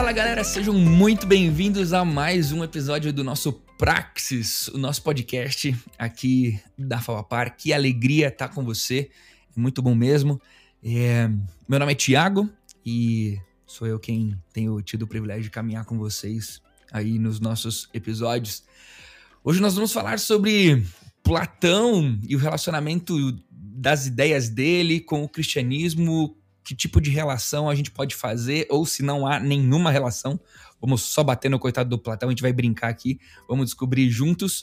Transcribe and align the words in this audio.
Fala, 0.00 0.12
galera, 0.12 0.42
sejam 0.42 0.72
muito 0.72 1.26
bem-vindos 1.26 1.92
a 1.92 2.06
mais 2.06 2.52
um 2.52 2.64
episódio 2.64 3.12
do 3.12 3.22
nosso 3.22 3.52
Praxis, 3.76 4.66
o 4.68 4.78
nosso 4.78 5.02
podcast 5.02 5.76
aqui 5.98 6.58
da 6.76 7.02
Favapar. 7.02 7.54
Que 7.54 7.70
alegria 7.70 8.28
estar 8.28 8.48
com 8.48 8.64
você, 8.64 9.10
é 9.54 9.60
muito 9.60 9.82
bom 9.82 9.94
mesmo. 9.94 10.40
É, 10.82 11.28
meu 11.68 11.78
nome 11.78 11.92
é 11.92 11.94
Tiago 11.94 12.48
e 12.84 13.38
sou 13.66 13.86
eu 13.86 14.00
quem 14.00 14.34
tenho 14.54 14.80
tido 14.80 15.02
o 15.02 15.06
privilégio 15.06 15.42
de 15.42 15.50
caminhar 15.50 15.84
com 15.84 15.98
vocês 15.98 16.62
aí 16.90 17.18
nos 17.18 17.38
nossos 17.38 17.86
episódios. 17.92 18.64
Hoje 19.44 19.60
nós 19.60 19.74
vamos 19.74 19.92
falar 19.92 20.18
sobre 20.18 20.82
Platão 21.22 22.18
e 22.26 22.34
o 22.34 22.38
relacionamento 22.38 23.38
das 23.50 24.06
ideias 24.06 24.48
dele 24.48 24.98
com 24.98 25.22
o 25.22 25.28
cristianismo, 25.28 26.39
que 26.70 26.74
tipo 26.76 27.00
de 27.00 27.10
relação 27.10 27.68
a 27.68 27.74
gente 27.74 27.90
pode 27.90 28.14
fazer, 28.14 28.64
ou 28.70 28.86
se 28.86 29.02
não 29.02 29.26
há 29.26 29.40
nenhuma 29.40 29.90
relação, 29.90 30.38
vamos 30.80 31.02
só 31.02 31.24
bater 31.24 31.50
no 31.50 31.58
coitado 31.58 31.90
do 31.90 31.98
Platão, 31.98 32.28
a 32.28 32.32
gente 32.32 32.42
vai 32.42 32.52
brincar 32.52 32.88
aqui, 32.88 33.18
vamos 33.48 33.66
descobrir 33.66 34.08
juntos. 34.08 34.62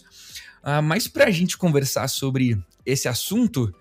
Uh, 0.64 0.82
mas 0.82 1.06
para 1.06 1.26
a 1.26 1.32
gente 1.32 1.58
conversar 1.58 2.08
sobre 2.08 2.58
esse 2.86 3.10
assunto, 3.10 3.76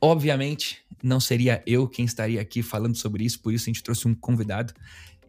obviamente 0.00 0.82
não 1.00 1.20
seria 1.20 1.62
eu 1.64 1.86
quem 1.86 2.04
estaria 2.04 2.40
aqui 2.40 2.64
falando 2.64 2.96
sobre 2.96 3.22
isso, 3.22 3.40
por 3.40 3.54
isso 3.54 3.66
a 3.66 3.70
gente 3.70 3.82
trouxe 3.84 4.08
um 4.08 4.14
convidado 4.14 4.74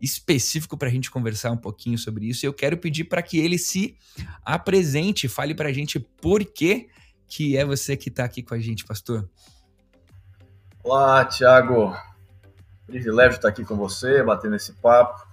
específico 0.01 0.75
para 0.75 0.87
a 0.87 0.91
gente 0.91 1.11
conversar 1.11 1.51
um 1.51 1.57
pouquinho 1.57 1.99
sobre 1.99 2.25
isso. 2.25 2.43
Eu 2.43 2.53
quero 2.53 2.77
pedir 2.77 3.03
para 3.03 3.21
que 3.21 3.37
ele 3.37 3.59
se 3.59 3.95
apresente, 4.43 5.27
fale 5.27 5.53
para 5.53 5.69
a 5.69 5.73
gente 5.73 5.99
por 5.99 6.43
que, 6.43 6.89
que 7.27 7.55
é 7.55 7.63
você 7.63 7.95
que 7.95 8.09
está 8.09 8.23
aqui 8.23 8.41
com 8.41 8.55
a 8.55 8.59
gente, 8.59 8.85
pastor. 8.85 9.29
Olá, 10.83 11.23
Tiago. 11.25 12.08
Privilégio 12.89 13.35
estar 13.35 13.49
aqui 13.49 13.63
com 13.63 13.75
você, 13.75 14.23
batendo 14.23 14.55
esse 14.55 14.73
papo. 14.73 15.23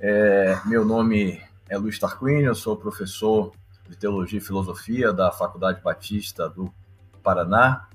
É, 0.00 0.58
meu 0.66 0.84
nome 0.84 1.40
é 1.68 1.78
Luiz 1.78 1.96
Tarquínio, 1.96 2.46
eu 2.46 2.56
sou 2.56 2.76
professor 2.76 3.52
de 3.88 3.96
Teologia 3.96 4.38
e 4.38 4.42
Filosofia 4.42 5.12
da 5.12 5.30
Faculdade 5.30 5.80
Batista 5.80 6.48
do 6.48 6.74
Paraná 7.22 7.86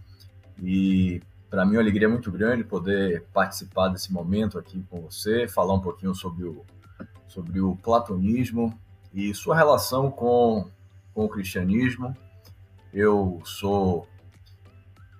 e 0.58 1.22
para 1.50 1.66
mim 1.66 1.74
é 1.74 1.78
uma 1.80 1.82
alegria 1.82 2.08
muito 2.08 2.32
grande 2.32 2.64
poder 2.64 3.26
participar 3.34 3.90
desse 3.90 4.14
momento 4.14 4.58
aqui 4.58 4.82
com 4.90 5.02
você, 5.02 5.46
falar 5.46 5.74
um 5.74 5.82
pouquinho 5.82 6.16
sobre 6.16 6.46
o, 6.46 6.66
sobre 7.28 7.60
o 7.60 7.76
platonismo 7.76 8.74
e 9.14 9.34
sua 9.34 9.54
relação 9.54 10.10
com, 10.10 10.72
com 11.14 11.26
o 11.26 11.30
cristianismo. 11.30 12.16
Eu 12.94 13.42
sou 13.44 14.08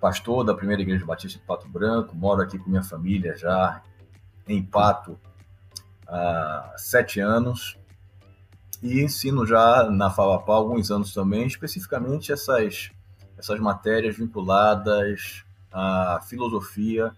pastor 0.00 0.44
da 0.44 0.54
Primeira 0.54 0.80
Igreja 0.80 1.04
Batista 1.04 1.38
de 1.38 1.44
Pato 1.44 1.68
Branco, 1.68 2.16
moro 2.16 2.40
aqui 2.40 2.58
com 2.58 2.70
minha 2.70 2.82
família 2.82 3.36
já 3.36 3.82
em 4.48 4.62
Pato 4.62 5.20
há 6.08 6.74
sete 6.76 7.20
anos 7.20 7.78
e 8.82 9.00
ensino 9.00 9.46
já 9.46 9.88
na 9.90 10.10
FAVAPA 10.10 10.52
alguns 10.52 10.90
anos 10.90 11.12
também, 11.12 11.46
especificamente 11.46 12.32
essas, 12.32 12.90
essas 13.36 13.60
matérias 13.60 14.16
vinculadas 14.16 15.44
à 15.70 16.20
filosofia 16.26 17.12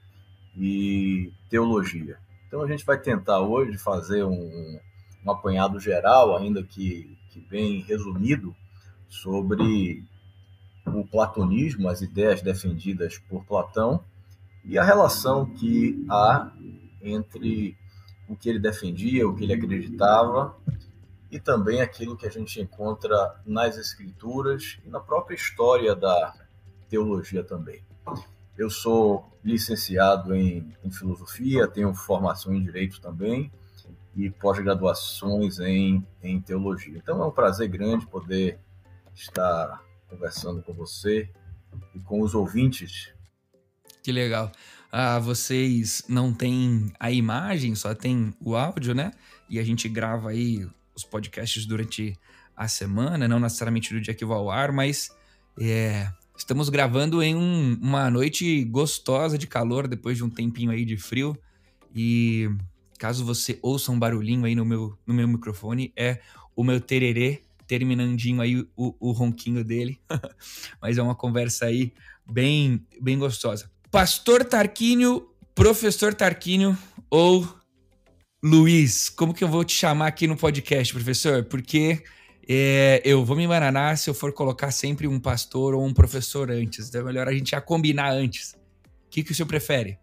e 0.57 1.33
teologia. 1.49 2.19
Então 2.49 2.63
a 2.63 2.67
gente 2.67 2.85
vai 2.85 2.99
tentar 2.99 3.41
hoje 3.41 3.79
fazer 3.79 4.25
um, 4.25 4.81
um 5.25 5.31
apanhado 5.31 5.79
geral, 5.79 6.37
ainda 6.37 6.63
que, 6.65 7.17
que 7.31 7.41
bem 7.41 7.81
resumido, 7.83 8.55
sobre 9.09 10.05
o 10.87 11.07
platonismo, 11.07 11.89
as 11.89 12.01
ideias 12.01 12.43
defendidas 12.43 13.19
por 13.19 13.45
Platão 13.45 14.05
e 14.65 14.79
a 14.79 14.85
relação 14.85 15.47
que 15.47 16.05
há 16.09 16.53
entre 17.01 17.77
o 18.29 18.37
que 18.37 18.49
ele 18.49 18.59
defendia, 18.59 19.29
o 19.29 19.35
que 19.35 19.45
ele 19.45 19.55
acreditava 19.55 20.57
e 21.31 21.41
também 21.41 21.81
aquilo 21.81 22.17
que 22.17 22.27
a 22.27 22.31
gente 22.31 22.61
encontra 22.61 23.41
nas 23.47 23.77
escrituras 23.77 24.79
e 24.85 24.89
na 24.91 25.01
própria 25.01 25.35
história 25.35 25.95
da 25.97 26.35
teologia 26.89 27.43
também. 27.43 27.83
Eu 28.57 28.69
sou 28.69 29.33
licenciado 29.43 30.35
em, 30.35 30.73
em 30.85 30.91
filosofia, 30.91 31.67
tenho 31.67 31.93
formação 31.95 32.55
em 32.55 32.63
direito 32.63 33.01
também 33.01 33.51
e 34.15 34.29
pós-graduações 34.31 35.59
em, 35.59 36.07
em 36.23 36.41
teologia. 36.41 36.97
Então 36.99 37.23
é 37.23 37.27
um 37.27 37.31
prazer 37.31 37.69
grande 37.69 38.07
poder 38.07 38.59
estar 39.15 39.83
conversando 40.13 40.63
com 40.63 40.75
você 40.75 41.29
e 41.95 41.99
com 42.01 42.21
os 42.21 42.35
ouvintes. 42.35 43.13
Que 44.03 44.13
legal. 44.13 44.53
Ah, 44.91 45.19
vocês 45.19 46.05
não 46.07 46.35
têm 46.35 46.93
a 47.01 47.11
imagem, 47.11 47.75
só 47.75 47.95
tem 47.95 48.35
o 48.39 48.55
áudio, 48.55 48.95
né? 48.95 49.13
E 49.49 49.59
a 49.59 49.65
gente 49.65 49.89
grava 49.89 50.31
aí 50.31 50.69
os 50.95 51.03
podcasts 51.03 51.65
durante 51.65 52.15
a 52.55 52.69
semana, 52.69 53.27
não 53.27 53.41
necessariamente 53.41 53.95
no 53.95 54.01
dia 54.01 54.13
que 54.13 54.25
vai 54.25 54.37
ao 54.37 54.51
ar, 54.51 54.71
mas 54.71 55.11
é, 55.59 56.13
estamos 56.37 56.69
gravando 56.69 57.23
em 57.23 57.35
um, 57.35 57.79
uma 57.81 58.11
noite 58.11 58.65
gostosa 58.65 59.39
de 59.39 59.47
calor, 59.47 59.89
depois 59.89 60.19
de 60.19 60.25
um 60.25 60.29
tempinho 60.29 60.71
aí 60.71 60.85
de 60.85 60.99
frio. 60.99 61.35
E 61.95 62.51
caso 62.99 63.25
você 63.25 63.59
ouça 63.63 63.91
um 63.91 63.99
barulhinho 63.99 64.45
aí 64.45 64.55
no 64.55 64.65
meu, 64.65 64.99
no 65.07 65.15
meu 65.15 65.27
microfone, 65.27 65.91
é 65.97 66.21
o 66.55 66.63
meu 66.63 66.81
tererê 66.81 67.43
terminandinho 67.79 68.43
aí 68.43 68.61
o, 68.77 68.95
o 69.01 69.13
ronquinho 69.13 69.65
dele. 69.65 69.99
Mas 70.81 70.99
é 70.99 71.03
uma 71.03 71.15
conversa 71.15 71.65
aí 71.67 71.95
bem, 72.31 72.87
bem 73.01 73.19
gostosa. 73.19 73.71
Pastor 73.91 74.45
Tarquínio, 74.45 75.31
professor 75.55 76.13
Tarquínio 76.13 76.77
ou 77.09 77.49
Luiz, 78.45 79.09
como 79.09 79.33
que 79.33 79.43
eu 79.43 79.49
vou 79.49 79.65
te 79.65 79.75
chamar 79.75 80.09
aqui 80.09 80.27
no 80.27 80.37
podcast, 80.37 80.93
professor? 80.93 81.45
Porque 81.45 82.03
é, 82.47 83.01
eu 83.05 83.25
vou 83.25 83.37
me 83.37 83.45
embananar 83.45 83.97
se 83.97 84.11
eu 84.11 84.15
for 84.15 84.35
colocar 84.35 84.71
sempre 84.71 85.09
um 85.09 85.19
pastor 85.19 85.73
ou 85.73 85.83
um 85.83 85.95
professor 85.95 86.51
antes. 86.51 86.89
Então 86.89 87.01
é 87.01 87.05
melhor 87.05 87.27
a 87.27 87.33
gente 87.33 87.53
já 87.53 87.61
combinar 87.61 88.11
antes. 88.11 88.53
O 89.07 89.11
que, 89.11 89.23
que 89.23 89.33
o 89.33 89.35
senhor 89.35 89.49
prefere? 89.49 89.99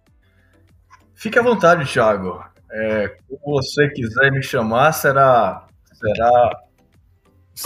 Fique 1.13 1.37
à 1.37 1.43
vontade, 1.43 1.91
Thiago. 1.91 2.43
É, 2.71 3.15
como 3.27 3.61
você 3.61 3.89
quiser 3.89 4.31
me 4.31 4.41
chamar, 4.41 4.91
será, 4.93 5.67
será 5.93 6.68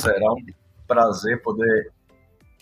Será 0.02 0.34
um 0.34 0.46
prazer 0.88 1.42
poder. 1.42 1.92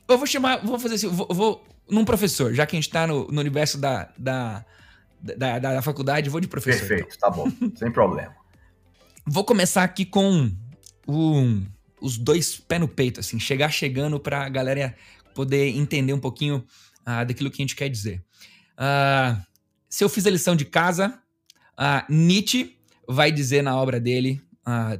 Eu 0.07 0.17
vou 0.17 0.27
chamar, 0.27 0.57
vou 0.65 0.77
fazer 0.77 0.95
assim, 0.95 1.07
vou, 1.07 1.27
vou 1.29 1.63
num 1.89 2.03
professor, 2.03 2.53
já 2.53 2.65
que 2.65 2.75
a 2.75 2.77
gente 2.77 2.87
está 2.87 3.07
no, 3.07 3.27
no, 3.27 3.39
universo 3.39 3.77
da, 3.77 4.09
da, 4.17 4.65
da, 5.19 5.59
da, 5.59 5.73
da 5.75 5.81
faculdade, 5.81 6.29
vou 6.29 6.41
de 6.41 6.47
professor. 6.47 6.87
Perfeito, 6.87 7.15
então. 7.15 7.29
tá 7.29 7.35
bom, 7.35 7.49
sem 7.75 7.91
problema. 7.91 8.35
Vou 9.25 9.45
começar 9.45 9.83
aqui 9.83 10.05
com 10.05 10.51
um, 11.07 11.65
os 12.01 12.17
dois 12.17 12.57
pés 12.57 12.81
no 12.81 12.87
peito, 12.87 13.19
assim, 13.21 13.39
chegar 13.39 13.69
chegando 13.69 14.19
para 14.19 14.45
a 14.45 14.49
galera 14.49 14.95
poder 15.33 15.69
entender 15.69 16.13
um 16.13 16.19
pouquinho 16.19 16.65
uh, 17.01 17.25
daquilo 17.25 17.49
que 17.49 17.61
a 17.61 17.63
gente 17.63 17.75
quer 17.75 17.89
dizer. 17.89 18.21
Uh, 18.73 19.41
se 19.89 20.03
eu 20.03 20.09
fiz 20.09 20.25
a 20.27 20.29
lição 20.29 20.55
de 20.55 20.65
casa, 20.65 21.17
uh, 21.79 22.11
Nietzsche 22.11 22.77
vai 23.07 23.31
dizer 23.31 23.61
na 23.61 23.75
obra 23.75 23.99
dele, 23.99 24.41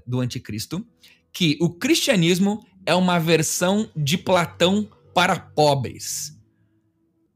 do 0.07 0.19
Anticristo, 0.19 0.85
que 1.31 1.57
o 1.61 1.69
cristianismo 1.69 2.65
é 2.85 2.93
uma 2.95 3.19
versão 3.19 3.89
de 3.95 4.17
Platão 4.17 4.89
para 5.13 5.39
pobres. 5.39 6.37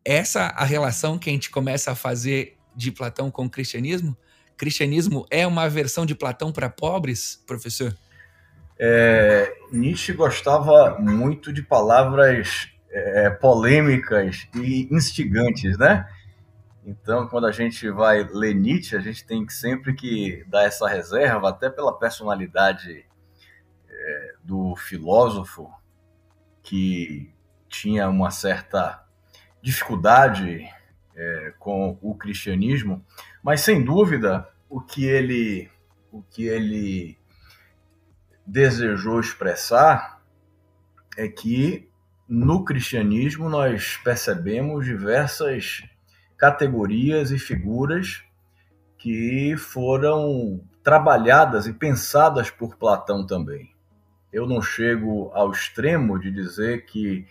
Essa 0.03 0.47
a 0.47 0.63
relação 0.63 1.18
que 1.18 1.30
a 1.30 1.33
gente 1.33 1.50
começa 1.50 1.92
a 1.92 1.95
fazer 1.95 2.57
de 2.75 2.92
Platão 2.92 3.31
com 3.31 3.45
o 3.45 3.50
cristianismo? 3.50 4.18
Cristianismo 4.57 5.25
é 5.30 5.45
uma 5.45 5.68
versão 5.68 6.06
de 6.06 6.15
Platão 6.15 6.51
para 6.51 6.69
pobres, 6.69 7.44
professor? 7.45 7.95
É, 8.77 9.53
Nietzsche 9.71 10.13
gostava 10.13 10.97
muito 11.00 11.51
de 11.51 11.62
palavras 11.62 12.69
é, 12.92 13.30
polêmicas 13.30 14.47
e 14.53 14.88
instigantes, 14.92 15.77
né? 15.77 16.07
Então, 16.86 17.27
quando 17.27 17.47
a 17.47 17.51
gente 17.51 17.89
vai 17.89 18.24
ler 18.24 18.53
Nietzsche, 18.53 18.95
a 18.95 19.00
gente 19.00 19.25
tem 19.25 19.45
que 19.45 19.53
sempre 19.53 19.94
que 19.94 20.45
dar 20.47 20.65
essa 20.65 20.88
reserva, 20.88 21.50
até 21.50 21.69
pela 21.69 21.97
personalidade 21.97 22.92
é, 22.92 23.15
do 24.45 24.75
filósofo, 24.75 25.74
que 26.62 27.33
tinha 27.68 28.07
uma 28.07 28.30
certa 28.30 29.03
dificuldade 29.62 30.69
é, 31.15 31.53
com 31.57 31.97
o 32.01 32.13
cristianismo, 32.13 33.03
mas 33.42 33.62
sem 33.62 33.83
dúvida 33.83 34.47
o 34.69 34.80
que 34.80 35.06
ele 35.06 35.69
o 36.12 36.21
que 36.21 36.45
ele 36.45 37.18
desejou 38.45 39.19
expressar 39.19 40.21
é 41.18 41.27
que 41.27 41.89
no 42.27 42.63
cristianismo 42.63 43.50
nós 43.50 43.97
percebemos 43.97 44.86
diversas 44.86 45.83
categorias 46.38 47.31
e 47.31 47.39
figuras 47.39 48.24
que 48.97 49.57
foram 49.57 50.62
trabalhadas 50.81 51.68
e 51.68 51.74
pensadas 51.74 52.50
por 52.50 52.77
Platão 52.77 53.25
também. 53.25 53.75
Eu 54.36 54.46
não 54.46 54.62
chego 54.62 55.32
ao 55.34 55.50
extremo 55.50 56.20
de 56.20 56.30
dizer 56.30 56.84
que 56.86 57.26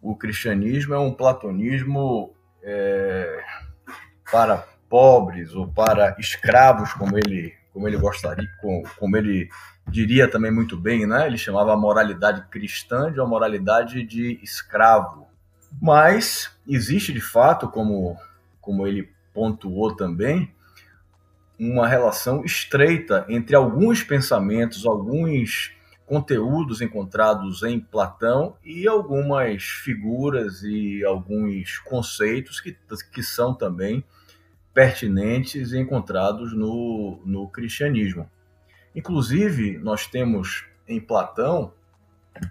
o 0.00 0.14
cristianismo 0.14 0.94
é 0.94 0.98
um 0.98 1.12
platonismo 1.12 2.32
é, 2.62 3.42
para 4.30 4.64
pobres 4.88 5.52
ou 5.52 5.66
para 5.66 6.14
escravos, 6.16 6.92
como 6.92 7.18
ele, 7.18 7.52
como 7.72 7.88
ele 7.88 7.96
gostaria, 7.96 8.48
como, 8.60 8.88
como 8.96 9.16
ele 9.16 9.50
diria 9.88 10.30
também 10.30 10.52
muito 10.52 10.76
bem, 10.76 11.08
né? 11.08 11.26
Ele 11.26 11.36
chamava 11.36 11.72
a 11.72 11.76
moralidade 11.76 12.48
cristã 12.48 13.12
de 13.12 13.18
uma 13.18 13.26
moralidade 13.26 14.04
de 14.04 14.38
escravo. 14.40 15.26
Mas 15.82 16.56
existe 16.68 17.12
de 17.12 17.20
fato, 17.20 17.68
como, 17.68 18.16
como 18.60 18.86
ele 18.86 19.10
pontuou 19.34 19.92
também, 19.96 20.54
uma 21.58 21.88
relação 21.88 22.44
estreita 22.44 23.26
entre 23.28 23.56
alguns 23.56 24.04
pensamentos, 24.04 24.86
alguns 24.86 25.76
conteúdos 26.08 26.80
encontrados 26.80 27.62
em 27.62 27.78
Platão 27.78 28.56
e 28.64 28.88
algumas 28.88 29.62
figuras 29.62 30.62
e 30.62 31.04
alguns 31.04 31.78
conceitos 31.80 32.62
que, 32.62 32.74
que 33.12 33.22
são 33.22 33.52
também 33.52 34.02
pertinentes 34.72 35.72
e 35.72 35.78
encontrados 35.78 36.54
no, 36.54 37.20
no 37.26 37.46
cristianismo. 37.48 38.28
Inclusive, 38.96 39.76
nós 39.76 40.06
temos 40.06 40.64
em 40.88 40.98
Platão 40.98 41.74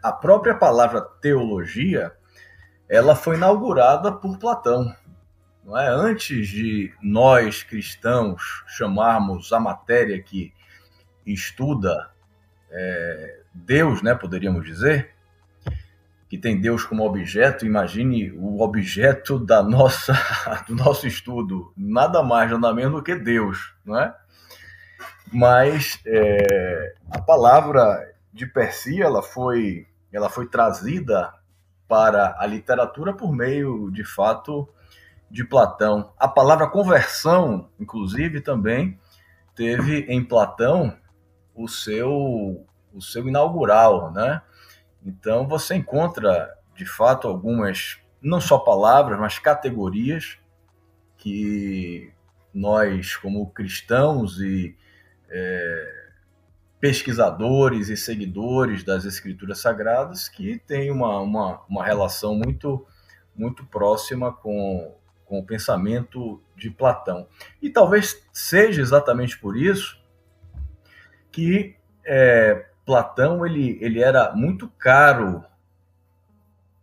a 0.04 0.12
própria 0.12 0.54
palavra 0.54 1.02
teologia, 1.02 2.14
ela 2.88 3.16
foi 3.16 3.38
inaugurada 3.38 4.12
por 4.12 4.38
Platão. 4.38 4.96
Não 5.66 5.76
é? 5.76 5.88
Antes 5.88 6.48
de 6.48 6.94
nós 7.02 7.64
cristãos 7.64 8.64
chamarmos 8.68 9.52
a 9.52 9.60
matéria 9.60 10.22
que 10.22 10.54
estuda 11.26 12.12
é, 12.70 13.37
Deus, 13.66 14.02
né, 14.02 14.14
poderíamos 14.14 14.66
dizer, 14.66 15.12
que 16.30 16.38
tem 16.38 16.60
Deus 16.60 16.84
como 16.84 17.06
objeto, 17.06 17.66
imagine 17.66 18.32
o 18.34 18.62
objeto 18.62 19.40
da 19.40 19.64
nossa, 19.64 20.14
do 20.68 20.76
nosso 20.76 21.08
estudo, 21.08 21.72
nada 21.76 22.22
mais, 22.22 22.52
nada 22.52 22.74
menos 22.74 22.94
do 22.94 23.04
que 23.04 23.16
Deus, 23.16 23.74
não 23.86 23.98
é? 24.00 24.14
Mas 25.32 26.00
é, 26.06 26.96
a 27.12 27.22
palavra 27.22 28.14
de 28.34 28.46
per 28.46 28.74
si, 28.74 29.02
ela 29.02 29.22
foi, 29.22 29.88
ela 30.12 30.30
foi 30.30 30.48
trazida 30.48 31.34
para 31.88 32.36
a 32.40 32.46
literatura 32.46 33.14
por 33.14 33.34
meio, 33.34 33.90
de 33.92 34.04
fato, 34.04 34.68
de 35.30 35.44
Platão. 35.44 36.14
A 36.18 36.28
palavra 36.28 36.68
conversão, 36.68 37.70
inclusive, 37.80 38.42
também 38.42 39.00
teve 39.56 40.02
em 40.10 40.24
Platão 40.24 40.96
o 41.56 41.68
seu 41.68 42.66
o 42.98 43.02
seu 43.02 43.28
inaugural, 43.28 44.12
né? 44.12 44.42
Então 45.06 45.48
você 45.48 45.76
encontra 45.76 46.54
de 46.76 46.86
fato 46.86 47.28
algumas 47.28 48.00
não 48.22 48.42
só 48.42 48.58
palavras, 48.58 49.20
mas 49.20 49.40
categorias 49.40 50.38
que 51.18 52.12
nós 52.54 53.16
como 53.16 53.50
cristãos 53.52 54.40
e 54.40 54.76
é, 55.30 56.06
pesquisadores 56.80 57.90
e 57.90 57.98
seguidores 57.98 58.84
das 58.84 59.06
escrituras 59.06 59.60
sagradas 59.60 60.28
que 60.28 60.60
têm 60.60 60.92
uma, 60.92 61.20
uma, 61.20 61.62
uma 61.70 61.86
relação 61.86 62.36
muito 62.36 62.86
muito 63.36 63.64
próxima 63.66 64.34
com, 64.34 64.96
com 65.24 65.40
o 65.40 65.46
pensamento 65.46 66.42
de 66.56 66.72
Platão. 66.72 67.28
E 67.62 67.70
talvez 67.70 68.26
seja 68.34 68.82
exatamente 68.82 69.38
por 69.38 69.56
isso 69.56 70.02
que 71.32 71.76
é, 72.04 72.66
Platão 72.88 73.46
ele, 73.46 73.78
ele 73.82 74.02
era 74.02 74.34
muito 74.34 74.70
caro, 74.80 75.44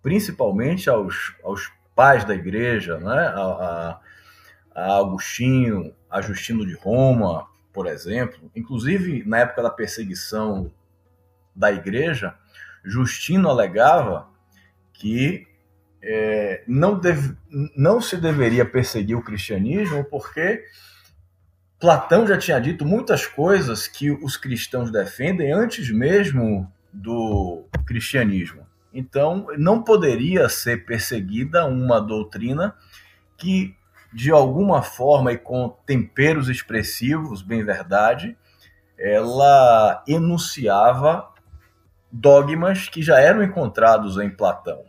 principalmente 0.03 0.91
aos, 0.91 1.35
aos 1.43 1.73
pais 1.97 2.25
da 2.25 2.35
igreja, 2.35 2.99
né? 2.99 3.33
a, 3.35 3.41
a, 3.41 4.01
a 4.75 4.99
Agostinho, 4.99 5.95
a 6.11 6.21
Justino 6.21 6.67
de 6.67 6.75
Roma, 6.75 7.49
por 7.73 7.87
exemplo. 7.87 8.51
Inclusive, 8.55 9.25
na 9.27 9.39
época 9.39 9.63
da 9.63 9.71
perseguição 9.71 10.71
da 11.57 11.73
igreja, 11.73 12.35
Justino 12.85 13.49
alegava 13.49 14.29
que 14.93 15.49
é, 16.03 16.65
não, 16.69 16.99
deve, 16.99 17.35
não 17.75 17.99
se 17.99 18.19
deveria 18.19 18.67
perseguir 18.67 19.17
o 19.17 19.25
cristianismo 19.25 20.05
porque 20.05 20.67
Platão 21.85 22.27
já 22.27 22.39
tinha 22.39 22.59
dito 22.59 22.83
muitas 22.87 23.27
coisas 23.27 23.87
que 23.87 24.11
os 24.11 24.39
cristãos 24.39 24.91
defendem 24.91 25.53
antes 25.53 25.91
mesmo 25.91 26.67
do 26.91 27.67
cristianismo. 27.85 28.67
Então, 28.91 29.49
não 29.59 29.83
poderia 29.83 30.49
ser 30.49 30.87
perseguida 30.87 31.67
uma 31.67 32.01
doutrina 32.01 32.75
que, 33.37 33.77
de 34.11 34.31
alguma 34.31 34.81
forma 34.81 35.35
e 35.35 35.37
com 35.37 35.77
temperos 35.85 36.49
expressivos, 36.49 37.43
bem 37.43 37.63
verdade, 37.63 38.35
ela 38.97 40.03
enunciava 40.09 41.29
dogmas 42.11 42.89
que 42.89 43.03
já 43.03 43.21
eram 43.21 43.43
encontrados 43.43 44.17
em 44.17 44.31
Platão. 44.31 44.87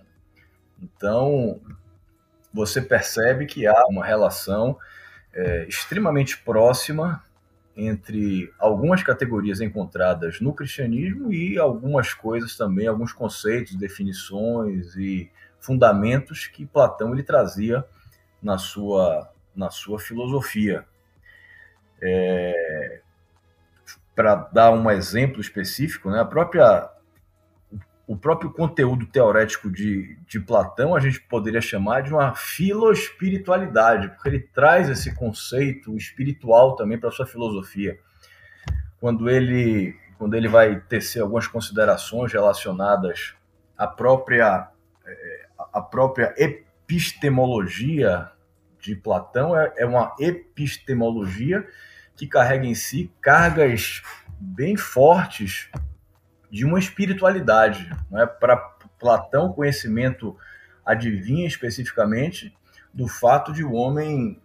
Então, 0.82 1.60
você 2.54 2.82
percebe 2.82 3.46
que 3.46 3.68
há 3.68 3.86
uma 3.90 4.06
relação 4.06 4.78
é, 5.36 5.66
extremamente 5.68 6.38
próxima 6.38 7.24
entre 7.78 8.54
algumas 8.58 9.04
categorias 9.04 9.60
encontradas 9.60 10.40
no 10.40 10.54
cristianismo 10.54 11.32
e 11.34 11.58
algumas 11.60 12.14
coisas 12.14 12.56
também, 12.56 12.88
alguns 12.88 13.12
conceitos, 13.12 13.76
definições 13.76 14.96
e 14.96 15.30
fundamentos 15.60 16.48
que 16.48 16.66
Platão 16.66 17.14
ele 17.14 17.24
trazia 17.24 17.84
na 18.42 18.58
sua, 18.58 19.30
na 19.54 19.70
sua 19.70 20.00
filosofia. 20.00 20.86
É, 22.02 23.02
Para 24.16 24.36
dar 24.36 24.72
um 24.72 24.90
exemplo 24.90 25.42
específico, 25.42 26.10
né, 26.10 26.22
a 26.22 26.26
própria 26.26 26.90
o 28.08 28.16
próprio 28.16 28.52
conteúdo 28.52 29.06
teorético 29.08 29.70
de, 29.70 30.18
de 30.28 30.40
Platão 30.40 30.96
a 30.96 31.00
gente 31.00 31.20
poderia 31.22 31.62
chamar 31.62 32.02
de 32.04 32.14
uma 32.14 32.36
filoespiritualidade, 32.36 34.10
porque 34.10 34.30
ele 34.30 34.40
traz 34.40 34.90
esse 34.90 35.16
conceito 35.16 35.96
espiritual 35.96 36.76
também 36.76 37.00
para 37.00 37.10
sua 37.12 37.26
filosofia. 37.26 38.00
Quando 39.00 39.30
ele, 39.30 39.96
quando 40.18 40.36
ele 40.36 40.48
vai 40.48 40.80
tecer 40.82 41.22
algumas 41.22 41.48
considerações 41.48 42.32
relacionadas 42.32 43.34
à 43.78 43.88
própria, 43.88 44.70
é, 45.06 45.46
à 45.74 45.82
própria 45.82 46.34
epistemologia 46.38 48.30
de 48.80 48.96
Platão, 48.96 49.58
é, 49.60 49.74
é 49.78 49.86
uma 49.86 50.16
epistemologia 50.20 51.68
que 52.16 52.28
carrega 52.28 52.66
em 52.66 52.76
si 52.76 53.12
cargas 53.20 54.04
bem 54.40 54.78
fortes 54.78 55.70
de 56.50 56.66
uma 56.66 56.80
espiritualidade. 56.80 57.90
Né? 58.10 58.26
Para 58.26 58.58
Platão, 59.00 59.52
conhecimento 59.54 60.38
adivinha 60.86 61.48
especificamente 61.48 62.56
do 62.94 63.08
fato 63.08 63.52
de 63.52 63.64
o 63.64 63.74
homem 63.74 64.42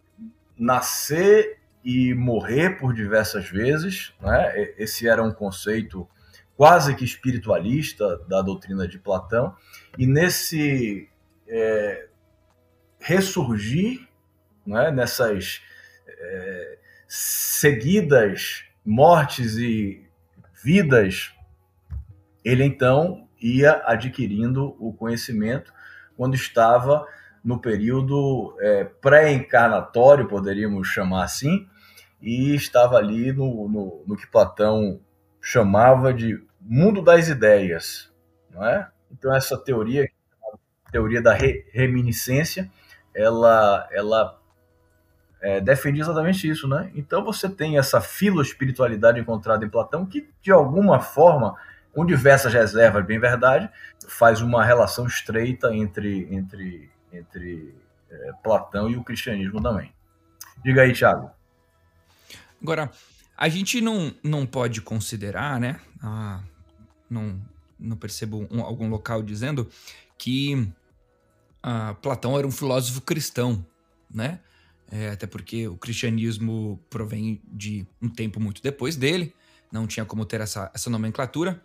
nascer 0.59 1.59
e 1.85 2.13
morrer 2.15 2.79
por 2.79 2.93
diversas 2.93 3.49
vezes. 3.49 4.13
Né? 4.21 4.75
Esse 4.77 5.09
era 5.09 5.23
um 5.23 5.33
conceito 5.33 6.09
quase 6.57 6.95
que 6.95 7.05
espiritualista 7.05 8.19
da 8.29 8.43
doutrina 8.43 8.87
de 8.87 8.99
Platão. 8.99 9.55
E 9.97 10.07
nesse 10.07 11.09
é, 11.49 12.09
ressurgir, 12.99 14.07
né? 14.67 14.91
nessas 14.91 15.63
é, 16.07 16.79
seguidas 17.09 18.65
mortes 18.85 19.57
e 19.57 20.07
vidas 20.63 21.35
ele 22.45 22.65
então 22.65 23.29
ia 23.41 23.83
adquirindo 23.85 24.77
o 24.79 24.93
conhecimento 24.93 25.73
quando 26.17 26.35
estava 26.35 27.07
no 27.43 27.59
período 27.59 28.55
é, 28.61 28.85
pré-encarnatório, 28.85 30.29
poderíamos 30.29 30.89
chamar 30.89 31.25
assim, 31.25 31.67
e 32.21 32.55
estava 32.55 32.97
ali 32.97 33.33
no, 33.33 33.69
no, 33.69 34.05
no, 34.07 34.17
que 34.17 34.27
Platão 34.27 35.01
chamava 35.41 36.13
de 36.13 36.43
mundo 36.61 37.01
das 37.01 37.29
ideias, 37.29 38.13
não 38.51 38.65
é? 38.65 38.91
Então 39.11 39.35
essa 39.35 39.57
teoria, 39.57 40.07
teoria 40.93 41.23
da 41.23 41.33
re, 41.33 41.65
reminiscência, 41.73 42.71
ela, 43.15 43.89
ela 43.91 44.39
é, 45.41 45.61
defende 45.61 46.01
exatamente 46.01 46.49
isso, 46.49 46.69
né? 46.69 46.91
Então 46.95 47.25
você 47.25 47.49
tem 47.49 47.79
essa 47.79 48.01
filoespiritualidade 48.01 49.19
encontrada 49.19 49.65
em 49.65 49.71
Platão 49.71 50.05
que, 50.05 50.29
de 50.43 50.53
alguma 50.53 51.01
forma, 51.01 51.57
com 51.93 52.07
diversas 52.07 52.53
reservas, 52.53 53.05
bem 53.05 53.19
verdade, 53.19 53.69
faz 54.07 54.41
uma 54.41 54.65
relação 54.65 55.07
estreita 55.07 55.75
entre, 55.75 56.29
entre, 56.35 56.91
entre 57.13 57.75
é, 58.11 58.33
Platão 58.43 58.89
e 58.89 58.97
o 58.97 59.05
cristianismo 59.05 59.63
também. 59.63 59.93
Diga 60.65 60.83
aí, 60.83 60.93
Thiago. 60.93 61.31
Agora, 62.63 62.91
a 63.37 63.49
gente 63.49 63.81
não, 63.81 64.15
não 64.23 64.45
pode 64.47 64.83
considerar, 64.83 65.59
né? 65.59 65.81
Ah, 66.03 66.41
não, 67.09 67.41
não 67.79 67.97
percebo 67.97 68.47
um, 68.51 68.61
algum 68.61 68.89
local 68.89 69.23
dizendo 69.23 69.69
que 70.19 70.71
ah, 71.63 71.95
Platão 72.03 72.39
era 72.39 72.47
um 72.47 72.51
filósofo 72.51 73.01
cristão, 73.01 73.65
né? 74.13 74.41
É, 74.93 75.11
até 75.11 75.27
porque 75.27 75.69
o 75.69 75.77
cristianismo 75.77 76.81
provém 76.91 77.41
de 77.47 77.87
um 78.03 78.09
tempo 78.09 78.41
muito 78.41 78.61
depois 78.61 78.97
dele, 78.97 79.35
não 79.71 79.87
tinha 79.87 80.05
como 80.05 80.25
ter 80.25 80.41
essa, 80.41 80.71
essa 80.75 80.91
nomenclatura, 80.91 81.63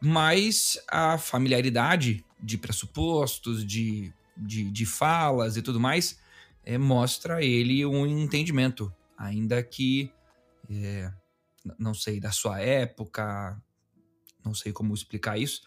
mas 0.00 0.78
a 0.88 1.18
familiaridade 1.18 2.24
de 2.42 2.56
pressupostos, 2.56 3.64
de, 3.64 4.12
de, 4.36 4.70
de 4.70 4.86
falas 4.86 5.56
e 5.56 5.62
tudo 5.62 5.78
mais, 5.78 6.18
é, 6.64 6.78
mostra 6.78 7.44
ele 7.44 7.84
um 7.84 8.06
entendimento, 8.06 8.92
ainda 9.16 9.62
que 9.62 10.10
é, 10.70 11.12
não 11.78 11.92
sei 11.92 12.18
da 12.18 12.32
sua 12.32 12.60
época, 12.60 13.60
não 14.44 14.54
sei 14.54 14.72
como 14.72 14.94
explicar 14.94 15.38
isso, 15.38 15.62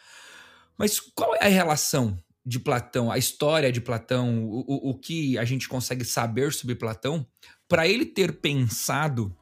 mas 0.78 1.00
qual 1.00 1.36
é 1.36 1.46
a 1.46 1.50
relação 1.50 2.18
de 2.46 2.60
Platão, 2.60 3.12
a 3.12 3.18
história 3.18 3.72
de 3.72 3.80
Platão, 3.80 4.46
o, 4.46 4.90
o 4.90 4.98
que 4.98 5.38
a 5.38 5.46
gente 5.46 5.70
consegue 5.70 6.04
saber 6.04 6.52
sobre 6.52 6.76
Platão, 6.76 7.26
para 7.68 7.88
ele 7.88 8.06
ter 8.06 8.40
pensado 8.42 9.36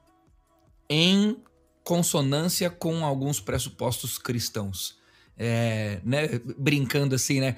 em 0.90 1.42
consonância 1.84 2.70
com 2.70 3.06
alguns 3.06 3.40
pressupostos 3.40 4.18
cristãos. 4.18 5.00
É, 5.44 6.00
né, 6.04 6.40
brincando 6.56 7.16
assim, 7.16 7.40
né? 7.40 7.56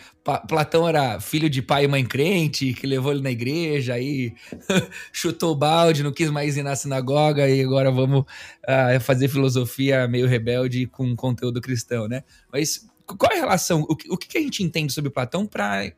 Platão 0.47 0.87
era 0.87 1.19
filho 1.19 1.49
de 1.49 1.61
pai 1.61 1.83
e 1.83 1.87
mãe 1.87 2.05
crente, 2.05 2.73
que 2.73 2.87
levou 2.87 3.11
ele 3.11 3.21
na 3.21 3.31
igreja, 3.31 3.95
aí 3.95 4.33
chutou 5.11 5.51
o 5.51 5.55
balde, 5.55 6.03
não 6.03 6.13
quis 6.13 6.29
mais 6.29 6.55
ir 6.55 6.63
na 6.63 6.77
sinagoga 6.77 7.49
e 7.49 7.61
agora 7.61 7.91
vamos 7.91 8.21
uh, 8.21 8.99
fazer 9.01 9.27
filosofia 9.27 10.07
meio 10.07 10.27
rebelde 10.27 10.85
com 10.87 11.13
conteúdo 11.13 11.59
cristão, 11.59 12.07
né? 12.07 12.23
Mas 12.49 12.87
qual 13.05 13.31
é 13.33 13.37
a 13.37 13.41
relação? 13.41 13.81
O 13.81 13.97
que, 13.97 14.09
o 14.09 14.17
que 14.17 14.37
a 14.37 14.41
gente 14.41 14.63
entende 14.63 14.93
sobre 14.93 15.11
Platão 15.11 15.45
para 15.45 15.91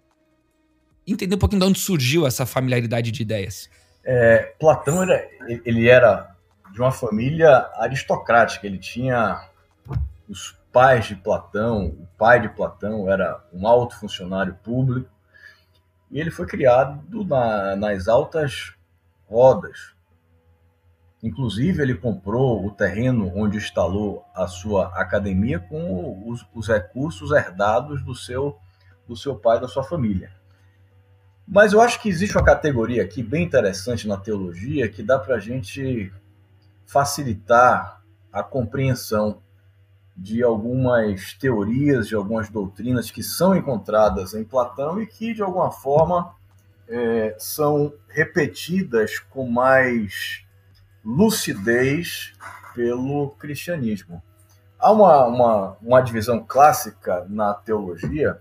entender 1.05 1.35
um 1.35 1.39
pouquinho 1.39 1.61
de 1.61 1.67
onde 1.67 1.79
surgiu 1.79 2.25
essa 2.25 2.47
familiaridade 2.47 3.11
de 3.11 3.21
ideias? 3.21 3.69
É, 4.03 4.53
Platão 4.59 5.03
era, 5.03 5.27
ele 5.63 5.87
era 5.87 6.34
de 6.71 6.81
uma 6.81 6.91
família 6.91 7.69
aristocrática. 7.75 8.65
Ele 8.65 8.77
tinha 8.77 9.49
os 10.27 10.57
pais 10.71 11.05
de 11.05 11.15
Platão. 11.15 11.87
O 11.87 12.07
pai 12.17 12.41
de 12.41 12.49
Platão 12.49 13.09
era 13.09 13.41
um 13.53 13.67
alto 13.67 13.97
funcionário 13.97 14.55
público 14.63 15.09
e 16.11 16.19
ele 16.19 16.31
foi 16.31 16.45
criado 16.45 17.23
na, 17.25 17.75
nas 17.75 18.07
altas 18.07 18.73
rodas. 19.27 19.93
Inclusive, 21.23 21.81
ele 21.81 21.95
comprou 21.95 22.65
o 22.65 22.71
terreno 22.71 23.31
onde 23.35 23.57
instalou 23.57 24.23
a 24.35 24.47
sua 24.47 24.87
academia 24.99 25.59
com 25.59 26.29
os, 26.29 26.45
os 26.53 26.67
recursos 26.67 27.31
herdados 27.31 28.03
do 28.03 28.13
seu, 28.13 28.59
do 29.07 29.15
seu 29.15 29.35
pai, 29.35 29.59
da 29.59 29.67
sua 29.67 29.83
família. 29.83 30.31
Mas 31.47 31.73
eu 31.73 31.81
acho 31.81 32.01
que 32.01 32.09
existe 32.09 32.37
uma 32.37 32.45
categoria 32.45 33.03
aqui 33.03 33.23
bem 33.23 33.43
interessante 33.43 34.07
na 34.07 34.17
teologia 34.17 34.89
que 34.89 35.01
dá 35.01 35.17
para 35.17 35.35
a 35.35 35.39
gente 35.39 36.11
facilitar 36.85 38.01
a 38.31 38.43
compreensão 38.43 39.41
de 40.15 40.41
algumas 40.41 41.33
teorias, 41.33 42.07
de 42.07 42.15
algumas 42.15 42.49
doutrinas 42.49 43.11
que 43.11 43.21
são 43.21 43.55
encontradas 43.55 44.33
em 44.33 44.43
Platão 44.43 45.01
e 45.01 45.07
que, 45.07 45.33
de 45.33 45.41
alguma 45.41 45.71
forma, 45.71 46.33
é, 46.87 47.35
são 47.37 47.93
repetidas 48.07 49.19
com 49.19 49.49
mais 49.49 50.45
lucidez 51.03 52.33
pelo 52.73 53.31
cristianismo. 53.31 54.23
Há 54.79 54.91
uma, 54.91 55.25
uma, 55.25 55.77
uma 55.81 56.01
divisão 56.01 56.43
clássica 56.45 57.25
na 57.29 57.53
teologia, 57.53 58.39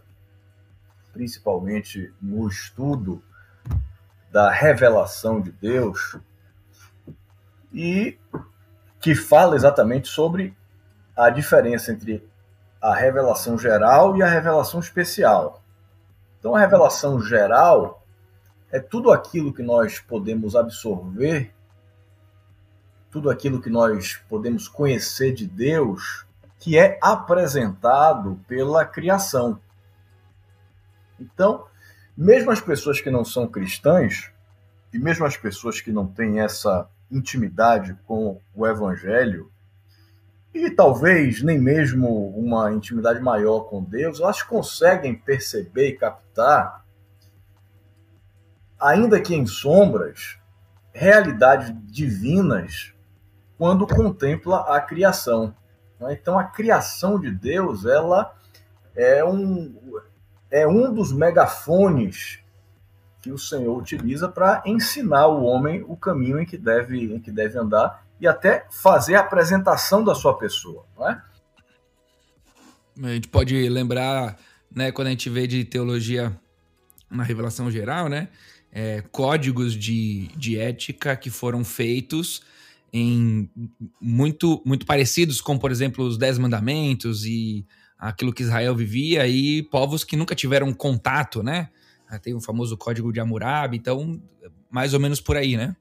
principalmente 1.12 2.12
no 2.20 2.48
estudo 2.48 3.22
da 4.30 4.50
revelação 4.50 5.40
de 5.40 5.52
Deus, 5.52 6.18
e 7.75 8.16
que 9.00 9.14
fala 9.14 9.57
exatamente 9.57 10.09
sobre 10.09 10.57
a 11.14 11.28
diferença 11.28 11.93
entre 11.93 12.26
a 12.81 12.95
revelação 12.95 13.59
geral 13.59 14.16
e 14.16 14.23
a 14.23 14.26
revelação 14.26 14.81
especial. 14.81 15.62
Então, 16.38 16.54
a 16.54 16.61
revelação 16.61 17.21
geral 17.21 18.02
é 18.71 18.78
tudo 18.81 19.11
aquilo 19.11 19.52
que 19.52 19.62
nós 19.62 19.99
podemos 19.99 20.57
absorver 20.57 21.52
tudo 23.14 23.31
aquilo 23.31 23.62
que 23.62 23.71
nós 23.71 24.16
podemos 24.28 24.66
conhecer 24.66 25.33
de 25.33 25.47
Deus, 25.47 26.26
que 26.59 26.76
é 26.76 26.99
apresentado 27.00 28.40
pela 28.49 28.85
criação. 28.85 29.61
Então, 31.21 31.64
mesmo 32.16 32.50
as 32.50 32.61
pessoas 32.61 33.00
que 33.00 33.12
não 33.12 33.25
são 33.25 33.47
cristãs, 33.47 34.33
e 34.93 34.99
mesmo 34.99 35.25
as 35.25 35.37
pessoas 35.37 35.81
que 35.81 35.93
não 35.93 36.09
têm 36.09 36.40
essa 36.40 36.88
intimidade 37.16 37.97
com 38.06 38.40
o 38.54 38.66
Evangelho, 38.66 39.50
e 40.52 40.71
talvez 40.71 41.42
nem 41.42 41.59
mesmo 41.59 42.28
uma 42.30 42.73
intimidade 42.73 43.21
maior 43.21 43.61
com 43.62 43.83
Deus, 43.83 44.21
elas 44.21 44.42
conseguem 44.42 45.14
perceber 45.14 45.88
e 45.88 45.97
captar, 45.97 46.85
ainda 48.78 49.21
que 49.21 49.35
em 49.35 49.47
sombras, 49.47 50.38
realidades 50.92 51.75
divinas 51.87 52.94
quando 53.59 53.87
contempla 53.87 54.61
a 54.76 54.80
criação. 54.80 55.54
Né? 55.99 56.12
Então, 56.12 56.38
a 56.38 56.44
criação 56.44 57.18
de 57.18 57.30
Deus 57.30 57.85
ela 57.85 58.33
é 58.94 59.25
um, 59.25 59.75
é 60.50 60.66
um 60.66 60.92
dos 60.94 61.12
megafones 61.12 62.43
que 63.25 63.33
o 63.33 63.38
Senhor 63.38 63.75
utiliza 63.75 64.28
para 64.28 64.62
ensinar 64.66 65.28
o 65.28 65.45
homem 65.45 65.83
o 65.88 65.97
caminho 65.97 66.38
em 66.38 66.45
que 66.45 66.59
deve, 66.59 67.14
em 67.14 67.19
que 67.19 67.31
deve 67.31 67.59
andar 67.59 68.07
e 68.21 68.26
até 68.26 68.66
fazer 68.71 69.14
a 69.14 69.21
apresentação 69.21 70.04
da 70.04 70.14
sua 70.14 70.37
pessoa. 70.37 70.85
Não 70.95 71.09
é? 71.09 71.23
A 73.02 73.14
gente 73.14 73.28
pode 73.28 73.66
lembrar, 73.71 74.38
né, 74.71 74.93
quando 74.93 75.09
a 75.09 75.11
gente 75.11 75.31
vê 75.31 75.47
de 75.47 75.64
teologia 75.64 76.38
na 77.11 77.23
revelação 77.23 77.71
geral, 77.71 78.11
né, 78.11 78.28
é, 78.71 79.02
códigos 79.11 79.73
de, 79.73 80.28
de 80.37 80.59
ética 80.59 81.16
que 81.16 81.31
foram 81.31 81.64
feitos 81.64 82.43
em 82.93 83.49
muito 83.99 84.62
muito 84.66 84.85
parecidos 84.85 85.40
com, 85.40 85.59
por 85.59 85.71
exemplo, 85.71 86.04
os 86.04 86.19
Dez 86.19 86.37
Mandamentos 86.37 87.25
e 87.25 87.66
aquilo 87.99 88.35
que 88.35 88.43
Israel 88.43 88.76
vivia 88.76 89.26
e 89.26 89.62
povos 89.62 90.04
que 90.04 90.14
nunca 90.14 90.35
tiveram 90.35 90.75
contato, 90.75 91.43
né? 91.43 91.71
Ah, 92.14 92.18
tem 92.18 92.35
o 92.35 92.40
famoso 92.40 92.76
Código 92.76 93.12
de 93.12 93.21
Hammurabi, 93.21 93.76
então 93.76 94.21
mais 94.71 94.94
ou 94.94 95.00
menos 95.00 95.21
por 95.21 95.37
aí, 95.37 95.56
né? 95.56 95.76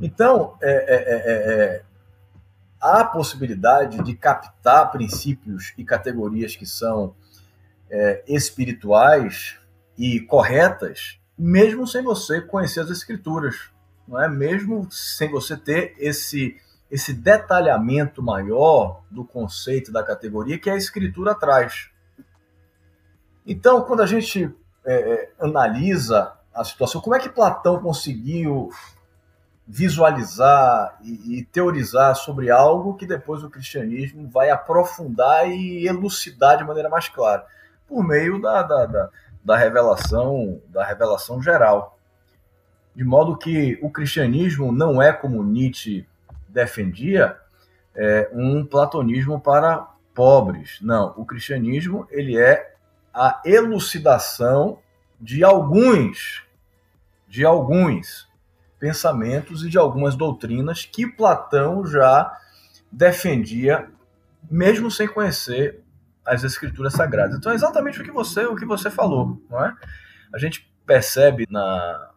Então, 0.00 0.56
é, 0.62 0.70
é, 0.70 0.96
é, 0.96 1.54
é 1.64 1.82
há 2.80 3.00
a 3.00 3.04
possibilidade 3.04 4.02
de 4.02 4.14
captar 4.14 4.90
princípios 4.90 5.72
e 5.76 5.84
categorias 5.84 6.56
que 6.56 6.66
são 6.66 7.14
é, 7.90 8.24
espirituais 8.26 9.58
e 9.96 10.20
corretas, 10.20 11.18
mesmo 11.38 11.86
sem 11.86 12.02
você 12.02 12.40
conhecer 12.40 12.80
as 12.80 12.90
escrituras 12.90 13.72
não 14.06 14.20
é? 14.20 14.28
Mesmo 14.28 14.86
sem 14.90 15.30
você 15.30 15.56
ter 15.56 15.94
esse 15.98 16.56
esse 16.90 17.14
detalhamento 17.14 18.22
maior 18.22 19.02
do 19.10 19.24
conceito 19.24 19.90
da 19.90 20.02
categoria 20.02 20.58
que 20.58 20.68
a 20.68 20.76
escritura 20.76 21.34
traz. 21.34 21.88
Então, 23.46 23.80
quando 23.80 24.02
a 24.02 24.06
gente 24.06 24.54
é, 24.84 24.94
é, 24.94 25.30
analisa 25.40 26.32
a 26.54 26.64
situação, 26.64 27.00
como 27.00 27.16
é 27.16 27.18
que 27.18 27.28
Platão 27.28 27.80
conseguiu 27.80 28.70
visualizar 29.66 30.98
e, 31.02 31.38
e, 31.38 31.44
teorizar 31.44 32.14
sobre 32.14 32.50
algo 32.50 32.94
que 32.94 33.06
depois 33.06 33.42
o 33.42 33.48
cristianismo 33.48 34.28
vai 34.28 34.50
aprofundar 34.50 35.48
e 35.48 35.86
elucidar 35.86 36.58
de 36.58 36.64
maneira 36.64 36.88
mais 36.88 37.08
clara? 37.08 37.46
Por 37.88 38.04
meio 38.04 38.40
da, 38.40 38.62
da, 38.62 38.86
da, 38.86 39.08
da 39.44 39.56
revelação, 39.56 40.60
da 40.68 40.84
revelação 40.84 41.40
geral. 41.40 41.96
De 42.94 43.04
modo 43.04 43.36
que 43.36 43.78
o 43.80 43.88
cristianismo 43.88 44.70
não 44.70 45.00
é 45.00 45.12
como 45.12 45.42
Nietzsche 45.42 46.06
defendia, 46.48 47.36
é, 47.94 48.28
um 48.32 48.64
platonismo 48.64 49.40
para 49.40 49.88
pobres. 50.14 50.78
Não, 50.82 51.14
o 51.16 51.24
cristianismo 51.24 52.06
ele 52.10 52.38
é 52.38 52.71
a 53.12 53.40
elucidação 53.44 54.78
de 55.20 55.44
alguns, 55.44 56.42
de 57.28 57.44
alguns 57.44 58.28
pensamentos 58.78 59.64
e 59.64 59.68
de 59.68 59.78
algumas 59.78 60.16
doutrinas 60.16 60.84
que 60.84 61.06
Platão 61.06 61.86
já 61.86 62.36
defendia, 62.90 63.88
mesmo 64.50 64.90
sem 64.90 65.06
conhecer 65.06 65.80
as 66.24 66.42
escrituras 66.44 66.92
sagradas. 66.94 67.36
Então 67.36 67.52
é 67.52 67.54
exatamente 67.54 68.00
o 68.00 68.04
que 68.04 68.10
você, 68.10 68.44
o 68.44 68.56
que 68.56 68.64
você 68.64 68.90
falou, 68.90 69.40
não 69.48 69.64
é? 69.64 69.74
A 70.34 70.38
gente 70.38 70.68
percebe 70.86 71.46
na 71.50 72.12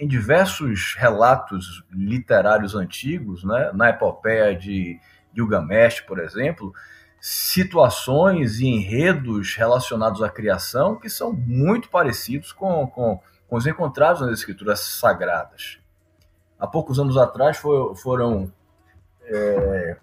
em 0.00 0.08
diversos 0.08 0.94
relatos 0.94 1.84
literários 1.90 2.74
antigos, 2.74 3.44
né, 3.44 3.70
na 3.74 3.90
epopeia 3.90 4.56
de 4.56 4.98
Gilgamesh, 5.34 6.00
por 6.00 6.18
exemplo, 6.18 6.72
situações 7.20 8.60
e 8.60 8.66
enredos 8.66 9.54
relacionados 9.54 10.22
à 10.22 10.30
criação 10.30 10.96
que 10.96 11.10
são 11.10 11.32
muito 11.32 11.90
parecidos 11.90 12.50
com, 12.50 12.86
com, 12.86 13.20
com 13.46 13.56
os 13.56 13.66
encontrados 13.66 14.22
nas 14.22 14.38
escrituras 14.38 14.80
sagradas. 14.80 15.78
Há 16.58 16.66
poucos 16.66 16.98
anos 16.98 17.16
atrás 17.16 17.58
for, 17.58 17.94
foram. 17.94 18.50
É, 19.24 19.96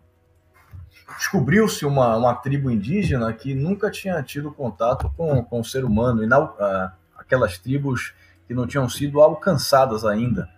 Descobriu-se 1.17 1.85
uma, 1.85 2.15
uma 2.17 2.35
tribo 2.35 2.69
indígena 2.69 3.31
que 3.33 3.55
nunca 3.55 3.89
tinha 3.89 4.21
tido 4.21 4.51
contato 4.51 5.11
com, 5.15 5.43
com 5.43 5.61
o 5.61 5.65
ser 5.65 5.85
humano, 5.85 6.23
e 6.23 6.27
na, 6.27 6.93
aquelas 7.17 7.57
tribos 7.57 8.13
que 8.45 8.53
não 8.53 8.67
tinham 8.67 8.87
sido 8.89 9.21
alcançadas 9.21 10.05
ainda 10.05 10.49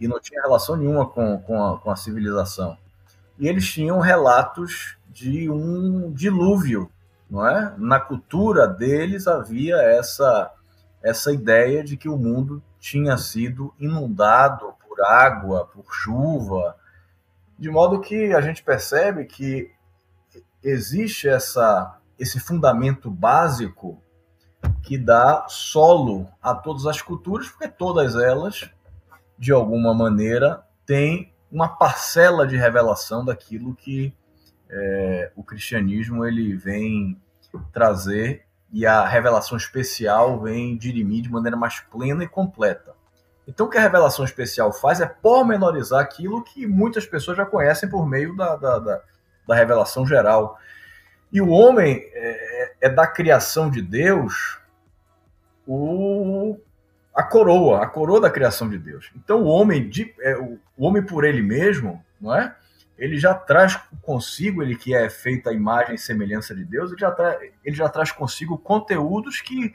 e 0.00 0.06
não 0.06 0.20
tinha 0.20 0.42
relação 0.42 0.76
nenhuma 0.76 1.06
com, 1.06 1.38
com, 1.40 1.64
a, 1.64 1.78
com 1.78 1.90
a 1.90 1.96
civilização. 1.96 2.76
E 3.38 3.48
eles 3.48 3.68
tinham 3.70 4.00
relatos 4.00 4.97
de 5.18 5.50
um 5.50 6.12
dilúvio, 6.12 6.88
não 7.28 7.44
é? 7.44 7.74
Na 7.76 7.98
cultura 7.98 8.68
deles 8.68 9.26
havia 9.26 9.76
essa 9.76 10.52
essa 11.02 11.32
ideia 11.32 11.82
de 11.82 11.96
que 11.96 12.08
o 12.08 12.16
mundo 12.16 12.62
tinha 12.80 13.16
sido 13.16 13.72
inundado 13.78 14.74
por 14.84 15.00
água, 15.04 15.64
por 15.66 15.92
chuva, 15.92 16.76
de 17.56 17.70
modo 17.70 18.00
que 18.00 18.32
a 18.32 18.40
gente 18.40 18.62
percebe 18.64 19.24
que 19.24 19.70
existe 20.62 21.28
essa 21.28 21.98
esse 22.18 22.38
fundamento 22.38 23.10
básico 23.10 24.02
que 24.82 24.98
dá 24.98 25.46
solo 25.48 26.26
a 26.42 26.52
todas 26.54 26.84
as 26.86 27.00
culturas, 27.00 27.48
porque 27.48 27.68
todas 27.68 28.16
elas, 28.16 28.68
de 29.38 29.52
alguma 29.52 29.94
maneira, 29.94 30.64
têm 30.84 31.32
uma 31.50 31.68
parcela 31.68 32.44
de 32.44 32.56
revelação 32.56 33.24
daquilo 33.24 33.74
que 33.74 34.12
é, 34.70 35.32
o 35.34 35.42
cristianismo 35.42 36.24
ele 36.24 36.54
vem 36.54 37.20
trazer 37.72 38.44
e 38.72 38.86
a 38.86 39.06
revelação 39.06 39.56
especial 39.56 40.40
vem 40.40 40.76
dirimir 40.76 41.22
de 41.22 41.30
maneira 41.30 41.56
mais 41.56 41.80
plena 41.80 42.24
e 42.24 42.28
completa. 42.28 42.94
Então, 43.46 43.66
o 43.66 43.70
que 43.70 43.78
a 43.78 43.82
revelação 43.82 44.26
especial 44.26 44.70
faz 44.72 45.00
é 45.00 45.06
pormenorizar 45.06 46.00
aquilo 46.00 46.44
que 46.44 46.66
muitas 46.66 47.06
pessoas 47.06 47.38
já 47.38 47.46
conhecem 47.46 47.88
por 47.88 48.06
meio 48.06 48.36
da, 48.36 48.56
da, 48.56 48.78
da, 48.78 49.02
da 49.46 49.54
revelação 49.54 50.06
geral. 50.06 50.58
E 51.32 51.40
o 51.40 51.48
homem 51.48 52.02
é, 52.12 52.74
é, 52.82 52.88
da 52.90 53.06
criação 53.06 53.70
de 53.70 53.80
Deus 53.80 54.58
o, 55.66 56.58
a 57.14 57.22
coroa, 57.22 57.82
a 57.82 57.86
coroa 57.86 58.20
da 58.20 58.30
criação 58.30 58.68
de 58.68 58.78
Deus. 58.78 59.10
Então, 59.16 59.42
o 59.42 59.46
homem, 59.46 59.88
de, 59.88 60.14
é, 60.20 60.36
o, 60.36 60.58
o 60.76 60.86
homem 60.86 61.02
por 61.02 61.24
ele 61.24 61.40
mesmo, 61.40 62.04
não 62.20 62.34
é? 62.34 62.54
Ele 62.98 63.16
já 63.16 63.32
traz 63.32 63.78
consigo, 64.02 64.62
ele 64.62 64.76
que 64.76 64.92
é 64.92 65.08
feito 65.08 65.48
a 65.48 65.52
imagem 65.52 65.94
e 65.94 65.98
semelhança 65.98 66.54
de 66.54 66.64
Deus, 66.64 66.90
ele 66.90 67.00
já, 67.00 67.10
tra 67.12 67.38
ele 67.64 67.76
já 67.76 67.88
traz 67.88 68.10
consigo 68.10 68.58
conteúdos 68.58 69.40
que, 69.40 69.74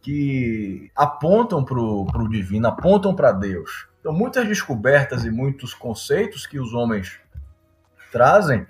que 0.00 0.90
apontam 0.96 1.62
para 1.62 1.78
o 1.78 2.28
divino, 2.28 2.66
apontam 2.66 3.14
para 3.14 3.30
Deus. 3.30 3.86
Então, 4.00 4.12
muitas 4.12 4.48
descobertas 4.48 5.24
e 5.24 5.30
muitos 5.30 5.74
conceitos 5.74 6.46
que 6.46 6.58
os 6.58 6.72
homens 6.72 7.20
trazem 8.10 8.66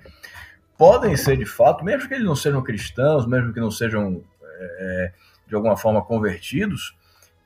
podem 0.77 1.15
ser 1.15 1.37
de 1.37 1.45
fato, 1.45 1.85
mesmo 1.85 2.07
que 2.07 2.13
eles 2.13 2.25
não 2.25 2.35
sejam 2.35 2.61
cristãos, 2.61 3.25
mesmo 3.25 3.53
que 3.53 3.59
não 3.59 3.71
sejam 3.71 4.23
é, 4.43 5.13
de 5.47 5.55
alguma 5.55 5.77
forma 5.77 6.03
convertidos, 6.03 6.95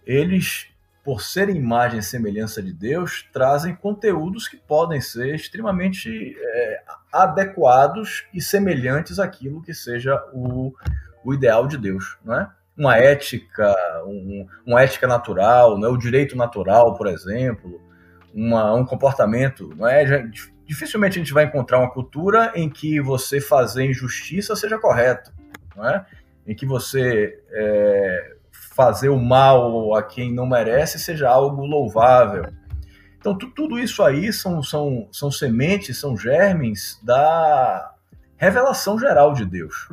eles 0.06 0.71
por 1.04 1.22
serem 1.22 1.56
imagem 1.56 2.00
e 2.00 2.04
semelhança 2.04 2.62
de 2.62 2.72
Deus, 2.72 3.28
trazem 3.34 3.76
conteúdos 3.76 4.48
que 4.48 4.58
podem 4.58 5.02
ser 5.02 5.34
extremamente 5.34 6.36
é, 6.40 6.84
adequados 7.12 8.26
e 8.34 8.42
semelhantes 8.42 9.18
àquilo 9.18 9.62
que 9.62 9.74
seja 9.74 10.16
o, 10.32 10.74
o 11.24 11.34
ideal 11.34 11.68
de 11.68 11.78
Deus, 11.78 12.18
não 12.24 12.36
é? 12.36 12.50
Uma 12.78 12.98
ética, 12.98 13.76
um, 14.06 14.48
uma 14.66 14.82
ética 14.82 15.08
natural, 15.08 15.78
não 15.78 15.90
é? 15.90 15.92
o 15.92 15.98
direito 15.98 16.38
natural, 16.38 16.96
por 16.96 17.08
exemplo, 17.08 17.82
uma, 18.34 18.74
um 18.74 18.86
comportamento, 18.86 19.70
não 19.76 19.88
é? 19.88 20.24
Dificilmente 20.66 21.18
a 21.18 21.22
gente 21.22 21.34
vai 21.34 21.46
encontrar 21.46 21.80
uma 21.80 21.92
cultura 21.92 22.52
em 22.56 22.70
que 22.70 23.02
você 23.02 23.42
fazer 23.42 23.86
injustiça 23.86 24.56
seja 24.56 24.78
correto, 24.78 25.32
não 25.76 25.88
é? 25.88 26.06
Em 26.48 26.56
que 26.56 26.66
você 26.66 27.40
é, 27.52 28.36
fazer 28.72 29.10
o 29.10 29.20
mal 29.20 29.94
a 29.96 30.02
quem 30.02 30.34
não 30.34 30.48
merece 30.48 30.98
seja 30.98 31.30
algo 31.30 31.66
louvável. 31.66 32.46
Então, 33.18 33.38
tudo 33.38 33.78
isso 33.78 34.02
aí 34.02 34.34
são, 34.34 34.64
são, 34.64 35.08
são 35.12 35.30
sementes, 35.30 36.00
são 36.00 36.18
germes 36.18 37.00
da 37.04 37.94
revelação 38.36 38.98
geral 38.98 39.34
de 39.34 39.46
Deus, 39.46 39.90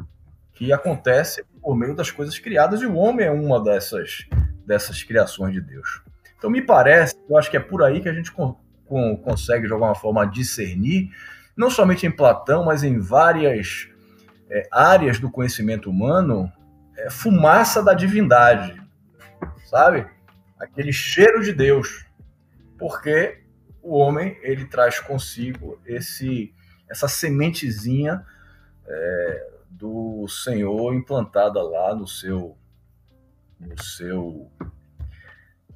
que 0.55 0.73
acontece 0.73 1.45
por 1.61 1.77
meio 1.77 1.95
das 1.95 2.11
coisas 2.11 2.39
criadas, 2.39 2.81
e 2.81 2.87
o 2.87 2.95
homem 2.95 3.27
é 3.27 3.31
uma 3.31 3.63
dessas, 3.63 4.27
dessas 4.65 5.03
criações 5.03 5.53
de 5.53 5.61
Deus. 5.61 6.01
Então, 6.39 6.49
me 6.49 6.63
parece, 6.63 7.15
eu 7.29 7.37
acho 7.37 7.51
que 7.51 7.57
é 7.57 7.61
por 7.61 7.83
aí 7.83 8.01
que 8.01 8.09
a 8.09 8.15
gente 8.15 8.33
con 8.33 8.57
con 8.87 9.19
consegue, 9.19 9.67
de 9.67 9.73
alguma 9.73 9.95
forma, 9.95 10.27
discernir, 10.27 11.11
não 11.55 11.69
somente 11.69 12.07
em 12.07 12.11
Platão, 12.11 12.65
mas 12.65 12.83
em 12.83 12.99
várias 12.99 13.89
é, 14.51 14.67
áreas 14.73 15.21
do 15.21 15.31
conhecimento 15.31 15.91
humano, 15.91 16.51
é, 16.99 17.11
fumaça 17.11 17.83
da 17.83 17.95
divindade, 17.95 18.81
sabe? 19.65 20.07
Aquele 20.59 20.93
cheiro 20.93 21.43
de 21.43 21.53
Deus, 21.53 22.05
porque 22.77 23.43
o 23.81 23.97
homem 23.97 24.37
ele 24.43 24.67
traz 24.67 24.99
consigo 24.99 25.81
esse 25.87 26.53
essa 26.91 27.07
sementezinha 27.07 28.25
é, 28.87 29.51
do 29.71 30.27
Senhor 30.27 30.95
implantada 30.95 31.63
lá 31.63 31.95
no 31.95 32.07
seu 32.07 32.57
no 33.61 33.81
seu 33.83 34.51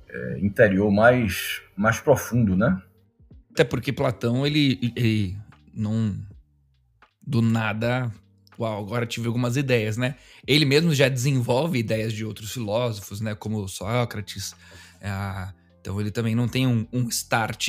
é, 0.08 0.38
interior 0.40 0.90
mais 0.90 1.62
mais 1.76 2.00
profundo, 2.00 2.56
né? 2.56 2.82
Até 3.52 3.64
porque 3.64 3.92
Platão 3.92 4.46
ele, 4.46 4.92
ele 4.96 5.36
não 5.72 6.16
do 7.24 7.40
nada 7.42 8.10
uau, 8.62 8.84
agora 8.84 9.06
tive 9.06 9.26
algumas 9.26 9.56
ideias, 9.56 9.96
né? 9.96 10.16
Ele 10.46 10.64
mesmo 10.64 10.94
já 10.94 11.08
desenvolve 11.08 11.78
ideias 11.78 12.12
de 12.12 12.24
outros 12.24 12.52
filósofos, 12.52 13.20
né? 13.20 13.34
Como 13.34 13.66
Sócrates. 13.68 14.54
É, 15.00 15.52
então 15.80 16.00
ele 16.00 16.10
também 16.10 16.34
não 16.34 16.48
tem 16.48 16.66
um, 16.66 16.86
um 16.92 17.08
start 17.08 17.68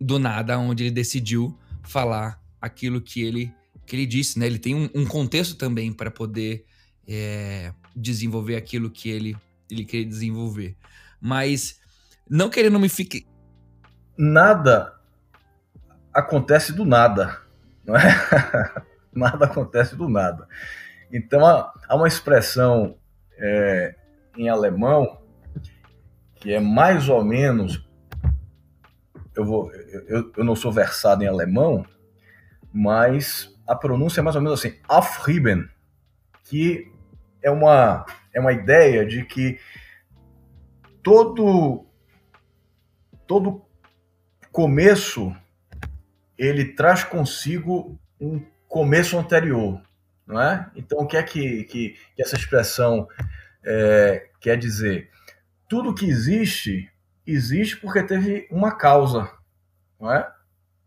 do 0.00 0.18
nada 0.18 0.58
onde 0.58 0.84
ele 0.84 0.90
decidiu 0.90 1.56
falar 1.82 2.42
aquilo 2.60 3.00
que 3.00 3.22
ele, 3.22 3.52
que 3.86 3.94
ele 3.94 4.06
disse, 4.06 4.38
né? 4.38 4.46
Ele 4.46 4.58
tem 4.58 4.74
um, 4.74 4.90
um 4.94 5.06
contexto 5.06 5.56
também 5.56 5.92
para 5.92 6.10
poder 6.10 6.64
é, 7.06 7.72
desenvolver 7.94 8.56
aquilo 8.56 8.90
que 8.90 9.08
ele, 9.08 9.36
ele 9.70 9.84
queria 9.84 10.06
desenvolver. 10.06 10.76
Mas 11.20 11.80
não 12.28 12.50
querendo 12.50 12.80
me 12.80 12.88
fique. 12.88 13.26
Nada 14.16 14.94
acontece 16.12 16.72
do 16.72 16.84
nada, 16.84 17.40
não 17.84 17.96
é? 17.96 18.82
nada 19.18 19.46
acontece 19.46 19.96
do 19.96 20.08
nada. 20.08 20.46
Então 21.12 21.46
há, 21.46 21.94
uma 21.94 22.08
expressão 22.08 22.96
é, 23.38 23.94
em 24.36 24.48
alemão 24.48 25.18
que 26.36 26.52
é 26.52 26.60
mais 26.60 27.08
ou 27.08 27.24
menos. 27.24 27.88
Eu, 29.34 29.44
vou, 29.44 29.72
eu, 29.72 30.32
eu 30.36 30.44
não 30.44 30.54
sou 30.54 30.70
versado 30.70 31.24
em 31.24 31.26
alemão, 31.26 31.84
mas 32.72 33.52
a 33.66 33.74
pronúncia 33.74 34.20
é 34.20 34.22
mais 34.22 34.36
ou 34.36 34.42
menos 34.42 34.60
assim, 34.60 34.78
aufheben, 34.86 35.68
que 36.44 36.92
é 37.42 37.50
uma, 37.50 38.04
é 38.32 38.40
uma 38.40 38.52
ideia 38.52 39.04
de 39.06 39.24
que 39.24 39.58
todo, 41.02 41.86
todo 43.26 43.64
começo 44.52 45.34
ele 46.36 46.64
traz 46.74 47.04
consigo 47.04 47.98
um 48.20 48.40
começo 48.74 49.16
anterior, 49.16 49.80
não 50.26 50.40
é? 50.40 50.68
Então, 50.74 50.98
o 50.98 51.06
que 51.06 51.16
é 51.16 51.22
que, 51.22 51.62
que, 51.62 51.96
que 52.16 52.20
essa 52.20 52.34
expressão 52.34 53.06
é, 53.64 54.30
quer 54.40 54.58
dizer, 54.58 55.10
tudo 55.68 55.94
que 55.94 56.04
existe, 56.04 56.90
existe 57.24 57.76
porque 57.76 58.02
teve 58.02 58.48
uma 58.50 58.76
causa, 58.76 59.30
não 60.00 60.12
é? 60.12 60.28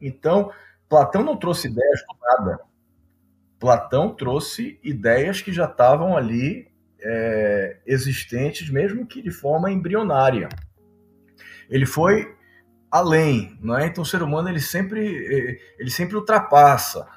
Então, 0.02 0.52
Platão 0.90 1.24
não 1.24 1.38
trouxe 1.38 1.70
ideias 1.70 2.02
do 2.02 2.18
nada. 2.22 2.60
Platão 3.58 4.14
trouxe 4.14 4.78
ideias 4.84 5.42
que 5.42 5.54
já 5.54 5.64
estavam 5.64 6.18
ali 6.18 6.68
é, 7.00 7.80
existentes, 7.86 8.70
mesmo 8.70 9.08
que 9.08 9.22
de 9.22 9.32
forma 9.32 9.72
embrionária. 9.72 10.50
Ele 11.70 11.86
foi 11.86 12.36
além, 12.92 13.58
não 13.62 13.78
é? 13.78 13.86
Então 13.88 14.02
o 14.02 14.06
ser 14.06 14.22
humano 14.22 14.50
ele 14.50 14.60
sempre 14.60 15.58
ele 15.80 15.90
sempre 15.90 16.18
ultrapassa, 16.18 17.08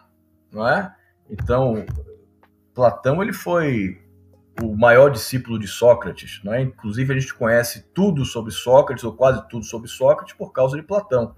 não 0.52 0.66
é? 0.66 0.94
Então 1.28 1.84
Platão 2.74 3.22
ele 3.22 3.32
foi 3.32 3.98
o 4.62 4.76
maior 4.76 5.10
discípulo 5.10 5.58
de 5.58 5.66
Sócrates, 5.66 6.40
não 6.44 6.52
é? 6.52 6.62
Inclusive 6.62 7.12
a 7.12 7.18
gente 7.18 7.34
conhece 7.34 7.86
tudo 7.94 8.24
sobre 8.24 8.52
Sócrates 8.52 9.04
ou 9.04 9.12
quase 9.12 9.46
tudo 9.48 9.64
sobre 9.64 9.88
Sócrates 9.88 10.34
por 10.34 10.52
causa 10.52 10.76
de 10.76 10.82
Platão. 10.82 11.34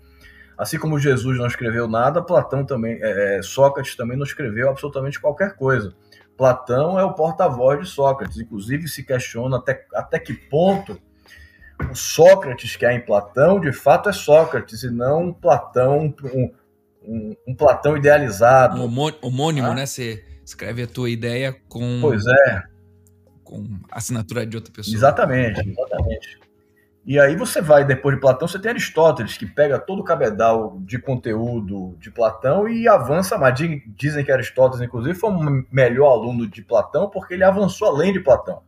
Assim 0.58 0.78
como 0.78 0.98
Jesus 0.98 1.38
não 1.38 1.46
escreveu 1.46 1.88
nada, 1.88 2.22
Platão 2.22 2.64
também, 2.64 2.98
é, 3.00 3.38
é 3.38 3.42
Sócrates 3.42 3.96
também 3.96 4.16
não 4.16 4.24
escreveu 4.24 4.68
absolutamente 4.68 5.20
qualquer 5.20 5.56
coisa. 5.56 5.94
Platão 6.36 6.98
é 6.98 7.04
o 7.04 7.14
porta-voz 7.14 7.80
de 7.80 7.86
Sócrates. 7.86 8.38
Inclusive 8.38 8.88
se 8.88 9.04
questiona 9.04 9.56
até, 9.58 9.86
até 9.94 10.18
que 10.18 10.34
ponto 10.34 10.98
o 11.90 11.94
Sócrates 11.94 12.76
que 12.76 12.86
há 12.86 12.92
em 12.92 13.00
Platão, 13.00 13.60
de 13.60 13.72
fato 13.72 14.08
é 14.08 14.12
Sócrates, 14.12 14.82
e 14.82 14.90
não 14.90 15.32
Platão, 15.32 16.14
um, 16.34 16.52
um, 17.06 17.34
um 17.48 17.54
Platão 17.54 17.96
idealizado. 17.96 18.80
Um 18.80 18.84
homônimo, 19.22 19.68
ah? 19.68 19.74
né? 19.74 19.86
Você 19.86 20.24
escreve 20.44 20.82
a 20.82 20.86
tua 20.86 21.10
ideia 21.10 21.54
com. 21.68 22.00
Pois 22.00 22.24
é. 22.26 22.62
Com 23.44 23.66
assinatura 23.90 24.46
de 24.46 24.56
outra 24.56 24.72
pessoa. 24.72 24.94
Exatamente, 24.94 25.60
exatamente. 25.60 26.40
E 27.04 27.18
aí 27.18 27.34
você 27.34 27.60
vai, 27.60 27.84
depois 27.84 28.14
de 28.14 28.20
Platão, 28.20 28.46
você 28.46 28.60
tem 28.60 28.70
Aristóteles, 28.70 29.36
que 29.36 29.44
pega 29.44 29.78
todo 29.78 30.00
o 30.00 30.04
cabedal 30.04 30.78
de 30.80 31.00
conteúdo 31.00 31.96
de 31.98 32.12
Platão 32.12 32.68
e 32.68 32.86
avança 32.86 33.36
mais. 33.36 33.58
Dizem 33.96 34.24
que 34.24 34.30
Aristóteles, 34.30 34.86
inclusive, 34.86 35.18
foi 35.18 35.30
o 35.30 35.64
melhor 35.70 36.12
aluno 36.12 36.48
de 36.48 36.62
Platão, 36.62 37.10
porque 37.10 37.34
ele 37.34 37.42
avançou 37.42 37.88
além 37.88 38.12
de 38.12 38.20
Platão. 38.20 38.62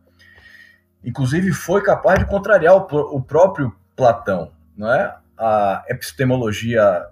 Inclusive, 1.03 1.53
foi 1.53 1.81
capaz 1.81 2.19
de 2.19 2.25
contrariar 2.25 2.75
o, 2.75 3.21
próprio 3.21 3.73
Platão. 3.95 4.51
Não 4.75 4.91
é? 4.91 5.15
A 5.37 5.85
epistemologia 5.87 7.07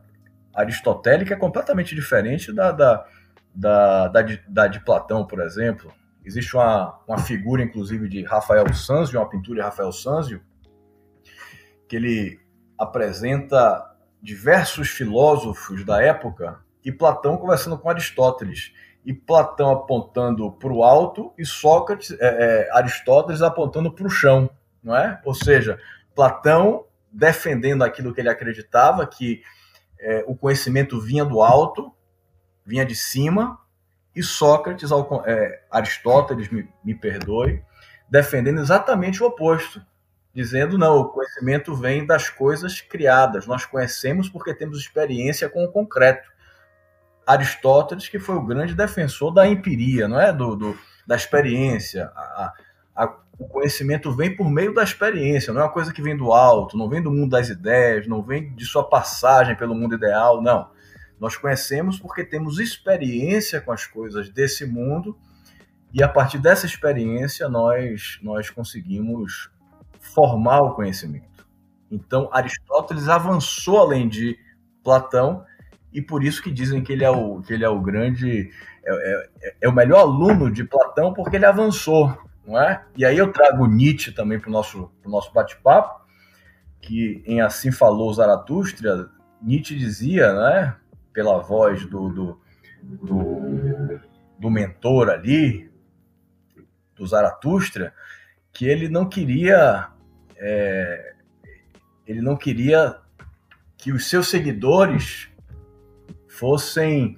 aristotélica 0.54 1.34
é 1.34 1.38
completamente 1.38 1.96
diferente 1.96 2.54
da, 2.54 2.72
da, 2.72 3.06
da, 3.54 4.08
da, 4.08 4.22
de, 4.22 4.42
da 4.48 4.68
de 4.68 4.80
Platão, 4.84 5.26
por 5.26 5.42
exemplo. 5.42 5.92
Existe 6.24 6.56
uma, 6.56 7.00
uma 7.08 7.18
figura, 7.18 7.62
inclusive, 7.62 8.08
de 8.08 8.24
Rafael 8.24 8.72
Sanzio, 8.74 9.20
uma 9.20 9.30
pintura 9.30 9.60
de 9.60 9.66
Rafael 9.66 9.92
Sanzio, 9.92 10.42
que 11.88 11.96
ele 11.96 12.40
apresenta 12.78 13.94
diversos 14.22 14.90
filósofos 14.90 15.84
da 15.86 16.02
época 16.02 16.60
e 16.84 16.92
Platão 16.92 17.38
conversando 17.38 17.78
com 17.78 17.90
Aristóteles 17.90 18.74
e 19.06 19.14
Platão 19.14 19.72
apontando 19.72 20.52
para 20.54 20.72
o 20.72 20.84
alto 20.84 21.34
e 21.38 21.46
Sócrates, 21.46 22.12
é, 22.12 22.18
é, 22.22 22.78
Aristóteles 22.78 23.42
apontando 23.42 23.92
para 23.92 24.08
o 24.08 24.10
chão, 24.10 24.50
não 24.82 24.96
é? 24.96 25.20
Ou 25.26 25.34
seja, 25.34 25.78
Platão 26.16 26.86
defendendo 27.12 27.84
aquilo 27.84 28.14
que 28.14 28.22
ele 28.22 28.30
acreditava 28.30 29.06
que 29.06 29.42
é, 30.00 30.24
o 30.28 30.36
conhecimento 30.36 31.00
vinha 31.00 31.24
do 31.24 31.42
alto, 31.42 31.92
vinha 32.66 32.86
de 32.86 32.96
cima, 32.96 33.60
e 34.16 34.22
Sócrates, 34.22 34.90
é, 35.26 35.64
Aristóteles, 35.72 36.50
me, 36.50 36.68
me 36.84 36.94
perdoe, 36.94 37.64
defendendo 38.10 38.60
exatamente 38.60 39.24
o 39.24 39.26
oposto, 39.26 39.82
dizendo 40.34 40.78
não, 40.78 40.98
o 40.98 41.10
conhecimento 41.10 41.76
vem 41.76 42.06
das 42.06 42.30
coisas 42.30 42.82
criadas. 42.82 43.48
Nós 43.48 43.66
conhecemos 43.66 44.30
porque 44.30 44.54
temos 44.54 44.80
experiência 44.80 45.50
com 45.50 45.64
o 45.64 45.72
concreto. 45.72 46.32
Aristóteles, 47.26 48.10
que 48.10 48.20
foi 48.20 48.36
o 48.36 48.46
grande 48.46 48.76
defensor 48.76 49.34
da 49.34 49.48
empiria, 49.48 50.08
não 50.08 50.20
é? 50.20 50.34
Do, 50.34 50.56
do 50.56 50.78
da 51.06 51.16
experiência. 51.16 52.12
A, 52.16 52.54
a, 52.96 53.18
o 53.38 53.48
conhecimento 53.48 54.12
vem 54.12 54.36
por 54.36 54.50
meio 54.50 54.74
da 54.74 54.84
experiência, 54.84 55.52
não 55.52 55.62
é 55.62 55.64
uma 55.64 55.72
coisa 55.72 55.92
que 55.92 56.02
vem 56.02 56.16
do 56.16 56.32
alto, 56.32 56.78
não 56.78 56.88
vem 56.88 57.02
do 57.02 57.12
mundo 57.12 57.32
das 57.32 57.50
ideias, 57.50 58.08
não 58.08 58.22
vem 58.22 58.54
de 58.54 58.66
sua 58.66 58.84
passagem 58.84 59.56
pelo 59.56 59.76
mundo 59.76 59.96
ideal, 59.96 60.42
não. 60.42 60.70
Nós 61.20 61.38
conhecemos 61.38 62.00
porque 62.00 62.24
temos 62.24 62.60
experiência 62.60 63.62
com 63.62 63.72
as 63.72 63.86
coisas 63.86 64.30
desse 64.30 64.66
mundo 64.66 65.18
e 65.94 66.04
a 66.04 66.08
partir 66.08 66.38
dessa 66.38 66.66
experiência 66.66 67.48
nós 67.48 68.20
nós 68.22 68.50
conseguimos 68.50 69.50
formar 70.00 70.62
o 70.62 70.74
conhecimento. 70.76 71.48
Então, 71.90 72.30
Aristóteles 72.34 73.08
avançou 73.08 73.80
além 73.80 74.10
de 74.10 74.38
Platão 74.84 75.46
e 75.94 76.02
por 76.02 76.24
isso 76.24 76.42
que 76.42 76.52
dizem 76.52 76.84
que 76.84 76.92
ele 76.92 77.04
é 77.04 77.10
o, 77.10 77.42
que 77.42 77.54
ele 77.54 77.64
é 77.64 77.70
o 77.70 77.80
grande, 77.80 78.50
é, 78.84 79.30
é, 79.44 79.56
é 79.62 79.70
o 79.70 79.74
melhor 79.74 80.00
aluno 80.00 80.52
de 80.52 80.64
Platão 80.64 81.14
porque 81.14 81.36
ele 81.36 81.46
avançou, 81.46 82.18
não 82.46 82.60
é? 82.60 82.86
E 82.96 83.06
aí 83.06 83.18
eu 83.18 83.32
trago 83.32 83.66
Nietzsche 83.66 84.12
também 84.12 84.40
para 84.40 84.50
o 84.50 84.52
nosso, 84.52 84.92
nosso 85.06 85.32
bate-papo, 85.34 86.04
que 86.82 87.24
em 87.26 87.42
Assim 87.42 87.72
Falou 87.72 88.14
Zaratustra, 88.14 89.10
Nietzsche 89.42 89.76
dizia, 89.76 90.34
né, 90.34 90.76
pela 91.14 91.40
voz 91.40 91.86
do, 91.86 92.10
do, 92.10 92.42
do, 92.82 94.00
do 94.38 94.50
mentor 94.50 95.10
ali, 95.10 95.72
do 96.96 97.06
Zaratustra, 97.06 97.94
que 98.52 98.66
ele 98.66 98.88
não 98.90 99.08
queria 99.08 99.90
é, 100.38 101.14
ele 102.06 102.22
não 102.22 102.36
queria 102.36 102.98
que 103.78 103.92
os 103.92 104.10
seus 104.10 104.30
seguidores 104.30 105.30
fossem 106.28 107.18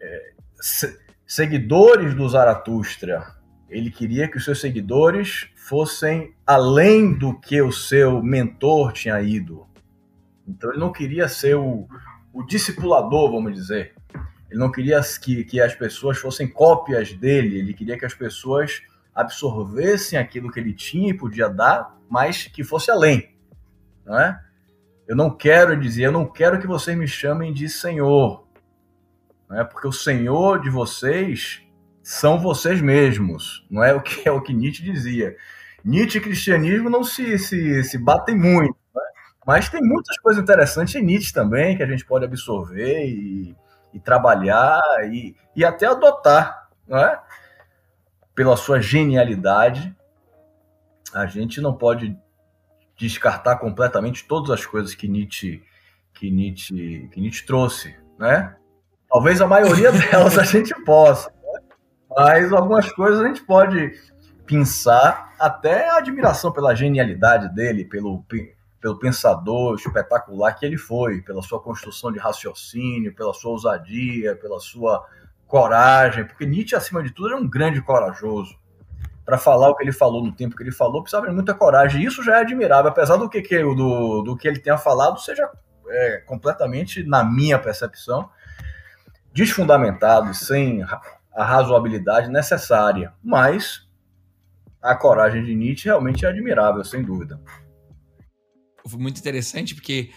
é, 0.00 0.32
se, 0.60 0.98
seguidores 1.26 2.14
do 2.14 2.28
Zaratustra. 2.28 3.34
Ele 3.74 3.90
queria 3.90 4.28
que 4.28 4.36
os 4.36 4.44
seus 4.44 4.60
seguidores 4.60 5.48
fossem 5.56 6.32
além 6.46 7.12
do 7.12 7.36
que 7.40 7.60
o 7.60 7.72
seu 7.72 8.22
mentor 8.22 8.92
tinha 8.92 9.20
ido. 9.20 9.66
Então 10.46 10.70
ele 10.70 10.78
não 10.78 10.92
queria 10.92 11.26
ser 11.28 11.56
o, 11.56 11.88
o 12.32 12.44
discipulador, 12.44 13.32
vamos 13.32 13.52
dizer. 13.52 13.96
Ele 14.48 14.60
não 14.60 14.70
queria 14.70 15.00
que, 15.20 15.42
que 15.42 15.60
as 15.60 15.74
pessoas 15.74 16.18
fossem 16.18 16.46
cópias 16.46 17.12
dele, 17.14 17.58
ele 17.58 17.74
queria 17.74 17.98
que 17.98 18.04
as 18.04 18.14
pessoas 18.14 18.80
absorvessem 19.12 20.16
aquilo 20.16 20.52
que 20.52 20.60
ele 20.60 20.72
tinha 20.72 21.10
e 21.10 21.14
podia 21.14 21.48
dar, 21.48 21.98
mas 22.08 22.44
que 22.44 22.62
fosse 22.62 22.92
além, 22.92 23.34
não 24.06 24.16
é? 24.16 24.40
Eu 25.08 25.16
não 25.16 25.30
quero 25.36 25.76
dizer, 25.76 26.04
eu 26.04 26.12
não 26.12 26.26
quero 26.26 26.60
que 26.60 26.66
vocês 26.68 26.96
me 26.96 27.08
chamem 27.08 27.52
de 27.52 27.68
Senhor, 27.68 28.46
não 29.48 29.58
é? 29.58 29.64
Porque 29.64 29.88
o 29.88 29.92
Senhor 29.92 30.62
de 30.62 30.70
vocês 30.70 31.63
são 32.04 32.38
vocês 32.38 32.82
mesmos, 32.82 33.66
não 33.70 33.82
é 33.82 33.94
o 33.94 34.02
que 34.02 34.28
é 34.28 34.30
o 34.30 34.42
que 34.42 34.52
Nietzsche 34.52 34.82
dizia. 34.82 35.34
Nietzsche 35.82 36.18
e 36.18 36.20
cristianismo 36.20 36.90
não 36.90 37.02
se, 37.02 37.38
se, 37.38 37.82
se 37.82 37.96
batem 37.96 38.36
muito, 38.36 38.76
é? 38.94 39.00
mas 39.46 39.70
tem 39.70 39.80
muitas 39.82 40.18
coisas 40.18 40.42
interessantes 40.42 40.94
em 40.94 41.02
Nietzsche 41.02 41.32
também 41.32 41.76
que 41.76 41.82
a 41.82 41.86
gente 41.86 42.04
pode 42.04 42.26
absorver 42.26 43.06
e, 43.06 43.56
e 43.94 43.98
trabalhar 43.98 44.82
e, 45.10 45.34
e 45.56 45.64
até 45.64 45.86
adotar, 45.86 46.68
não 46.86 46.98
é? 46.98 47.18
pela 48.34 48.56
sua 48.56 48.80
genialidade, 48.80 49.96
a 51.14 51.24
gente 51.24 51.60
não 51.60 51.74
pode 51.74 52.14
descartar 52.98 53.56
completamente 53.56 54.26
todas 54.26 54.50
as 54.50 54.66
coisas 54.66 54.94
que 54.94 55.08
Nietzsche, 55.08 55.62
que 56.12 56.30
Nietzsche, 56.30 57.08
que 57.10 57.20
Nietzsche 57.20 57.46
trouxe, 57.46 57.96
né? 58.18 58.56
Talvez 59.08 59.40
a 59.40 59.46
maioria 59.46 59.90
delas 59.92 60.36
a 60.36 60.42
gente 60.42 60.74
possa, 60.84 61.30
né? 61.30 61.33
Mas 62.16 62.52
algumas 62.52 62.90
coisas 62.92 63.20
a 63.20 63.26
gente 63.26 63.42
pode 63.42 63.92
pensar 64.46 65.34
até 65.38 65.88
a 65.88 65.96
admiração 65.96 66.52
pela 66.52 66.74
genialidade 66.74 67.54
dele, 67.54 67.84
pelo, 67.84 68.24
pelo 68.80 68.98
pensador 68.98 69.74
espetacular 69.76 70.52
que 70.52 70.64
ele 70.66 70.76
foi, 70.76 71.22
pela 71.22 71.42
sua 71.42 71.60
construção 71.60 72.12
de 72.12 72.18
raciocínio, 72.18 73.14
pela 73.14 73.32
sua 73.32 73.52
ousadia, 73.52 74.36
pela 74.36 74.60
sua 74.60 75.04
coragem, 75.46 76.24
porque 76.24 76.46
Nietzsche, 76.46 76.74
acima 76.74 77.02
de 77.02 77.10
tudo, 77.10 77.28
era 77.28 77.36
um 77.36 77.48
grande 77.48 77.80
corajoso. 77.80 78.58
Para 79.24 79.38
falar 79.38 79.70
o 79.70 79.74
que 79.74 79.82
ele 79.82 79.92
falou 79.92 80.22
no 80.22 80.32
tempo 80.32 80.54
que 80.54 80.62
ele 80.62 80.72
falou, 80.72 81.00
precisava 81.00 81.26
de 81.26 81.32
muita 81.32 81.54
coragem. 81.54 82.02
E 82.02 82.04
isso 82.04 82.22
já 82.22 82.36
é 82.36 82.40
admirável, 82.40 82.90
apesar 82.90 83.16
do 83.16 83.28
que, 83.28 83.40
que, 83.40 83.62
do, 83.62 84.22
do 84.22 84.36
que 84.36 84.46
ele 84.46 84.58
tenha 84.58 84.76
falado, 84.76 85.18
seja 85.18 85.48
é, 85.88 86.18
completamente, 86.26 87.02
na 87.04 87.24
minha 87.24 87.58
percepção, 87.58 88.28
desfundamentado, 89.32 90.34
sem 90.34 90.84
a 91.34 91.44
razoabilidade 91.44 92.30
necessária. 92.30 93.12
Mas 93.22 93.86
a 94.80 94.94
coragem 94.94 95.44
de 95.44 95.54
Nietzsche 95.54 95.86
realmente 95.86 96.24
é 96.24 96.28
admirável, 96.28 96.84
sem 96.84 97.02
dúvida. 97.02 97.40
Foi 98.86 99.00
muito 99.00 99.18
interessante 99.18 99.74
porque 99.74 100.10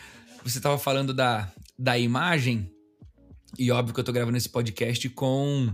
você 0.43 0.57
estava 0.57 0.77
falando 0.77 1.13
da, 1.13 1.49
da 1.79 1.97
imagem 1.97 2.71
e 3.57 3.71
óbvio 3.71 3.93
que 3.93 3.99
eu 3.99 4.03
tô 4.03 4.11
gravando 4.11 4.37
esse 4.37 4.49
podcast 4.49 5.07
com, 5.09 5.73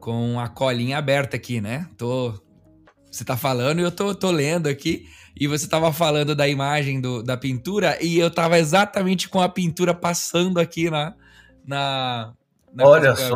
com 0.00 0.40
a 0.40 0.48
colinha 0.48 0.98
aberta 0.98 1.36
aqui, 1.36 1.60
né? 1.60 1.86
Tô 1.96 2.34
Você 3.10 3.24
tá 3.24 3.36
falando 3.36 3.80
e 3.80 3.82
eu 3.82 3.92
tô, 3.92 4.14
tô 4.14 4.30
lendo 4.30 4.68
aqui. 4.68 5.06
E 5.38 5.46
você 5.46 5.66
tava 5.68 5.92
falando 5.92 6.34
da 6.34 6.48
imagem 6.48 7.00
do, 7.00 7.22
da 7.22 7.36
pintura 7.36 7.96
e 8.02 8.18
eu 8.18 8.30
tava 8.30 8.58
exatamente 8.58 9.28
com 9.28 9.40
a 9.40 9.48
pintura 9.48 9.94
passando 9.94 10.58
aqui 10.58 10.90
na, 10.90 11.14
na, 11.66 12.32
na 12.72 12.86
Olha 12.86 13.14
só. 13.16 13.34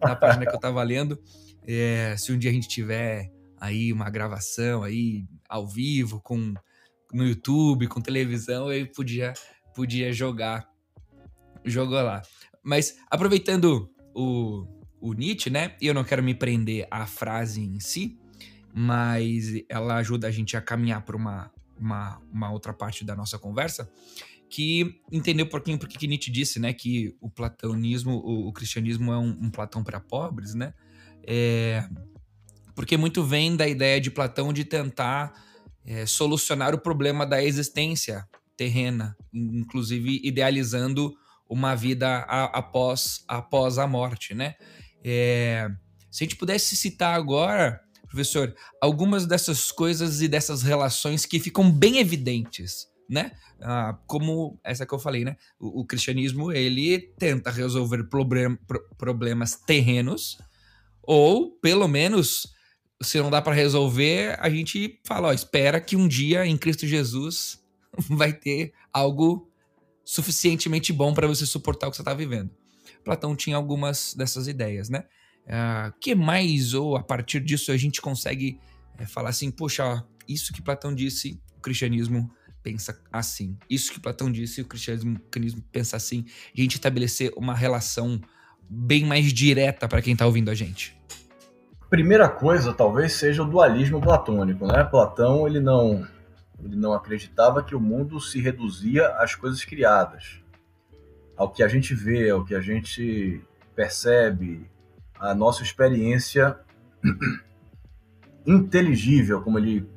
Na 0.00 0.16
página 0.16 0.46
que 0.46 0.54
eu 0.54 0.60
tava 0.60 0.82
lendo. 0.82 1.18
É, 1.66 2.16
se 2.16 2.32
um 2.32 2.38
dia 2.38 2.50
a 2.50 2.54
gente 2.54 2.68
tiver 2.68 3.30
aí 3.60 3.92
uma 3.92 4.08
gravação 4.08 4.82
aí 4.82 5.26
ao 5.48 5.66
vivo 5.66 6.20
com 6.20 6.54
no 7.12 7.26
YouTube, 7.26 7.88
com 7.88 8.00
televisão, 8.00 8.72
eu 8.72 8.86
podia 8.92 9.32
podia 9.74 10.12
jogar 10.12 10.68
jogou 11.64 12.02
lá. 12.02 12.22
Mas 12.62 12.96
aproveitando 13.10 13.90
o, 14.14 14.66
o 15.00 15.12
Nietzsche, 15.12 15.50
né? 15.50 15.76
Eu 15.80 15.94
não 15.94 16.04
quero 16.04 16.22
me 16.22 16.34
prender 16.34 16.86
à 16.90 17.06
frase 17.06 17.62
em 17.62 17.80
si, 17.80 18.18
mas 18.74 19.62
ela 19.68 19.96
ajuda 19.96 20.26
a 20.26 20.30
gente 20.30 20.56
a 20.56 20.60
caminhar 20.60 21.02
para 21.02 21.16
uma, 21.16 21.50
uma, 21.78 22.20
uma, 22.32 22.50
outra 22.50 22.72
parte 22.72 23.04
da 23.04 23.14
nossa 23.14 23.38
conversa, 23.38 23.90
que 24.50 25.00
entendeu 25.12 25.46
um 25.46 25.48
pouquinho 25.48 25.78
porque 25.78 25.98
que 25.98 26.06
Nietzsche 26.06 26.30
disse, 26.30 26.58
né? 26.58 26.72
Que 26.72 27.14
o 27.20 27.30
platonismo, 27.30 28.12
o, 28.12 28.48
o 28.48 28.52
cristianismo 28.52 29.12
é 29.12 29.18
um, 29.18 29.36
um 29.42 29.50
Platão 29.50 29.84
para 29.84 30.00
pobres, 30.00 30.54
né? 30.54 30.72
É, 31.26 31.86
porque 32.74 32.96
muito 32.96 33.22
vem 33.22 33.56
da 33.56 33.68
ideia 33.68 34.00
de 34.00 34.10
Platão 34.10 34.52
de 34.52 34.64
tentar 34.64 35.32
é, 35.84 36.06
solucionar 36.06 36.74
o 36.74 36.80
problema 36.80 37.26
da 37.26 37.42
existência 37.42 38.26
terrena, 38.56 39.16
inclusive 39.32 40.20
idealizando 40.24 41.14
uma 41.48 41.74
vida 41.74 42.24
a, 42.28 42.44
após, 42.58 43.24
após 43.28 43.78
a 43.78 43.86
morte, 43.86 44.34
né? 44.34 44.54
É, 45.04 45.68
se 46.10 46.24
a 46.24 46.26
gente 46.26 46.36
pudesse 46.36 46.76
citar 46.76 47.14
agora, 47.14 47.80
professor, 48.08 48.54
algumas 48.82 49.26
dessas 49.26 49.70
coisas 49.70 50.20
e 50.20 50.28
dessas 50.28 50.62
relações 50.62 51.24
que 51.24 51.38
ficam 51.38 51.70
bem 51.70 51.98
evidentes, 51.98 52.87
né? 53.08 53.32
Ah, 53.60 53.98
como 54.06 54.58
essa 54.62 54.84
que 54.84 54.92
eu 54.92 54.98
falei, 54.98 55.24
né? 55.24 55.36
O, 55.58 55.80
o 55.80 55.84
cristianismo 55.86 56.52
ele 56.52 56.98
tenta 57.18 57.50
resolver 57.50 58.04
problem, 58.04 58.56
pro, 58.66 58.80
problemas 58.96 59.54
terrenos, 59.56 60.38
ou 61.02 61.52
pelo 61.60 61.88
menos 61.88 62.54
se 63.02 63.18
não 63.18 63.30
dá 63.30 63.40
para 63.40 63.54
resolver, 63.54 64.36
a 64.40 64.50
gente 64.50 65.00
fala, 65.04 65.28
ó, 65.28 65.32
espera 65.32 65.80
que 65.80 65.96
um 65.96 66.08
dia 66.08 66.44
em 66.44 66.56
Cristo 66.56 66.86
Jesus 66.86 67.62
vai 68.10 68.32
ter 68.32 68.72
algo 68.92 69.48
suficientemente 70.04 70.92
bom 70.92 71.14
para 71.14 71.26
você 71.26 71.46
suportar 71.46 71.86
o 71.86 71.90
que 71.90 71.96
você 71.96 72.02
está 72.02 72.14
vivendo. 72.14 72.50
Platão 73.04 73.36
tinha 73.36 73.56
algumas 73.56 74.14
dessas 74.14 74.48
ideias, 74.48 74.88
né? 74.88 75.04
Uh, 75.44 75.98
que 76.00 76.14
mais, 76.14 76.74
ou 76.74 76.96
a 76.96 77.02
partir 77.02 77.40
disso, 77.40 77.72
a 77.72 77.76
gente 77.76 78.02
consegue 78.02 78.60
é, 78.98 79.06
falar 79.06 79.30
assim, 79.30 79.50
poxa, 79.50 80.04
isso 80.28 80.52
que 80.52 80.60
Platão 80.60 80.94
disse, 80.94 81.40
o 81.56 81.60
cristianismo 81.60 82.30
pensa 82.62 83.00
assim. 83.12 83.56
Isso 83.68 83.92
que 83.92 84.00
Platão 84.00 84.30
disse, 84.30 84.60
o 84.60 84.64
cristianismo, 84.64 85.16
o 85.16 85.20
cristianismo 85.30 85.64
pensa 85.72 85.96
assim. 85.96 86.24
A 86.56 86.60
gente 86.60 86.74
estabelecer 86.74 87.32
uma 87.36 87.54
relação 87.54 88.20
bem 88.68 89.04
mais 89.04 89.32
direta 89.32 89.88
para 89.88 90.02
quem 90.02 90.12
está 90.12 90.26
ouvindo 90.26 90.50
a 90.50 90.54
gente. 90.54 90.98
Primeira 91.88 92.28
coisa, 92.28 92.74
talvez, 92.74 93.14
seja 93.14 93.42
o 93.42 93.46
dualismo 93.48 94.00
platônico, 94.00 94.66
né? 94.66 94.84
Platão, 94.84 95.46
ele 95.46 95.58
não, 95.58 96.06
ele 96.62 96.76
não 96.76 96.92
acreditava 96.92 97.62
que 97.62 97.74
o 97.74 97.80
mundo 97.80 98.20
se 98.20 98.40
reduzia 98.40 99.08
às 99.16 99.34
coisas 99.34 99.64
criadas, 99.64 100.42
ao 101.34 101.50
que 101.50 101.62
a 101.62 101.68
gente 101.68 101.94
vê, 101.94 102.28
ao 102.28 102.44
que 102.44 102.54
a 102.54 102.60
gente 102.60 103.40
percebe, 103.74 104.68
a 105.18 105.34
nossa 105.34 105.62
experiência 105.62 106.58
inteligível, 108.46 109.40
como 109.40 109.58
ele 109.58 109.88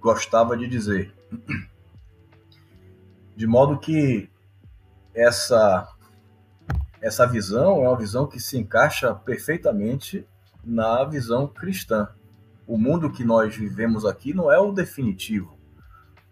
gostava 0.00 0.56
de 0.56 0.66
dizer. 0.66 1.12
De 3.36 3.46
modo 3.46 3.78
que 3.78 4.28
essa 5.14 5.88
essa 7.00 7.26
visão 7.26 7.84
é 7.84 7.88
uma 7.88 7.96
visão 7.96 8.26
que 8.26 8.40
se 8.40 8.58
encaixa 8.58 9.14
perfeitamente 9.14 10.26
na 10.64 11.04
visão 11.04 11.46
cristã. 11.46 12.08
O 12.66 12.76
mundo 12.76 13.12
que 13.12 13.22
nós 13.22 13.54
vivemos 13.54 14.04
aqui 14.04 14.34
não 14.34 14.50
é 14.50 14.58
o 14.58 14.72
definitivo. 14.72 15.56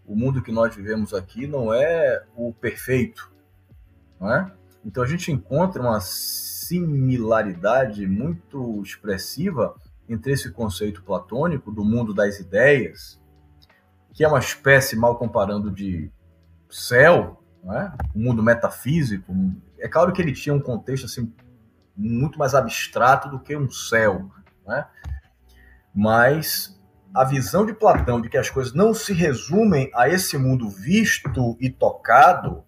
O 0.05 0.17
mundo 0.17 0.43
que 0.43 0.51
nós 0.51 0.75
vivemos 0.75 1.15
aqui 1.15 1.47
não 1.47 1.73
é 1.73 2.25
o 2.35 2.53
perfeito, 2.53 3.31
não 4.19 4.35
é? 4.35 4.53
Então 4.85 5.03
a 5.03 5.07
gente 5.07 5.31
encontra 5.31 5.81
uma 5.81 6.01
similaridade 6.01 8.07
muito 8.07 8.83
expressiva 8.83 9.77
entre 10.09 10.33
esse 10.33 10.51
conceito 10.51 11.03
platônico 11.03 11.71
do 11.71 11.85
mundo 11.85 12.13
das 12.13 12.41
ideias, 12.41 13.21
que 14.13 14.25
é 14.25 14.29
uma 14.29 14.41
espécie, 14.41 14.97
mal 14.97 15.17
comparando, 15.17 15.71
de 15.71 16.11
céu, 16.75 17.43
é? 17.71 17.93
um 18.15 18.25
mundo 18.25 18.43
metafísico. 18.43 19.33
É 19.79 19.89
claro 19.89 20.13
que 20.13 20.21
ele 20.21 20.33
tinha 20.33 20.55
um 20.55 20.61
contexto 20.61 21.07
assim 21.07 21.33
muito 21.97 22.39
mais 22.39 22.55
abstrato 22.55 23.29
do 23.29 23.39
que 23.39 23.57
um 23.57 23.71
céu, 23.71 24.31
né? 24.67 24.87
Mas 25.95 26.81
a 27.15 27.23
visão 27.23 27.65
de 27.65 27.73
Platão 27.73 28.21
de 28.21 28.29
que 28.29 28.37
as 28.37 28.51
coisas 28.51 28.75
não 28.75 28.93
se 28.93 29.13
resumem 29.13 29.89
a 29.95 30.09
esse 30.09 30.37
mundo 30.37 30.69
visto 30.69 31.57
e 31.61 31.71
tocado, 31.71 32.65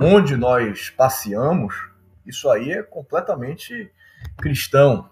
onde 0.00 0.34
nós 0.36 0.88
passeamos, 0.88 1.74
isso 2.24 2.48
aí 2.48 2.72
é 2.72 2.82
completamente 2.82 3.92
cristão. 4.38 5.10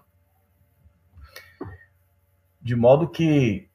De 2.59 2.75
modo 2.75 3.07
que, 3.07 3.66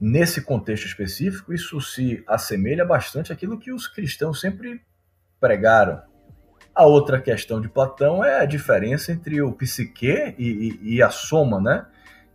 nesse 0.00 0.42
contexto 0.42 0.86
específico, 0.86 1.52
isso 1.52 1.80
se 1.80 2.22
assemelha 2.26 2.84
bastante 2.84 3.32
àquilo 3.32 3.58
que 3.58 3.72
os 3.72 3.88
cristãos 3.88 4.40
sempre 4.40 4.80
pregaram. 5.40 6.02
A 6.74 6.86
outra 6.86 7.20
questão 7.20 7.60
de 7.60 7.68
Platão 7.68 8.24
é 8.24 8.40
a 8.40 8.44
diferença 8.44 9.10
entre 9.10 9.42
o 9.42 9.52
psique 9.52 10.34
e, 10.38 10.78
e, 10.82 10.94
e 10.94 11.02
a 11.02 11.10
soma, 11.10 11.60
né? 11.60 11.86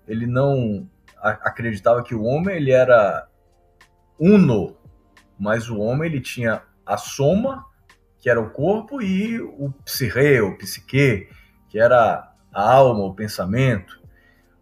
Ele 0.06 0.28
não 0.28 0.90
acreditava 1.18 2.04
que 2.04 2.14
o 2.14 2.24
homem 2.24 2.58
ele 2.58 2.72
era 2.72 3.28
uno, 4.20 4.78
mas 5.40 5.70
o 5.70 5.80
homem 5.80 6.10
ele 6.10 6.20
tinha 6.20 6.62
a 6.86 6.98
soma, 6.98 7.66
que 8.20 8.30
era 8.30 8.42
o 8.42 8.50
corpo, 8.50 9.02
e 9.02 9.40
o 9.40 9.72
psirre, 9.86 10.42
o 10.42 10.58
psique, 10.58 11.30
que 11.70 11.80
era 11.80 12.34
a 12.54 12.74
alma, 12.74 13.06
o 13.06 13.16
pensamento, 13.16 14.02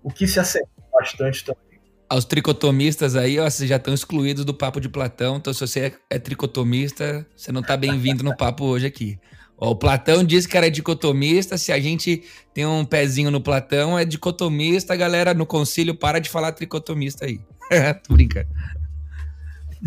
o 0.03 0.11
que 0.11 0.27
se 0.27 0.39
acerta 0.39 0.69
bastante 0.93 1.43
também. 1.43 1.70
Aos 2.11 2.25
tricotomistas 2.25 3.15
aí, 3.15 3.39
ó, 3.39 3.49
vocês 3.49 3.69
já 3.69 3.77
estão 3.77 3.93
excluídos 3.93 4.43
do 4.43 4.53
papo 4.53 4.81
de 4.81 4.89
Platão, 4.89 5.37
então 5.37 5.53
se 5.53 5.61
você 5.61 5.93
é 6.09 6.19
tricotomista, 6.19 7.25
você 7.33 7.53
não 7.53 7.61
está 7.61 7.77
bem-vindo 7.77 8.21
no 8.21 8.35
papo 8.35 8.65
hoje 8.65 8.85
aqui. 8.85 9.17
O 9.55 9.73
Platão 9.77 10.21
disse 10.21 10.45
que 10.45 10.57
era 10.57 10.69
dicotomista. 10.69 11.57
Se 11.57 11.71
a 11.71 11.79
gente 11.79 12.21
tem 12.53 12.65
um 12.65 12.83
pezinho 12.83 13.31
no 13.31 13.39
Platão, 13.39 13.97
é 13.97 14.03
dicotomista. 14.03 14.93
Galera, 14.93 15.33
no 15.33 15.45
concílio, 15.45 15.95
para 15.95 16.19
de 16.19 16.29
falar 16.29 16.51
tricotomista 16.51 17.23
aí. 17.23 17.39
Tô 18.05 18.13
brincando. 18.13 18.49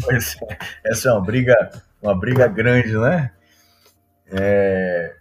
Pois 0.00 0.38
é, 0.48 0.58
essa 0.86 1.10
é 1.10 1.12
uma 1.12 1.20
briga, 1.20 1.82
uma 2.00 2.18
briga 2.18 2.48
grande, 2.48 2.96
né? 2.96 3.32
É, 4.28 5.14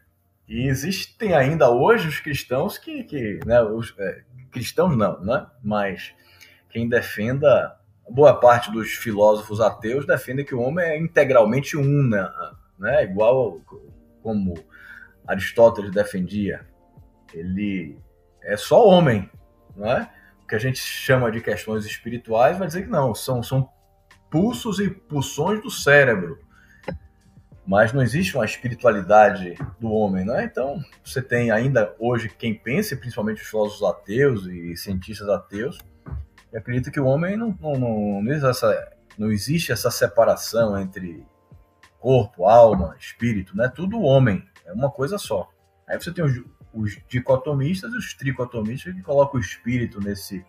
e 0.47 0.69
existem 0.69 1.33
ainda 1.33 1.69
hoje 1.69 2.07
os 2.07 2.21
cristãos 2.21 2.77
que, 2.77 3.03
que 3.03 3.41
né, 3.45 3.61
os, 3.61 3.93
é, 3.99 4.21
cristãos 4.49 4.95
não, 4.95 5.19
né? 5.19 5.45
Mas 5.61 6.13
quem 6.73 6.89
defenda, 6.89 7.77
boa 8.09 8.33
parte 8.39 8.71
dos 8.71 8.93
filósofos 8.93 9.61
ateus 9.61 10.07
defende 10.07 10.43
que 10.43 10.55
o 10.55 10.59
homem 10.59 10.83
é 10.83 10.97
integralmente 10.99 11.77
um, 11.77 12.09
né? 12.09 12.27
né? 12.79 13.03
Igual 13.03 13.61
como 14.23 14.55
Aristóteles 15.27 15.91
defendia, 15.91 16.65
ele 17.31 17.95
é 18.41 18.57
só 18.57 18.83
homem, 18.83 19.29
não 19.77 19.89
é? 19.89 20.09
O 20.43 20.47
que 20.47 20.55
a 20.55 20.59
gente 20.59 20.79
chama 20.79 21.31
de 21.31 21.41
questões 21.41 21.85
espirituais 21.85 22.57
vai 22.57 22.65
dizer 22.65 22.83
que 22.83 22.89
não, 22.89 23.13
são, 23.13 23.43
são 23.43 23.69
pulsos 24.31 24.79
e 24.79 24.89
pulsões 24.89 25.61
do 25.61 25.69
cérebro. 25.69 26.39
Mas 27.65 27.93
não 27.93 28.01
existe 28.01 28.35
uma 28.35 28.45
espiritualidade 28.45 29.55
do 29.79 29.89
homem, 29.91 30.25
não 30.25 30.35
é? 30.35 30.43
Então, 30.43 30.83
você 31.03 31.21
tem 31.21 31.51
ainda 31.51 31.95
hoje 31.99 32.27
quem 32.27 32.53
pensa, 32.53 32.97
principalmente 32.97 33.41
os 33.43 33.47
filósofos 33.47 33.83
ateus 33.83 34.47
e 34.47 34.75
cientistas 34.75 35.29
ateus, 35.29 35.77
que 36.53 36.57
acredita 36.57 36.91
que 36.91 36.99
o 36.99 37.07
homem 37.07 37.35
não, 37.35 37.57
não, 37.59 37.73
não, 37.73 38.21
não, 38.21 38.31
existe 38.31 38.45
essa, 38.45 38.93
não 39.17 39.31
existe 39.31 39.71
essa 39.71 39.89
separação 39.89 40.79
entre 40.79 41.25
corpo, 41.99 42.45
alma, 42.45 42.95
espírito, 42.99 43.57
né? 43.57 43.67
Tudo 43.67 44.03
homem, 44.03 44.47
é 44.63 44.71
uma 44.71 44.91
coisa 44.91 45.17
só. 45.17 45.49
Aí 45.87 45.99
você 45.99 46.13
tem 46.13 46.23
os, 46.23 46.43
os 46.71 47.01
dicotomistas 47.07 47.91
e 47.91 47.97
os 47.97 48.13
tricotomistas 48.13 48.93
que 48.93 49.01
colocam 49.01 49.39
o 49.39 49.43
espírito 49.43 49.99
nesse, 49.99 50.45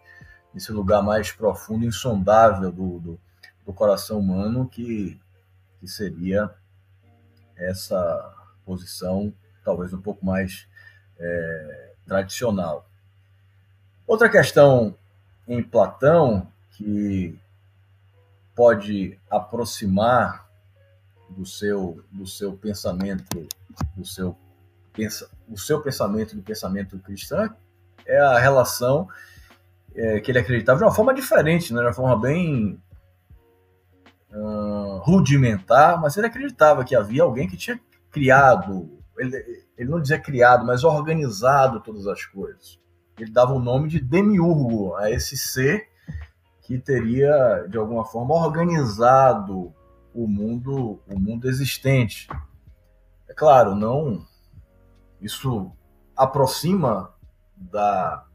nesse 0.53 0.71
lugar 0.73 1.03
mais 1.03 1.33
profundo, 1.33 1.87
insondável 1.87 2.71
do, 2.71 3.01
do, 3.01 3.21
do 3.65 3.73
coração 3.73 4.19
humano, 4.19 4.69
que, 4.69 5.19
que 5.81 5.89
seria 5.89 6.51
essa 7.57 8.31
posição 8.63 9.33
talvez 9.65 9.91
um 9.95 10.03
pouco 10.03 10.23
mais 10.27 10.69
é, 11.19 11.95
tradicional. 12.05 12.91
Outra 14.07 14.29
questão 14.29 14.99
em 15.47 15.63
Platão 15.63 16.49
que 16.73 17.39
pode 18.55 19.19
aproximar 19.31 20.49
do 21.29 21.45
seu, 21.45 22.05
do 22.11 22.27
seu 22.27 22.53
pensamento, 22.53 23.47
do 23.97 24.07
seu, 24.07 24.37
pensa, 24.93 25.29
o 25.49 25.59
seu 25.59 25.81
pensamento 25.81 26.37
do 26.37 26.43
pensamento 26.43 26.99
cristão 26.99 27.55
é 28.07 28.19
a 28.19 28.39
relação 28.39 29.09
é, 29.95 30.21
que 30.21 30.31
ele 30.31 30.39
acreditava 30.39 30.79
de 30.79 30.85
uma 30.85 30.95
forma 30.95 31.15
diferente, 31.15 31.73
né, 31.73 31.81
de 31.81 31.87
uma 31.87 31.93
forma 31.93 32.21
bem 32.21 32.81
uh, 34.31 34.99
rudimentar, 34.99 36.01
mas 36.01 36.17
ele 36.17 36.27
acreditava 36.27 36.85
que 36.85 36.95
havia 36.95 37.23
alguém 37.23 37.49
que 37.49 37.57
tinha 37.57 37.79
criado, 38.11 38.99
ele, 39.17 39.65
ele 39.77 39.91
não 39.91 40.01
dizia 40.01 40.19
criado, 40.19 40.65
mas 40.65 40.85
organizado 40.85 41.81
todas 41.81 42.07
as 42.07 42.25
coisas. 42.25 42.79
Ele 43.19 43.31
dava 43.31 43.53
o 43.53 43.61
nome 43.61 43.89
de 43.89 44.01
demiurgo 44.01 44.95
a 44.97 45.11
esse 45.11 45.37
ser 45.37 45.89
que 46.63 46.79
teria 46.79 47.67
de 47.69 47.77
alguma 47.77 48.05
forma 48.05 48.35
organizado 48.35 49.73
o 50.15 50.27
mundo, 50.27 51.01
o 51.07 51.19
mundo 51.19 51.49
existente. 51.49 52.29
É 53.29 53.35
claro, 53.35 53.75
não 53.75 54.25
isso 55.21 55.73
aproxima 56.17 57.15
da 57.57 58.27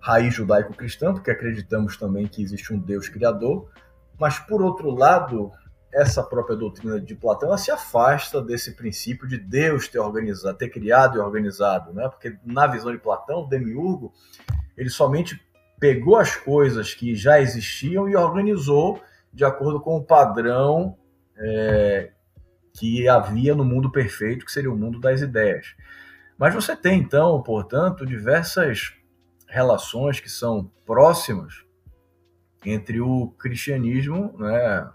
raiz 0.00 0.34
judaico-cristã, 0.34 1.12
porque 1.12 1.30
acreditamos 1.30 1.96
também 1.96 2.26
que 2.26 2.42
existe 2.42 2.72
um 2.72 2.78
Deus 2.78 3.08
criador, 3.08 3.70
mas 4.18 4.38
por 4.38 4.62
outro 4.62 4.90
lado, 4.90 5.52
essa 5.92 6.22
própria 6.22 6.56
doutrina 6.56 7.00
de 7.00 7.14
Platão 7.14 7.56
se 7.56 7.70
afasta 7.70 8.42
desse 8.42 8.74
princípio 8.76 9.26
de 9.26 9.38
Deus 9.38 9.88
ter 9.88 9.98
organizado, 9.98 10.56
ter 10.56 10.68
criado 10.68 11.16
e 11.16 11.20
organizado, 11.20 11.92
né? 11.92 12.08
Porque 12.08 12.36
na 12.44 12.66
visão 12.66 12.92
de 12.92 12.98
Platão, 12.98 13.48
demiurgo, 13.48 14.12
ele 14.76 14.90
somente 14.90 15.40
pegou 15.80 16.16
as 16.16 16.36
coisas 16.36 16.94
que 16.94 17.14
já 17.14 17.40
existiam 17.40 18.08
e 18.08 18.16
organizou 18.16 19.00
de 19.32 19.44
acordo 19.44 19.80
com 19.80 19.96
o 19.96 20.04
padrão 20.04 20.96
é, 21.36 22.12
que 22.74 23.08
havia 23.08 23.54
no 23.54 23.64
mundo 23.64 23.90
perfeito, 23.90 24.44
que 24.44 24.52
seria 24.52 24.70
o 24.70 24.76
mundo 24.76 25.00
das 25.00 25.20
ideias. 25.20 25.74
Mas 26.36 26.54
você 26.54 26.76
tem, 26.76 27.00
então, 27.00 27.42
portanto, 27.42 28.06
diversas 28.06 28.94
relações 29.48 30.20
que 30.20 30.28
são 30.28 30.70
próximas 30.86 31.64
entre 32.64 33.00
o 33.00 33.28
cristianismo, 33.38 34.36
né, 34.38 34.88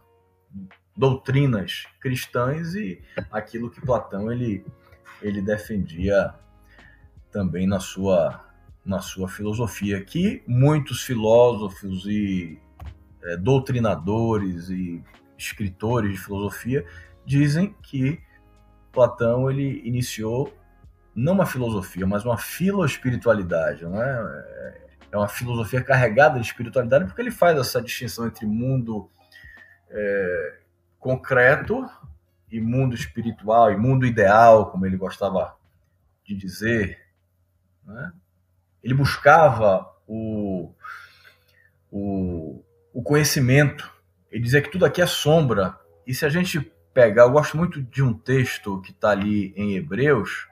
doutrinas 0.95 1.85
cristãs 1.99 2.75
e 2.75 3.01
aquilo 3.31 3.69
que 3.69 3.81
Platão 3.81 4.31
ele, 4.31 4.65
ele 5.21 5.41
defendia 5.41 6.33
também 7.31 7.67
na 7.67 7.79
sua, 7.79 8.43
na 8.85 8.99
sua 8.99 9.27
filosofia, 9.27 10.03
que 10.03 10.43
muitos 10.47 11.03
filósofos 11.03 12.05
e 12.05 12.59
é, 13.23 13.37
doutrinadores 13.37 14.69
e 14.69 15.03
escritores 15.37 16.11
de 16.11 16.17
filosofia 16.19 16.85
dizem 17.25 17.75
que 17.81 18.21
Platão 18.91 19.49
ele 19.49 19.81
iniciou 19.83 20.53
não 21.15 21.33
uma 21.33 21.45
filosofia, 21.45 22.05
mas 22.05 22.25
uma 22.25 22.37
filoespiritualidade, 22.37 23.83
não 23.83 24.01
é? 24.01 24.83
É 25.11 25.17
uma 25.17 25.27
filosofia 25.27 25.83
carregada 25.83 26.39
de 26.39 26.45
espiritualidade 26.45 27.05
porque 27.05 27.21
ele 27.21 27.31
faz 27.31 27.57
essa 27.57 27.81
distinção 27.81 28.25
entre 28.25 28.47
mundo 28.47 29.09
é, 29.89 30.59
concreto 31.03 31.85
e 32.49 32.61
mundo 32.61 32.95
espiritual 32.95 33.71
e 33.71 33.77
mundo 33.77 34.05
ideal, 34.05 34.71
como 34.71 34.85
ele 34.85 34.95
gostava 34.95 35.55
de 36.25 36.33
dizer. 36.33 36.97
Né? 37.85 38.13
Ele 38.81 38.93
buscava 38.93 39.85
o, 40.07 40.71
o, 41.91 42.63
o 42.93 43.03
conhecimento. 43.03 43.91
Ele 44.31 44.43
dizia 44.43 44.61
que 44.61 44.71
tudo 44.71 44.85
aqui 44.85 45.01
é 45.01 45.05
sombra. 45.05 45.77
E 46.07 46.13
se 46.13 46.25
a 46.25 46.29
gente 46.29 46.61
pegar, 46.93 47.23
eu 47.23 47.31
gosto 47.31 47.57
muito 47.57 47.81
de 47.81 48.01
um 48.01 48.13
texto 48.13 48.79
que 48.81 48.91
está 48.91 49.09
ali 49.09 49.53
em 49.57 49.75
Hebreus, 49.75 50.47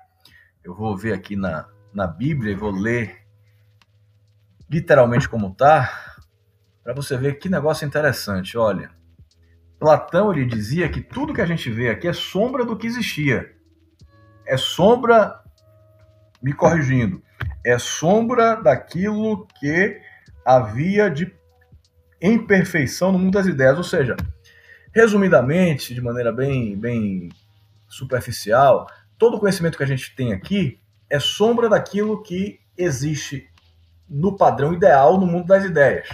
eu 0.64 0.76
vou 0.76 0.98
ver 0.98 1.14
aqui 1.14 1.38
na, 1.38 1.70
na 1.94 2.06
Bíblia 2.06 2.52
e 2.52 2.56
vou 2.56 2.72
ler 2.72 3.22
literalmente 4.70 5.30
como 5.30 5.48
está, 5.48 6.18
para 6.84 6.94
você 6.94 7.18
ver 7.18 7.36
que 7.36 7.48
negócio 7.48 7.86
interessante. 7.86 8.58
Olha, 8.58 8.92
Platão 9.82 10.32
ele 10.32 10.46
dizia 10.46 10.88
que 10.88 11.02
tudo 11.02 11.34
que 11.34 11.42
a 11.42 11.46
gente 11.46 11.68
vê 11.72 11.90
aqui 11.90 12.08
é 12.08 12.14
sombra 12.14 12.64
do 12.64 12.78
que 12.78 12.86
existia. 12.86 13.52
É 14.46 14.56
sombra, 14.56 15.42
me 16.40 16.54
corrigindo, 16.54 17.20
é 17.66 17.80
sombra 17.80 18.58
daquilo 18.58 19.48
que 19.60 20.00
havia 20.46 21.10
de 21.10 21.34
imperfeição 22.22 23.12
no 23.12 23.18
mundo 23.18 23.34
das 23.34 23.48
ideias. 23.48 23.76
Ou 23.76 23.84
seja, 23.84 24.16
resumidamente, 24.94 25.96
de 25.96 26.02
maneira 26.02 26.32
bem, 26.32 26.78
bem 26.78 27.30
superficial, 27.90 28.86
todo 29.18 29.38
o 29.38 29.40
conhecimento 29.40 29.80
que 29.80 29.84
a 29.84 29.88
gente 29.88 30.16
tem 30.16 30.32
aqui 30.32 30.80
é 31.10 31.20
sombra 31.20 31.68
daquilo 31.68 32.22
que 32.22 32.60
existe 32.78 33.50
no 34.08 34.38
padrão 34.38 34.76
ideal 34.76 35.20
no 35.20 35.26
mundo 35.26 35.48
das 35.48 35.66
ideias. 35.66 36.08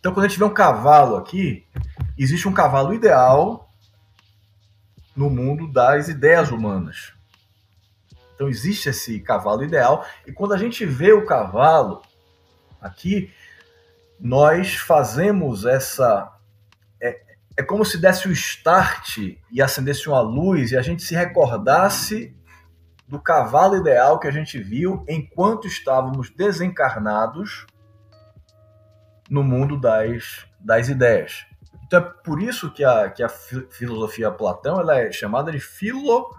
Então, 0.00 0.12
quando 0.12 0.26
a 0.26 0.28
gente 0.28 0.40
vê 0.40 0.44
um 0.44 0.52
cavalo 0.52 1.14
aqui, 1.14 1.64
existe 2.22 2.48
um 2.48 2.52
cavalo 2.52 2.94
ideal 2.94 3.70
no 5.16 5.28
mundo 5.28 5.70
das 5.70 6.08
ideias 6.08 6.50
humanas. 6.50 7.12
Então, 8.34 8.48
existe 8.48 8.88
esse 8.88 9.20
cavalo 9.20 9.64
ideal, 9.64 10.06
e 10.26 10.32
quando 10.32 10.54
a 10.54 10.58
gente 10.58 10.86
vê 10.86 11.12
o 11.12 11.26
cavalo 11.26 12.02
aqui, 12.80 13.32
nós 14.20 14.76
fazemos 14.76 15.64
essa 15.64 16.38
é 17.58 17.62
como 17.64 17.84
se 17.84 17.98
desse 17.98 18.28
o 18.28 18.30
start 18.30 19.18
e 19.50 19.60
acendesse 19.60 20.08
uma 20.08 20.20
luz 20.20 20.70
e 20.70 20.76
a 20.76 20.80
gente 20.80 21.02
se 21.02 21.12
recordasse 21.12 22.32
do 23.08 23.20
cavalo 23.20 23.74
ideal 23.74 24.20
que 24.20 24.28
a 24.28 24.30
gente 24.30 24.60
viu 24.60 25.04
enquanto 25.08 25.66
estávamos 25.66 26.30
desencarnados 26.30 27.66
no 29.28 29.42
mundo 29.42 29.76
das, 29.76 30.46
das 30.60 30.88
ideias. 30.88 31.47
Então 31.88 32.00
é 32.00 32.02
por 32.02 32.40
isso 32.40 32.70
que 32.70 32.84
a, 32.84 33.08
que 33.08 33.22
a 33.22 33.28
filosofia 33.28 34.30
Platão 34.30 34.78
ela 34.78 34.98
é 35.00 35.10
chamada 35.10 35.50
de 35.50 35.58
filo 35.58 36.30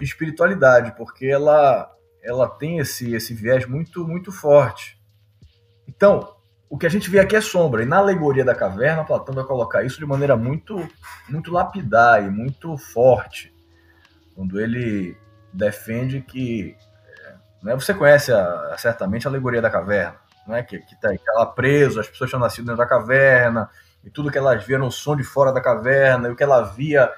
espiritualidade, 0.00 0.94
porque 0.96 1.26
ela, 1.26 1.90
ela 2.22 2.48
tem 2.48 2.78
esse, 2.78 3.14
esse 3.14 3.34
viés 3.34 3.66
muito, 3.66 4.08
muito 4.08 4.32
forte. 4.32 4.98
Então, 5.86 6.34
o 6.70 6.78
que 6.78 6.86
a 6.86 6.88
gente 6.88 7.10
vê 7.10 7.18
aqui 7.20 7.36
é 7.36 7.40
sombra. 7.42 7.82
E 7.82 7.86
na 7.86 7.98
alegoria 7.98 8.44
da 8.44 8.54
caverna, 8.54 9.04
Platão 9.04 9.34
vai 9.34 9.44
colocar 9.44 9.84
isso 9.84 9.98
de 9.98 10.06
maneira 10.06 10.34
muito, 10.34 10.76
muito 11.28 11.52
lapidar 11.52 12.24
e 12.24 12.30
muito 12.30 12.78
forte. 12.78 13.54
Quando 14.34 14.58
ele 14.58 15.14
defende 15.52 16.22
que. 16.22 16.74
Né, 17.62 17.74
você 17.74 17.92
conhece 17.92 18.32
a, 18.32 18.74
certamente 18.78 19.28
a 19.28 19.30
alegoria 19.30 19.60
da 19.62 19.70
caverna, 19.70 20.16
né, 20.46 20.62
que, 20.62 20.80
que, 20.80 21.00
tá, 21.00 21.10
ela 21.28 21.46
preso, 21.46 22.00
as 22.00 22.08
pessoas 22.08 22.30
tinham 22.30 22.40
nascido 22.40 22.64
dentro 22.64 22.78
da 22.78 22.88
caverna, 22.88 23.70
e 24.04 24.10
tudo 24.10 24.30
que 24.30 24.38
elas 24.38 24.64
viam 24.64 24.78
era 24.78 24.86
o 24.86 24.90
som 24.90 25.16
de 25.16 25.24
fora 25.24 25.52
da 25.52 25.60
caverna, 25.60 26.28
e 26.28 26.32
o 26.32 26.36
que 26.36 26.42
ela 26.42 26.62
via, 26.62 27.10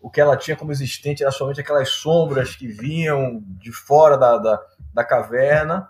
o 0.00 0.10
que 0.10 0.20
ela 0.20 0.36
tinha 0.36 0.56
como 0.56 0.72
existente 0.72 1.22
era 1.22 1.32
somente 1.32 1.60
aquelas 1.60 1.90
sombras 1.90 2.56
que 2.56 2.66
vinham 2.66 3.42
de 3.60 3.72
fora 3.72 4.16
da, 4.16 4.38
da, 4.38 4.60
da 4.92 5.04
caverna 5.04 5.88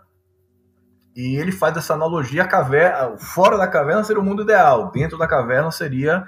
e 1.14 1.36
ele 1.36 1.52
faz 1.52 1.76
essa 1.76 1.92
analogia, 1.94 2.42
a 2.42 2.48
caverna, 2.48 3.18
fora 3.18 3.58
da 3.58 3.68
caverna 3.68 4.02
seria 4.02 4.20
o 4.20 4.24
mundo 4.24 4.42
ideal, 4.42 4.90
dentro 4.90 5.18
da 5.18 5.26
caverna 5.26 5.70
seria 5.70 6.24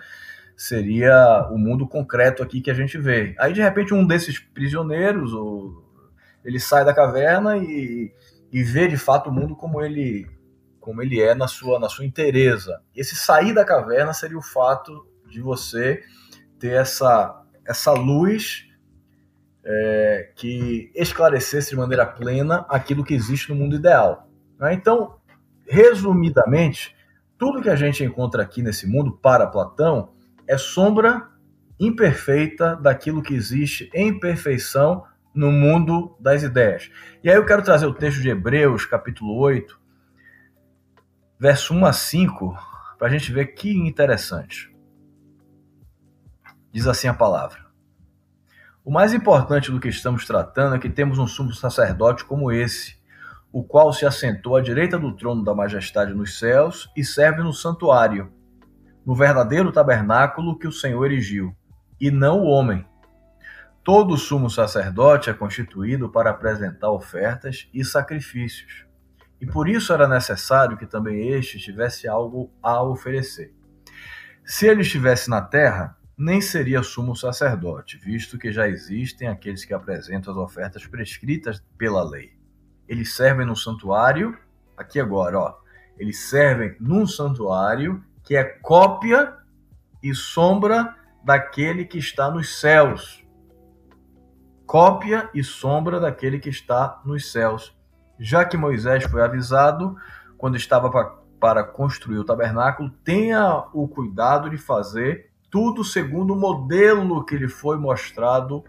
seria 0.57 1.49
o 1.51 1.59
mundo 1.59 1.89
concreto 1.89 2.41
aqui 2.41 2.61
que 2.61 2.71
a 2.71 2.75
gente 2.75 2.97
vê. 2.97 3.35
Aí 3.41 3.53
de 3.53 3.61
repente 3.61 3.93
um 3.93 4.07
desses 4.07 4.39
prisioneiros, 4.39 5.33
ele 6.45 6.61
sai 6.61 6.85
da 6.85 6.95
caverna 6.95 7.57
e, 7.57 8.13
e 8.53 8.63
vê 8.63 8.87
de 8.87 8.97
fato 8.97 9.31
o 9.31 9.33
mundo 9.33 9.57
como 9.57 9.83
ele 9.83 10.29
como 10.85 11.01
ele 11.01 11.19
é 11.19 11.35
na 11.35 11.49
sua 11.49 11.81
na 11.81 11.89
sua 11.89 12.05
inteireza. 12.05 12.83
Esse 12.95 13.17
sair 13.17 13.55
da 13.55 13.65
caverna 13.65 14.13
seria 14.13 14.37
o 14.37 14.43
fato 14.43 15.09
de 15.27 15.41
você 15.41 16.03
ter 16.59 16.73
essa 16.73 17.43
essa 17.65 17.93
luz 17.93 18.69
é, 19.65 20.31
que 20.37 20.93
esclarecesse 20.95 21.71
de 21.71 21.77
maneira 21.77 22.05
plena 22.05 22.67
aquilo 22.69 23.03
que 23.03 23.15
existe 23.15 23.49
no 23.49 23.57
mundo 23.57 23.77
ideal. 23.77 24.29
Né? 24.61 24.75
Então, 24.75 25.17
resumidamente, 25.67 26.95
tudo 27.39 27.63
que 27.63 27.71
a 27.71 27.77
gente 27.77 28.05
encontra 28.05 28.43
aqui 28.43 28.61
nesse 28.61 28.87
mundo, 28.87 29.11
para 29.11 29.47
Platão, 29.47 30.13
é 30.47 30.59
sombra 30.59 31.31
imperfeita 31.81 32.77
daquilo 32.77 33.23
que 33.23 33.33
existe 33.33 33.89
em 33.95 34.21
perfeição 34.21 35.03
no 35.35 35.51
mundo 35.51 36.15
das 36.21 36.43
ideias. 36.43 36.91
E 37.23 37.31
aí 37.31 37.37
eu 37.37 37.47
quero 37.47 37.63
trazer 37.63 37.87
o 37.87 37.95
texto 37.95 38.21
de 38.21 38.29
Hebreus, 38.29 38.85
capítulo 38.85 39.35
8, 39.39 39.83
verso 41.39 41.75
1 41.75 41.85
a 41.85 41.93
5, 41.93 42.57
para 42.99 43.09
a 43.09 43.11
gente 43.11 43.33
ver 43.33 43.49
que 43.49 43.71
interessante. 43.71 44.75
Diz 46.73 46.87
assim 46.87 47.09
a 47.09 47.15
palavra. 47.15 47.65
O 48.85 48.91
mais 48.91 49.15
importante 49.15 49.71
do 49.71 49.81
que 49.81 49.89
estamos 49.89 50.27
tratando 50.27 50.77
é 50.77 50.79
que 50.79 50.91
temos 50.91 51.19
um 51.19 51.27
sumo 51.27 51.53
sacerdote 51.53 52.25
como 52.25 52.53
esse, 52.53 52.97
o 53.53 53.63
qual 53.63 53.93
se 53.93 54.05
assentou 54.05 54.57
à 54.57 54.61
direita 54.61 54.99
do 54.99 55.15
trono 55.15 55.45
da 55.45 55.55
majestade 55.55 56.13
nos 56.13 56.39
céus 56.39 56.91
e 56.97 57.05
serve 57.05 57.43
no 57.43 57.53
santuário, 57.53 58.33
no 59.07 59.15
verdadeiro 59.15 59.73
tabernáculo 59.73 60.59
que 60.59 60.67
o 60.67 60.73
Senhor 60.73 61.05
erigiu, 61.05 61.57
e 62.01 62.11
não 62.11 62.41
o 62.41 62.47
homem. 62.47 62.87
Todo 63.83 64.17
sumo 64.17 64.49
sacerdote 64.49 65.31
é 65.31 65.35
constituído 65.35 66.11
para 66.11 66.31
apresentar 66.31 66.91
ofertas 66.91 67.69
e 67.73 67.85
sacrifícios, 67.85 68.87
e 69.41 69.47
por 69.47 69.69
isso 69.69 69.93
era 69.93 70.09
necessário 70.09 70.77
que 70.77 70.87
também 70.87 71.29
este 71.31 71.59
tivesse 71.59 72.09
algo 72.09 72.53
a 72.63 72.83
oferecer. 72.83 73.55
Se 74.45 74.67
ele 74.67 74.83
estivesse 74.83 75.31
na 75.31 75.41
terra, 75.41 75.97
nem 76.17 76.41
seria 76.41 76.83
sumo 76.83 77.17
sacerdote, 77.17 77.99
visto 77.99 78.39
que 78.39 78.53
já 78.53 78.69
existem 78.69 79.29
aqueles 79.29 79.65
que 79.65 79.75
apresentam 79.75 80.33
as 80.33 80.39
ofertas 80.39 80.87
prescritas 80.87 81.63
pela 81.77 82.03
lei. 82.03 82.33
Eles 82.87 83.15
servem 83.15 83.47
no 83.47 83.57
santuário, 83.57 84.37
aqui 84.77 85.01
agora, 85.01 85.39
ó, 85.39 85.55
eles 85.99 86.21
servem 86.21 86.77
num 86.79 87.07
santuário 87.07 88.05
que 88.23 88.37
é 88.37 88.45
cópia 88.45 89.37
e 90.03 90.15
sombra 90.15 90.95
daquele 91.25 91.85
que 91.85 91.99
está 91.99 92.31
nos 92.31 92.61
céus. 92.61 93.25
Cópia 94.67 95.31
e 95.35 95.43
sombra 95.43 95.99
daquele 95.99 96.39
que 96.39 96.49
está 96.49 97.01
nos 97.05 97.31
céus. 97.33 97.77
Já 98.25 98.43
que 98.43 98.57
Moisés 98.57 99.05
foi 99.05 99.21
avisado 99.21 99.99
quando 100.39 100.57
estava 100.57 100.91
para 101.39 101.63
construir 101.63 102.17
o 102.17 102.25
tabernáculo, 102.25 102.89
tenha 103.05 103.67
o 103.75 103.87
cuidado 103.87 104.49
de 104.49 104.57
fazer 104.57 105.31
tudo 105.51 105.85
segundo 105.85 106.33
o 106.33 106.41
modelo 106.41 107.23
que 107.23 107.37
lhe 107.37 107.49
foi 107.49 107.77
mostrado 107.77 108.65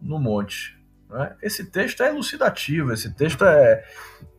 no 0.00 0.18
monte. 0.18 0.82
Né? 1.10 1.36
Esse 1.42 1.70
texto 1.70 2.02
é 2.02 2.08
elucidativo, 2.08 2.94
esse 2.94 3.12
texto 3.12 3.44
é, 3.44 3.84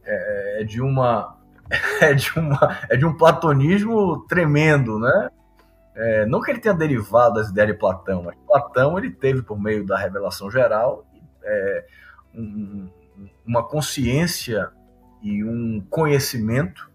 é, 0.03 0.61
é, 0.61 0.63
de 0.63 0.81
uma 0.81 1.37
é 2.01 2.15
de 2.15 2.31
uma 2.35 2.79
é 2.89 2.97
de 2.97 3.05
um 3.05 3.15
platonismo 3.15 4.25
tremendo, 4.27 4.97
né? 4.97 5.29
É, 5.95 6.25
não 6.25 6.41
que 6.41 6.49
ele 6.49 6.59
tenha 6.59 6.73
derivado 6.73 7.35
das 7.35 7.49
ideias 7.49 7.71
de 7.71 7.77
Platão, 7.77 8.23
mas 8.23 8.35
Platão 8.47 8.97
ele 8.97 9.11
teve 9.11 9.43
por 9.43 9.61
meio 9.61 9.85
da 9.85 9.95
revelação 9.95 10.49
geral 10.49 11.05
é, 11.43 11.85
um, 12.33 12.89
uma 13.45 13.63
consciência 13.63 14.71
e 15.21 15.43
um 15.43 15.81
conhecimento 15.89 16.91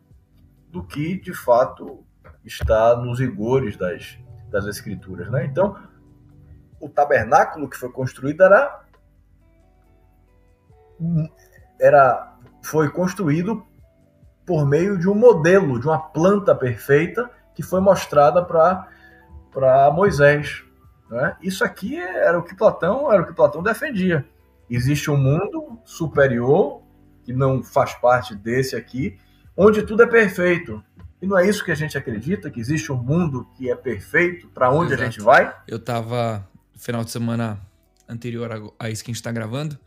do 0.71 0.83
que 0.83 1.19
de 1.19 1.33
fato 1.33 2.05
está 2.45 2.97
nos 2.97 3.21
rigores 3.21 3.77
das, 3.77 4.19
das 4.51 4.67
escrituras, 4.67 5.31
né? 5.31 5.45
Então, 5.47 5.77
o 6.81 6.89
tabernáculo 6.89 7.69
que 7.69 7.77
foi 7.77 7.91
construído 7.91 8.43
era 8.43 8.85
era 11.81 12.37
foi 12.63 12.91
construído 12.91 13.65
por 14.45 14.67
meio 14.67 14.99
de 14.99 15.09
um 15.09 15.15
modelo, 15.15 15.79
de 15.79 15.87
uma 15.87 15.99
planta 15.99 16.55
perfeita 16.55 17.31
que 17.55 17.63
foi 17.63 17.81
mostrada 17.81 18.45
para 18.45 19.91
Moisés. 19.93 20.65
Né? 21.09 21.37
Isso 21.43 21.65
aqui 21.65 21.99
era 21.99 22.39
o 22.39 22.43
que 22.43 22.55
Platão 22.55 23.13
era 23.13 23.23
o 23.23 23.27
que 23.27 23.33
Platão 23.33 23.63
defendia. 23.63 24.27
Existe 24.71 25.11
um 25.11 25.17
mundo 25.17 25.79
superior 25.85 26.83
que 27.25 27.33
não 27.33 27.63
faz 27.63 27.95
parte 27.95 28.35
desse 28.35 28.77
aqui, 28.77 29.19
onde 29.57 29.83
tudo 29.83 30.03
é 30.03 30.07
perfeito. 30.07 30.83
E 31.21 31.27
não 31.27 31.39
é 31.39 31.49
isso 31.49 31.65
que 31.65 31.71
a 31.71 31.75
gente 31.75 31.99
acredita, 31.99 32.51
que 32.51 32.61
existe 32.61 32.93
um 32.93 32.97
mundo 32.97 33.47
que 33.57 33.71
é 33.71 33.75
perfeito 33.75 34.49
para 34.49 34.71
onde 34.71 34.93
Exato. 34.93 35.03
a 35.03 35.05
gente 35.07 35.21
vai? 35.21 35.57
Eu 35.67 35.79
estava 35.79 36.49
no 36.75 36.81
final 36.81 37.05
de 37.05 37.11
semana 37.11 37.61
anterior 38.09 38.73
a 38.79 38.89
isso 38.89 39.05
que 39.05 39.11
a 39.11 39.13
gente 39.13 39.21
está 39.21 39.33
gravando, 39.33 39.79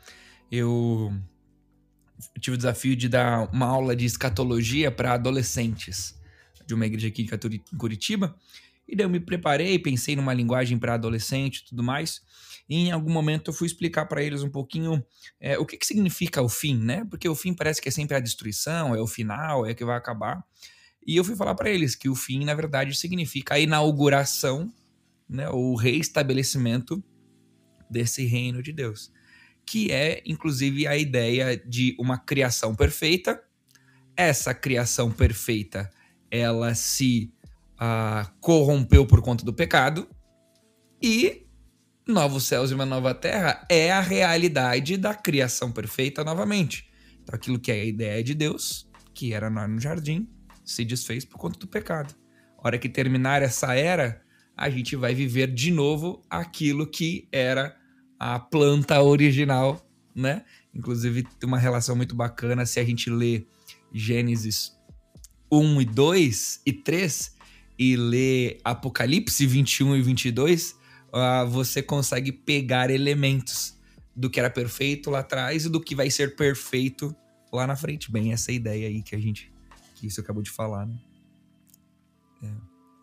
eu 0.52 1.14
tive 2.40 2.56
o 2.56 2.58
desafio 2.58 2.96
de 2.96 3.08
dar 3.08 3.50
uma 3.52 3.66
aula 3.66 3.96
de 3.96 4.06
escatologia 4.06 4.92
para 4.92 5.14
adolescentes 5.14 6.20
de 6.66 6.74
uma 6.74 6.86
igreja 6.86 7.08
aqui 7.08 7.24
em 7.74 7.78
Curitiba. 7.78 8.36
E 8.88 8.96
daí 8.96 9.06
eu 9.06 9.10
me 9.10 9.20
preparei, 9.20 9.80
pensei 9.80 10.16
numa 10.16 10.34
linguagem 10.34 10.78
para 10.78 10.94
adolescente 10.94 11.60
e 11.60 11.66
tudo 11.66 11.82
mais. 11.82 12.22
E 12.72 12.88
em 12.88 12.92
algum 12.92 13.12
momento 13.12 13.50
eu 13.50 13.54
fui 13.54 13.68
explicar 13.68 14.06
para 14.06 14.24
eles 14.24 14.44
um 14.44 14.50
pouquinho 14.50 15.04
é, 15.42 15.60
o 15.60 15.66
que, 15.66 15.76
que 15.76 15.86
significa 15.86 16.42
o 16.42 16.48
fim, 16.48 16.78
né? 16.78 17.06
Porque 17.10 17.28
o 17.28 17.36
fim 17.36 17.54
parece 17.54 17.82
que 17.82 17.90
é 17.90 17.92
sempre 17.92 18.16
a 18.16 18.20
destruição, 18.20 18.96
é 18.96 19.02
o 19.02 19.08
final, 19.08 19.66
é 19.66 19.74
que 19.74 19.84
vai 19.84 19.98
acabar. 19.98 20.42
E 21.06 21.18
eu 21.18 21.24
fui 21.24 21.36
falar 21.36 21.54
para 21.56 21.70
eles 21.70 21.96
que 21.96 22.08
o 22.08 22.16
fim, 22.16 22.46
na 22.46 22.54
verdade, 22.54 22.96
significa 22.96 23.56
a 23.56 23.60
inauguração, 23.60 24.72
né, 25.28 25.50
o 25.50 25.76
reestabelecimento 25.76 27.04
desse 27.90 28.26
reino 28.26 28.64
de 28.64 28.72
Deus 28.72 29.12
que 29.66 29.92
é 29.92 30.22
inclusive 30.26 30.88
a 30.88 30.98
ideia 30.98 31.56
de 31.56 31.96
uma 32.00 32.18
criação 32.18 32.76
perfeita. 32.76 33.42
Essa 34.16 34.54
criação 34.54 35.12
perfeita, 35.12 35.90
ela 36.30 36.76
se 36.76 37.34
uh, 37.76 38.30
corrompeu 38.40 39.06
por 39.06 39.22
conta 39.22 39.46
do 39.46 39.54
pecado 39.54 40.10
e 41.02 41.48
novos 42.08 42.46
céus 42.46 42.72
e 42.72 42.74
uma 42.74 42.86
nova 42.86 43.14
terra 43.14 43.66
é 43.70 43.92
a 43.92 44.02
realidade 44.02 44.98
da 44.98 45.14
criação 45.14 45.72
perfeita 45.72 46.24
novamente. 46.24 46.90
Então, 47.22 47.36
aquilo 47.36 47.60
que 47.60 47.72
é 47.72 47.76
a 47.76 47.86
ideia 47.86 48.24
de 48.24 48.34
Deus, 48.34 48.90
que 49.14 49.34
era 49.34 49.50
no 49.50 49.80
jardim, 49.80 50.28
se 50.66 50.84
desfez 50.84 51.26
por 51.26 51.38
conta 51.38 51.60
do 51.60 51.68
pecado. 51.68 52.16
A 52.58 52.68
hora 52.68 52.78
que 52.78 52.90
terminar 52.90 53.42
essa 53.42 53.74
era, 53.76 54.22
a 54.56 54.70
gente 54.70 54.96
vai 54.96 55.14
viver 55.14 55.52
de 55.54 55.72
novo 55.72 56.24
aquilo 56.30 56.88
que 56.88 57.28
era 57.32 57.76
a 58.20 58.40
planta 58.40 59.02
original, 59.02 59.84
né? 60.16 60.44
Inclusive 60.74 61.24
tem 61.24 61.48
uma 61.48 61.58
relação 61.58 61.96
muito 61.96 62.16
bacana 62.16 62.66
se 62.66 62.80
a 62.80 62.84
gente 62.84 63.10
lê 63.10 63.46
Gênesis 63.94 64.78
1 65.52 65.82
e 65.82 65.86
2 65.86 66.62
e 66.66 66.74
3 66.74 67.36
e 67.78 67.96
lê 67.96 68.60
Apocalipse 68.64 69.46
21 69.46 69.96
e 69.96 70.02
22, 70.02 70.76
ah, 71.14 71.44
você 71.44 71.82
consegue 71.82 72.32
pegar 72.32 72.90
elementos 72.90 73.78
do 74.16 74.30
que 74.30 74.40
era 74.40 74.50
perfeito 74.50 75.10
lá 75.10 75.20
atrás 75.20 75.66
e 75.66 75.70
do 75.70 75.82
que 75.82 75.96
vai 75.96 76.10
ser 76.10 76.36
perfeito 76.36 77.16
lá 77.52 77.66
na 77.66 77.76
frente. 77.76 78.12
Bem, 78.12 78.34
essa 78.34 78.52
ideia 78.52 78.88
aí 78.88 79.02
que 79.02 79.16
a 79.16 79.20
gente 79.20 79.52
que 79.96 80.08
isso 80.08 80.20
acabou 80.20 80.42
de 80.42 80.50
falar, 80.50 80.86
né? 80.88 80.96
É, 82.44 82.48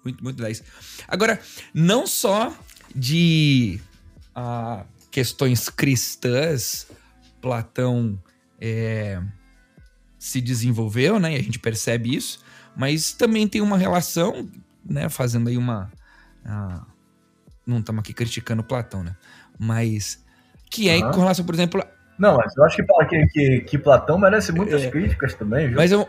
muito, 0.04 0.24
muito 0.24 0.42
10. 0.42 0.64
Agora, 1.06 1.40
não 1.72 2.06
só 2.06 2.52
de 2.94 3.80
uh, 4.36 4.84
questões 5.10 5.68
cristãs, 5.68 6.88
Platão 7.40 8.20
é, 8.60 9.22
se 10.18 10.40
desenvolveu, 10.40 11.20
né? 11.20 11.34
E 11.34 11.36
a 11.36 11.42
gente 11.42 11.58
percebe 11.58 12.14
isso, 12.14 12.40
mas 12.76 13.12
também 13.12 13.46
tem 13.46 13.60
uma 13.60 13.78
relação, 13.78 14.50
né? 14.84 15.08
Fazendo 15.08 15.48
aí 15.48 15.56
uma. 15.56 15.92
A, 16.44 16.84
não 17.68 17.78
estamos 17.78 18.00
aqui 18.00 18.12
criticando 18.12 18.62
Platão, 18.62 19.04
né? 19.04 19.14
Mas 19.58 20.24
que 20.70 20.88
é 20.88 20.96
uhum. 20.96 21.10
com 21.10 21.20
relação, 21.20 21.44
por 21.44 21.54
exemplo. 21.54 21.82
Não, 22.18 22.36
mas 22.36 22.56
eu 22.56 22.64
acho 22.64 22.76
que, 22.76 22.82
que, 22.82 23.26
que, 23.28 23.60
que 23.60 23.78
Platão 23.78 24.18
merece 24.18 24.52
muitas 24.52 24.82
é, 24.82 24.90
críticas 24.90 25.34
também, 25.34 25.68
viu? 25.68 25.76
Mas 25.76 25.92
eu, 25.92 26.08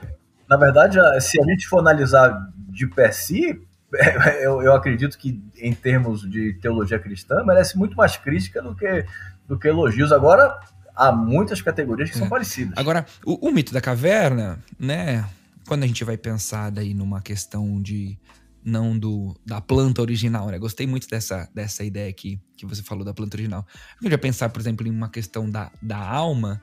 Na 0.49 0.57
verdade, 0.57 0.97
se 1.22 1.39
a 1.39 1.45
gente 1.45 1.68
for 1.68 1.80
analisar 1.80 2.36
de 2.55 2.88
per 2.88 3.14
si, 3.14 3.62
eu, 4.41 4.62
eu 4.62 4.74
acredito 4.74 5.18
que, 5.18 5.41
em 5.57 5.74
termos 5.74 6.22
de 6.30 6.53
teologia 6.53 6.99
cristã, 6.99 7.43
merece 7.43 7.78
muito 7.78 7.95
mais 7.95 8.18
crítica 8.18 8.62
do 8.62 8.76
que, 8.76 9.05
do 9.47 9.57
que 9.57 9.68
elogios. 9.68 10.12
Agora, 10.12 10.60
há 10.95 11.12
muitas 11.12 11.62
categorias 11.62 12.10
que 12.10 12.16
é. 12.16 12.20
são 12.20 12.30
parecidas. 12.30 12.74
Agora, 12.78 13.05
o, 13.26 13.47
o, 13.47 13.51
mito 13.51 13.74
da 13.74 13.82
caverna, 13.82 14.60
né? 14.80 15.26
Quando 15.68 15.84
a 15.84 15.88
gente 15.88 16.03
vai 16.03 16.18
pensar 16.18 16.72
daí 16.72 16.93
numa 16.93 17.22
questão 17.22 17.80
de 17.82 18.18
não 18.64 18.97
do 18.97 19.36
da 19.45 19.62
planta 19.62 20.01
original, 20.01 20.47
né? 20.47 20.57
Gostei 20.57 20.86
muito 20.86 21.07
dessa, 21.07 21.49
dessa 21.53 21.84
ideia 21.84 22.10
aqui 22.10 22.39
que 22.57 22.66
você 22.66 22.84
falou 22.84 23.03
da 23.03 23.14
planta 23.14 23.38
original. 23.38 23.66
A 23.68 24.03
gente 24.03 24.10
vai 24.10 24.18
pensar, 24.18 24.49
por 24.49 24.60
exemplo, 24.60 24.88
em 24.88 24.91
uma 24.91 25.10
questão 25.10 25.49
da, 25.49 25.72
da 25.82 25.97
alma, 25.97 26.62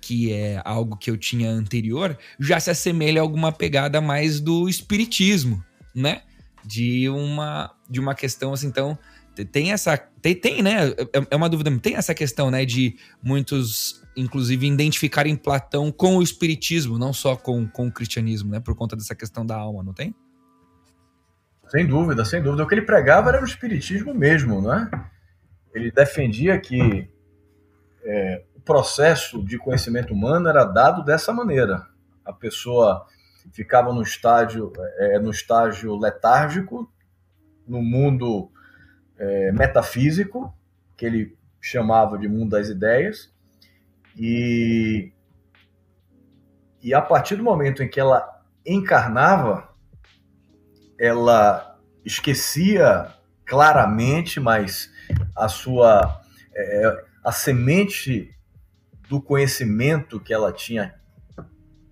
que 0.00 0.32
é 0.32 0.60
algo 0.64 0.96
que 0.96 1.10
eu 1.10 1.16
tinha 1.16 1.50
anterior, 1.50 2.16
já 2.38 2.60
se 2.60 2.70
assemelha 2.70 3.20
a 3.20 3.24
alguma 3.24 3.50
pegada 3.50 4.00
mais 4.00 4.40
do 4.40 4.68
espiritismo, 4.68 5.64
né? 5.94 6.22
de 6.68 7.08
uma 7.08 7.74
de 7.88 7.98
uma 7.98 8.14
questão 8.14 8.52
assim, 8.52 8.66
então 8.66 8.98
tem 9.50 9.72
essa 9.72 9.96
tem, 9.96 10.34
tem 10.34 10.62
né 10.62 10.90
é, 10.90 11.26
é 11.30 11.36
uma 11.36 11.48
dúvida 11.48 11.76
tem 11.78 11.94
essa 11.94 12.14
questão 12.14 12.50
né 12.50 12.64
de 12.64 12.96
muitos 13.22 14.02
inclusive 14.16 14.66
identificarem 14.66 15.34
Platão 15.34 15.90
com 15.90 16.16
o 16.16 16.22
espiritismo 16.22 16.98
não 16.98 17.12
só 17.12 17.36
com, 17.36 17.66
com 17.66 17.88
o 17.88 17.92
cristianismo 17.92 18.50
né 18.50 18.60
por 18.60 18.74
conta 18.74 18.94
dessa 18.94 19.14
questão 19.14 19.46
da 19.46 19.56
alma 19.56 19.82
não 19.82 19.94
tem 19.94 20.14
sem 21.68 21.86
dúvida 21.86 22.24
sem 22.24 22.42
dúvida. 22.42 22.64
O 22.64 22.66
que 22.66 22.74
ele 22.74 22.82
pregava 22.82 23.30
era 23.30 23.40
o 23.40 23.44
espiritismo 23.44 24.14
mesmo 24.14 24.60
né 24.60 24.90
ele 25.74 25.90
defendia 25.90 26.58
que 26.58 27.08
é, 28.02 28.44
o 28.54 28.60
processo 28.60 29.44
de 29.44 29.58
conhecimento 29.58 30.12
humano 30.12 30.48
era 30.48 30.64
dado 30.64 31.04
dessa 31.04 31.32
maneira. 31.32 31.86
A 32.24 32.32
pessoa 32.32 33.06
ficava 33.52 33.92
no 33.92 34.02
estágio, 34.02 34.72
é, 34.98 35.18
no 35.18 35.30
estágio 35.30 35.96
letárgico, 35.96 36.90
no 37.66 37.82
mundo 37.82 38.50
é, 39.16 39.52
metafísico, 39.52 40.52
que 40.96 41.06
ele 41.06 41.36
chamava 41.60 42.18
de 42.18 42.28
mundo 42.28 42.50
das 42.50 42.68
ideias, 42.68 43.32
e 44.16 45.12
E 46.82 46.94
a 46.94 47.02
partir 47.02 47.36
do 47.36 47.42
momento 47.42 47.82
em 47.82 47.88
que 47.88 48.00
ela 48.00 48.42
encarnava, 48.64 49.67
ela 50.98 51.78
esquecia 52.04 53.14
claramente, 53.46 54.40
mas 54.40 54.90
a 55.34 55.48
sua 55.48 56.20
é, 56.54 57.04
a 57.24 57.32
semente 57.32 58.34
do 59.08 59.20
conhecimento 59.20 60.20
que 60.20 60.34
ela 60.34 60.52
tinha 60.52 60.94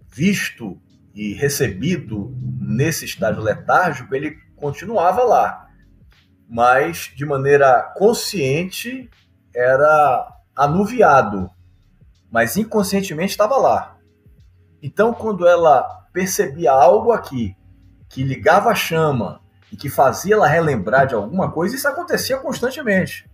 visto 0.09 0.81
e 1.15 1.33
recebido 1.33 2.35
nesse 2.61 3.05
estágio 3.05 3.43
letárgico, 3.43 4.15
ele 4.15 4.37
continuava 4.55 5.23
lá, 5.23 5.69
mas 6.49 7.13
de 7.15 7.25
maneira 7.25 7.83
consciente 7.97 9.11
era 9.55 10.29
anuviado, 10.55 11.51
mas 12.31 12.57
inconscientemente 12.57 13.31
estava 13.31 13.57
lá. 13.57 13.99
Então, 14.83 15.13
quando 15.13 15.47
ela 15.47 15.83
percebia 16.13 16.73
algo 16.73 17.13
aqui 17.13 17.57
que 18.09 18.23
ligava 18.23 18.71
a 18.71 18.75
chama 18.75 19.41
e 19.73 19.77
que 19.77 19.89
fazia 19.89 20.35
ela 20.35 20.47
relembrar 20.47 21.07
de 21.07 21.15
alguma 21.15 21.51
coisa, 21.51 21.75
isso 21.75 21.89
acontecia 21.89 22.37
constantemente. 22.39 23.29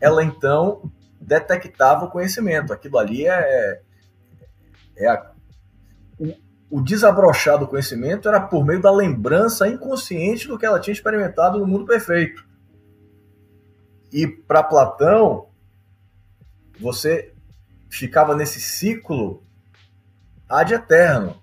Ela 0.00 0.24
então 0.24 0.90
detectava 1.20 2.06
o 2.06 2.10
conhecimento. 2.10 2.72
Aquilo 2.72 2.98
ali 2.98 3.26
é, 3.26 3.80
é 4.96 5.08
a, 5.08 5.32
o, 6.18 6.34
o 6.70 6.82
desabrochar 6.82 7.58
do 7.58 7.66
conhecimento 7.66 8.28
era 8.28 8.40
por 8.40 8.64
meio 8.64 8.80
da 8.80 8.90
lembrança 8.90 9.68
inconsciente 9.68 10.48
do 10.48 10.58
que 10.58 10.66
ela 10.66 10.80
tinha 10.80 10.92
experimentado 10.92 11.58
no 11.58 11.66
mundo 11.66 11.86
perfeito. 11.86 12.46
E 14.12 14.26
para 14.26 14.62
Platão, 14.62 15.48
você 16.80 17.34
ficava 17.90 18.34
nesse 18.34 18.60
ciclo 18.60 19.42
ad 20.48 20.72
eterno, 20.72 21.42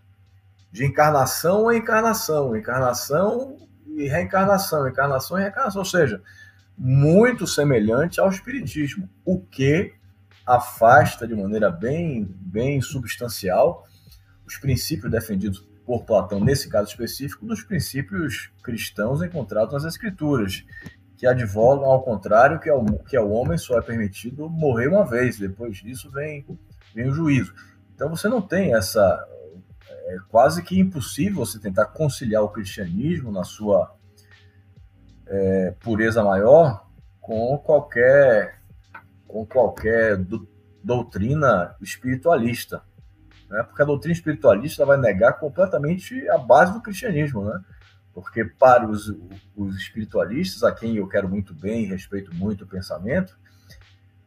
de 0.76 0.86
encarnação 0.86 1.70
a 1.70 1.78
encarnação, 1.78 2.54
encarnação 2.54 3.56
e 3.96 4.10
reencarnação, 4.10 4.86
encarnação 4.86 5.40
e 5.40 5.42
reencarnação, 5.42 5.80
ou 5.80 5.86
seja, 5.86 6.22
muito 6.78 7.48
semelhante 7.48 8.20
ao 8.20 8.28
espiritismo, 8.28 9.10
o 9.24 9.40
que 9.40 9.94
afasta 10.46 11.26
de 11.26 11.34
maneira 11.34 11.72
bem, 11.72 12.28
bem 12.30 12.82
substancial 12.82 13.88
os 14.46 14.58
princípios 14.58 15.10
defendidos 15.10 15.66
por 15.86 16.04
Platão, 16.04 16.42
nesse 16.42 16.68
caso 16.68 16.90
específico, 16.90 17.46
dos 17.46 17.64
princípios 17.64 18.52
cristãos 18.62 19.24
encontrados 19.24 19.74
nas 19.74 19.86
escrituras, 19.86 20.66
que 21.16 21.26
advogam 21.26 21.86
ao 21.86 22.04
contrário 22.04 22.60
que 22.60 22.70
ao, 22.70 22.84
que 23.08 23.16
ao 23.16 23.32
homem 23.32 23.58
só 23.58 23.80
é 23.80 23.82
permitido 23.82 24.50
morrer 24.50 24.90
uma 24.90 25.06
vez, 25.06 25.40
depois 25.40 25.78
disso 25.78 26.12
vem, 26.12 26.46
vem 26.94 27.08
o 27.08 27.14
juízo. 27.14 27.54
Então 27.96 28.10
você 28.10 28.28
não 28.28 28.42
tem 28.42 28.76
essa. 28.76 29.26
É 30.06 30.18
quase 30.30 30.62
que 30.62 30.80
impossível 30.80 31.46
você 31.46 31.60
tentar 31.60 31.88
conciliar 31.88 32.44
o 32.44 32.50
cristianismo 32.50 33.32
na 33.32 33.44
sua 33.44 33.96
é, 35.26 35.74
pureza 35.80 36.24
maior 36.24 36.86
com 37.20 37.58
qualquer, 37.58 38.62
com 39.28 39.46
qualquer 39.46 40.16
do, 40.18 40.48
doutrina 40.84 41.76
espiritualista. 41.82 42.84
Né? 43.50 43.64
Porque 43.64 43.82
a 43.82 43.86
doutrina 43.86 44.14
espiritualista 44.14 44.86
vai 44.86 44.98
negar 44.98 45.34
completamente 45.34 46.30
a 46.30 46.38
base 46.38 46.74
do 46.74 46.82
cristianismo. 46.82 47.44
Né? 47.44 47.60
Porque 48.14 48.46
para 48.46 48.88
os, 48.88 49.12
os 49.56 49.76
espiritualistas, 49.76 50.64
a 50.64 50.72
quem 50.72 50.98
eu 50.98 51.08
quero 51.08 51.28
muito 51.28 51.54
bem 51.54 51.86
respeito 51.86 52.34
muito 52.36 52.64
o 52.64 52.68
pensamento, 52.68 53.36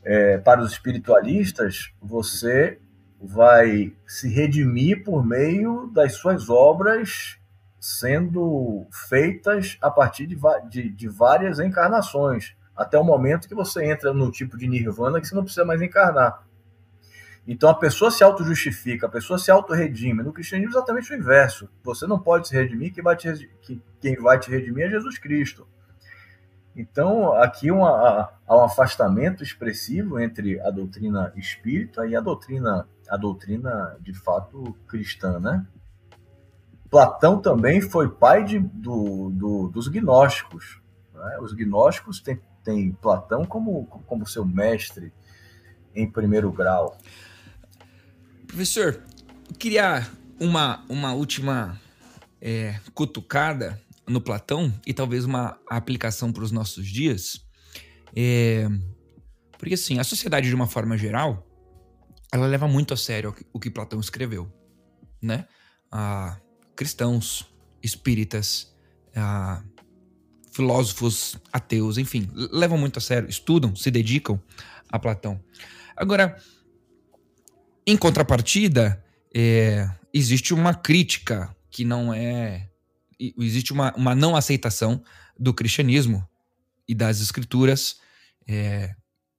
é, 0.04 0.38
para 0.38 0.60
os 0.60 0.72
espiritualistas, 0.72 1.92
você 2.00 2.80
vai 3.20 3.92
se 4.06 4.28
redimir 4.28 5.02
por 5.04 5.24
meio 5.24 5.90
das 5.92 6.14
suas 6.14 6.48
obras 6.48 7.38
sendo 7.80 8.86
feitas 8.90 9.76
a 9.80 9.90
partir 9.90 10.26
de, 10.26 10.36
de, 10.68 10.90
de, 10.90 11.08
várias 11.08 11.58
encarnações, 11.58 12.54
até 12.76 12.98
o 12.98 13.04
momento 13.04 13.48
que 13.48 13.54
você 13.54 13.84
entra 13.84 14.12
no 14.12 14.30
tipo 14.30 14.56
de 14.56 14.66
nirvana 14.66 15.20
que 15.20 15.26
você 15.26 15.34
não 15.34 15.44
precisa 15.44 15.64
mais 15.64 15.80
encarnar. 15.80 16.44
Então 17.46 17.70
a 17.70 17.74
pessoa 17.74 18.10
se 18.10 18.22
auto-justifica, 18.22 19.06
a 19.06 19.10
pessoa 19.10 19.38
se 19.38 19.50
auto-redime. 19.50 20.22
No 20.22 20.34
cristianismo 20.34 20.74
é 20.74 20.76
exatamente 20.76 21.12
o 21.12 21.16
inverso. 21.16 21.68
Você 21.82 22.06
não 22.06 22.18
pode 22.18 22.48
se 22.48 22.54
redimir, 22.54 22.92
quem 22.92 23.02
vai 23.02 23.16
te, 23.16 23.50
quem 24.00 24.16
vai 24.16 24.38
te 24.38 24.50
redimir 24.50 24.86
é 24.86 24.90
Jesus 24.90 25.18
Cristo. 25.18 25.66
Então, 26.78 27.32
aqui 27.32 27.72
uma, 27.72 28.30
há 28.46 28.56
um 28.56 28.62
afastamento 28.62 29.42
expressivo 29.42 30.20
entre 30.20 30.60
a 30.60 30.70
doutrina 30.70 31.32
espírita 31.36 32.06
e 32.06 32.14
a 32.14 32.20
doutrina, 32.20 32.88
a 33.08 33.16
doutrina 33.16 33.96
de 34.00 34.14
fato 34.14 34.76
cristã, 34.86 35.40
né? 35.40 35.66
Platão 36.88 37.42
também 37.42 37.80
foi 37.80 38.08
pai 38.08 38.44
de, 38.44 38.60
do, 38.60 39.28
do, 39.30 39.68
dos 39.70 39.88
gnósticos. 39.88 40.80
Né? 41.12 41.38
Os 41.40 41.52
gnósticos 41.52 42.22
têm, 42.64 42.92
Platão 42.92 43.44
como, 43.44 43.84
como 44.06 44.24
seu 44.24 44.44
mestre 44.44 45.12
em 45.92 46.08
primeiro 46.08 46.52
grau. 46.52 46.96
Professor, 48.46 49.02
eu 49.50 49.56
queria 49.58 50.06
uma, 50.38 50.84
uma 50.88 51.12
última 51.12 51.76
é, 52.40 52.78
cutucada 52.94 53.80
no 54.09 54.20
Platão 54.20 54.72
e 54.86 54.94
talvez 54.94 55.24
uma 55.24 55.59
aplicação 55.68 56.32
para 56.32 56.42
os 56.42 56.50
nossos 56.50 56.86
dias. 56.86 57.44
É, 58.14 58.68
porque 59.59 59.74
assim, 59.74 59.98
a 59.98 60.04
sociedade 60.04 60.48
de 60.48 60.54
uma 60.54 60.66
forma 60.66 60.96
geral, 60.96 61.46
ela 62.32 62.46
leva 62.46 62.66
muito 62.66 62.94
a 62.94 62.96
sério 62.96 63.34
o 63.52 63.61
que 63.61 63.70
Platão 63.70 64.00
escreveu, 64.00 64.50
né? 65.20 65.46
A, 65.90 66.38
cristãos, 66.76 67.52
espíritas, 67.82 68.74
ah, 69.14 69.62
filósofos 70.52 71.36
ateus, 71.52 71.98
enfim, 71.98 72.28
levam 72.34 72.78
muito 72.78 72.98
a 72.98 73.00
sério, 73.00 73.28
estudam, 73.28 73.74
se 73.74 73.90
dedicam 73.90 74.40
a 74.90 74.98
Platão. 74.98 75.40
Agora, 75.96 76.36
em 77.86 77.96
contrapartida, 77.96 79.02
é, 79.34 79.88
existe 80.12 80.54
uma 80.54 80.74
crítica 80.74 81.54
que 81.70 81.84
não 81.84 82.12
é. 82.12 82.67
Existe 83.18 83.72
uma, 83.72 83.94
uma 83.94 84.14
não 84.14 84.36
aceitação 84.36 85.02
do 85.38 85.52
cristianismo 85.52 86.26
e 86.86 86.94
das 86.94 87.20
escrituras 87.20 87.96
é, 88.46 88.94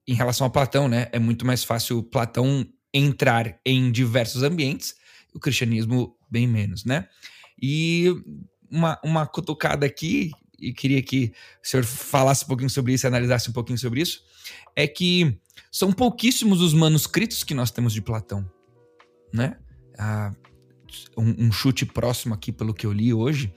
em 0.06 0.14
relação 0.14 0.46
a 0.46 0.50
Platão, 0.50 0.88
né? 0.88 1.08
É 1.12 1.18
muito 1.18 1.46
mais 1.46 1.64
fácil 1.64 2.02
Platão 2.02 2.66
entrar 2.92 3.58
em 3.64 3.90
diversos 3.90 4.42
ambientes, 4.42 4.94
o 5.34 5.40
cristianismo 5.40 6.16
bem 6.30 6.46
menos, 6.46 6.84
né? 6.84 7.08
E 7.60 8.08
uma, 8.70 8.98
uma 9.04 9.26
cutucada 9.26 9.84
aqui, 9.84 10.30
e 10.58 10.72
queria 10.72 11.02
que 11.02 11.32
o 11.62 11.66
senhor 11.66 11.84
falasse 11.84 12.44
um 12.44 12.48
pouquinho 12.48 12.70
sobre 12.70 12.92
isso, 12.92 13.06
analisasse 13.06 13.50
um 13.50 13.52
pouquinho 13.52 13.78
sobre 13.78 14.00
isso, 14.00 14.22
é 14.76 14.86
que 14.86 15.38
são 15.70 15.92
pouquíssimos 15.92 16.60
os 16.60 16.74
manuscritos 16.74 17.44
que 17.44 17.54
nós 17.54 17.70
temos 17.70 17.92
de 17.92 18.02
Platão, 18.02 18.48
né? 19.32 19.56
Ah, 19.98 20.32
um, 21.16 21.46
um, 21.46 21.52
chute 21.52 21.86
próximo 21.86 22.34
aqui, 22.34 22.50
pelo 22.50 22.74
que 22.74 22.86
eu 22.86 22.92
li 22.92 23.14
hoje, 23.14 23.52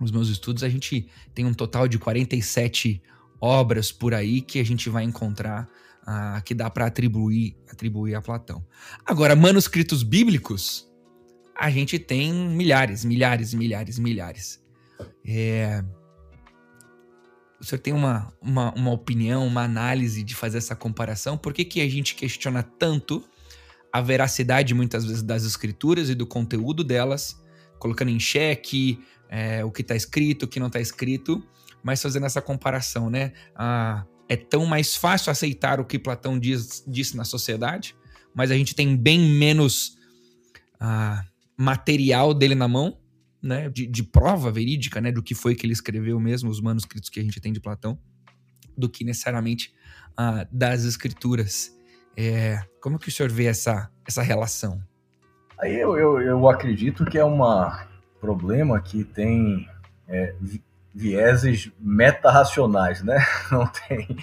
nos 0.00 0.10
meus 0.10 0.28
estudos, 0.28 0.62
a 0.62 0.68
gente 0.68 1.08
tem 1.34 1.44
um 1.44 1.54
total 1.54 1.88
de 1.88 1.98
47 1.98 3.02
obras 3.40 3.92
por 3.92 4.14
aí 4.14 4.40
que 4.40 4.58
a 4.58 4.64
gente 4.64 4.88
vai 4.88 5.04
encontrar 5.04 5.68
ah, 6.06 6.40
que 6.42 6.54
dá 6.54 6.70
para 6.70 6.86
atribuir, 6.86 7.54
atribuir 7.70 8.14
a 8.14 8.22
Platão. 8.22 8.64
Agora, 9.04 9.36
manuscritos 9.36 10.02
bíblicos, 10.02 10.88
a 11.54 11.70
gente 11.70 11.98
tem 11.98 12.32
milhares, 12.32 13.04
milhares, 13.04 13.52
milhares, 13.52 13.98
milhares. 13.98 14.62
É... 15.26 15.84
O 17.60 17.64
senhor 17.64 17.80
tem 17.80 17.92
uma, 17.92 18.32
uma, 18.40 18.72
uma 18.72 18.92
opinião, 18.92 19.46
uma 19.46 19.64
análise 19.64 20.22
de 20.22 20.34
fazer 20.34 20.58
essa 20.58 20.76
comparação? 20.76 21.36
Por 21.36 21.52
que, 21.52 21.64
que 21.64 21.80
a 21.80 21.88
gente 21.90 22.14
questiona 22.14 22.62
tanto 22.62 23.22
a 23.92 24.00
veracidade, 24.00 24.72
muitas 24.74 25.04
vezes, 25.04 25.22
das 25.22 25.44
escrituras 25.44 26.08
e 26.08 26.14
do 26.14 26.26
conteúdo 26.26 26.84
delas, 26.84 27.38
colocando 27.78 28.10
em 28.10 28.20
xeque 28.20 29.04
é, 29.28 29.64
o 29.64 29.70
que 29.70 29.82
está 29.82 29.94
escrito, 29.94 30.44
o 30.44 30.48
que 30.48 30.60
não 30.60 30.68
está 30.68 30.80
escrito, 30.80 31.42
mas 31.82 32.02
fazendo 32.02 32.26
essa 32.26 32.40
comparação, 32.42 33.10
né? 33.10 33.32
Ah, 33.54 34.04
é 34.28 34.36
tão 34.36 34.66
mais 34.66 34.94
fácil 34.94 35.30
aceitar 35.30 35.80
o 35.80 35.84
que 35.84 35.98
Platão 35.98 36.38
diz, 36.38 36.84
disse 36.86 37.16
na 37.16 37.24
sociedade, 37.24 37.96
mas 38.34 38.50
a 38.50 38.54
gente 38.54 38.74
tem 38.74 38.96
bem 38.96 39.20
menos 39.20 39.96
ah, 40.78 41.24
material 41.56 42.34
dele 42.34 42.54
na 42.54 42.68
mão, 42.68 42.98
né, 43.42 43.68
de, 43.68 43.86
de, 43.86 44.02
prova 44.02 44.50
verídica, 44.50 45.00
né, 45.00 45.12
do 45.12 45.22
que 45.22 45.34
foi 45.34 45.54
que 45.54 45.64
ele 45.64 45.72
escreveu 45.72 46.18
mesmo, 46.18 46.50
os 46.50 46.60
manuscritos 46.60 47.08
que 47.08 47.20
a 47.20 47.22
gente 47.22 47.40
tem 47.40 47.52
de 47.52 47.60
Platão, 47.60 47.98
do 48.76 48.88
que 48.88 49.04
necessariamente 49.04 49.72
uh, 50.12 50.46
das 50.52 50.84
escrituras. 50.84 51.72
É, 52.16 52.60
como 52.80 52.98
que 52.98 53.08
o 53.08 53.12
senhor 53.12 53.30
vê 53.30 53.44
essa, 53.44 53.90
essa 54.06 54.22
relação? 54.22 54.82
Aí 55.60 55.74
eu, 55.78 55.96
eu, 55.96 56.20
eu 56.20 56.48
acredito 56.48 57.04
que 57.04 57.18
é 57.18 57.24
um 57.24 57.42
problema 58.20 58.80
que 58.80 59.04
tem 59.04 59.68
é, 60.06 60.34
vieses 60.94 61.70
meta-racionais, 61.78 63.02
né? 63.02 63.18
Não 63.50 63.66
tem, 63.66 64.16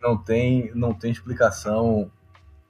não 0.00 0.16
tem, 0.16 0.70
não 0.74 0.94
tem 0.94 1.10
explicação 1.10 2.10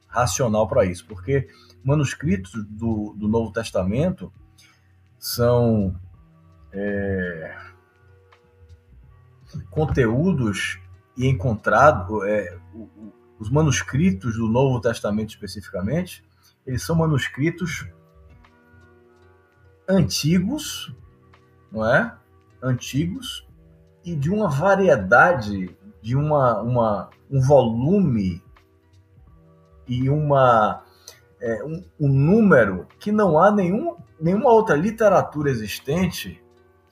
racional 0.06 0.66
para 0.66 0.84
isso, 0.84 1.04
porque 1.06 1.48
manuscritos 1.84 2.52
do, 2.64 3.14
do 3.16 3.28
Novo 3.28 3.52
Testamento 3.52 4.32
são 5.18 5.94
é, 6.72 7.56
conteúdos 9.70 10.78
e 11.16 11.26
encontrado 11.26 12.24
é, 12.24 12.58
os 13.38 13.50
manuscritos 13.50 14.36
do 14.36 14.48
Novo 14.48 14.80
Testamento 14.80 15.30
especificamente, 15.30 16.24
eles 16.66 16.82
são 16.82 16.96
manuscritos 16.96 17.86
antigos, 19.88 20.94
não 21.70 21.86
é? 21.86 22.14
Antigos 22.62 23.46
e 24.04 24.14
de 24.14 24.30
uma 24.30 24.48
variedade, 24.48 25.76
de 26.00 26.16
uma, 26.16 26.60
uma 26.62 27.10
um 27.28 27.40
volume 27.40 28.40
e 29.86 30.08
uma 30.08 30.84
é, 31.40 31.64
um, 31.64 31.84
um, 32.00 32.08
número 32.08 32.86
que 33.00 33.10
não 33.10 33.38
há 33.38 33.50
nenhum, 33.50 33.96
nenhuma 34.20 34.50
outra 34.50 34.76
literatura 34.76 35.50
existente, 35.50 36.42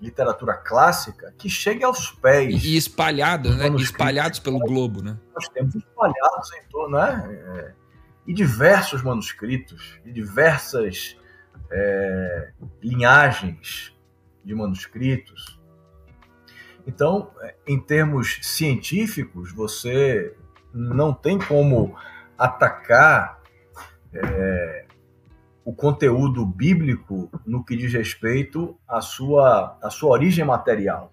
literatura 0.01 0.55
clássica, 0.55 1.33
que 1.39 1.49
chegue 1.49 1.85
aos 1.85 2.11
pés. 2.11 2.65
E 2.65 2.77
espalhados, 2.77 3.57
né? 3.57 3.69
Espalhados 3.77 4.41
pelo 4.41 4.59
globo, 4.59 5.03
né? 5.03 5.17
Nós 5.35 5.49
temos 5.49 5.75
espalhados 5.75 6.53
em 6.53 6.69
torno, 6.69 6.99
né? 6.99 7.43
É, 7.57 7.73
e 8.27 8.35
diversos 8.35 9.03
manuscritos, 9.03 10.01
e 10.05 10.13
diversas 10.13 11.17
é, 11.75 12.53
linhagens 12.81 13.93
de 14.45 14.55
manuscritos. 14.55 15.61
Então, 16.87 17.33
em 17.67 17.81
termos 17.81 18.39
científicos, 18.43 19.53
você 19.53 20.37
não 20.73 21.13
tem 21.13 21.39
como 21.39 21.97
atacar 22.39 23.41
é, 24.13 24.87
o 25.65 25.75
conteúdo 25.75 26.47
bíblico 26.47 27.31
no 27.45 27.65
que 27.65 27.77
diz 27.77 27.93
respeito 27.93 28.79
à 28.87 29.01
sua, 29.01 29.79
à 29.83 29.91
sua 29.91 30.11
origem 30.11 30.45
material. 30.45 31.13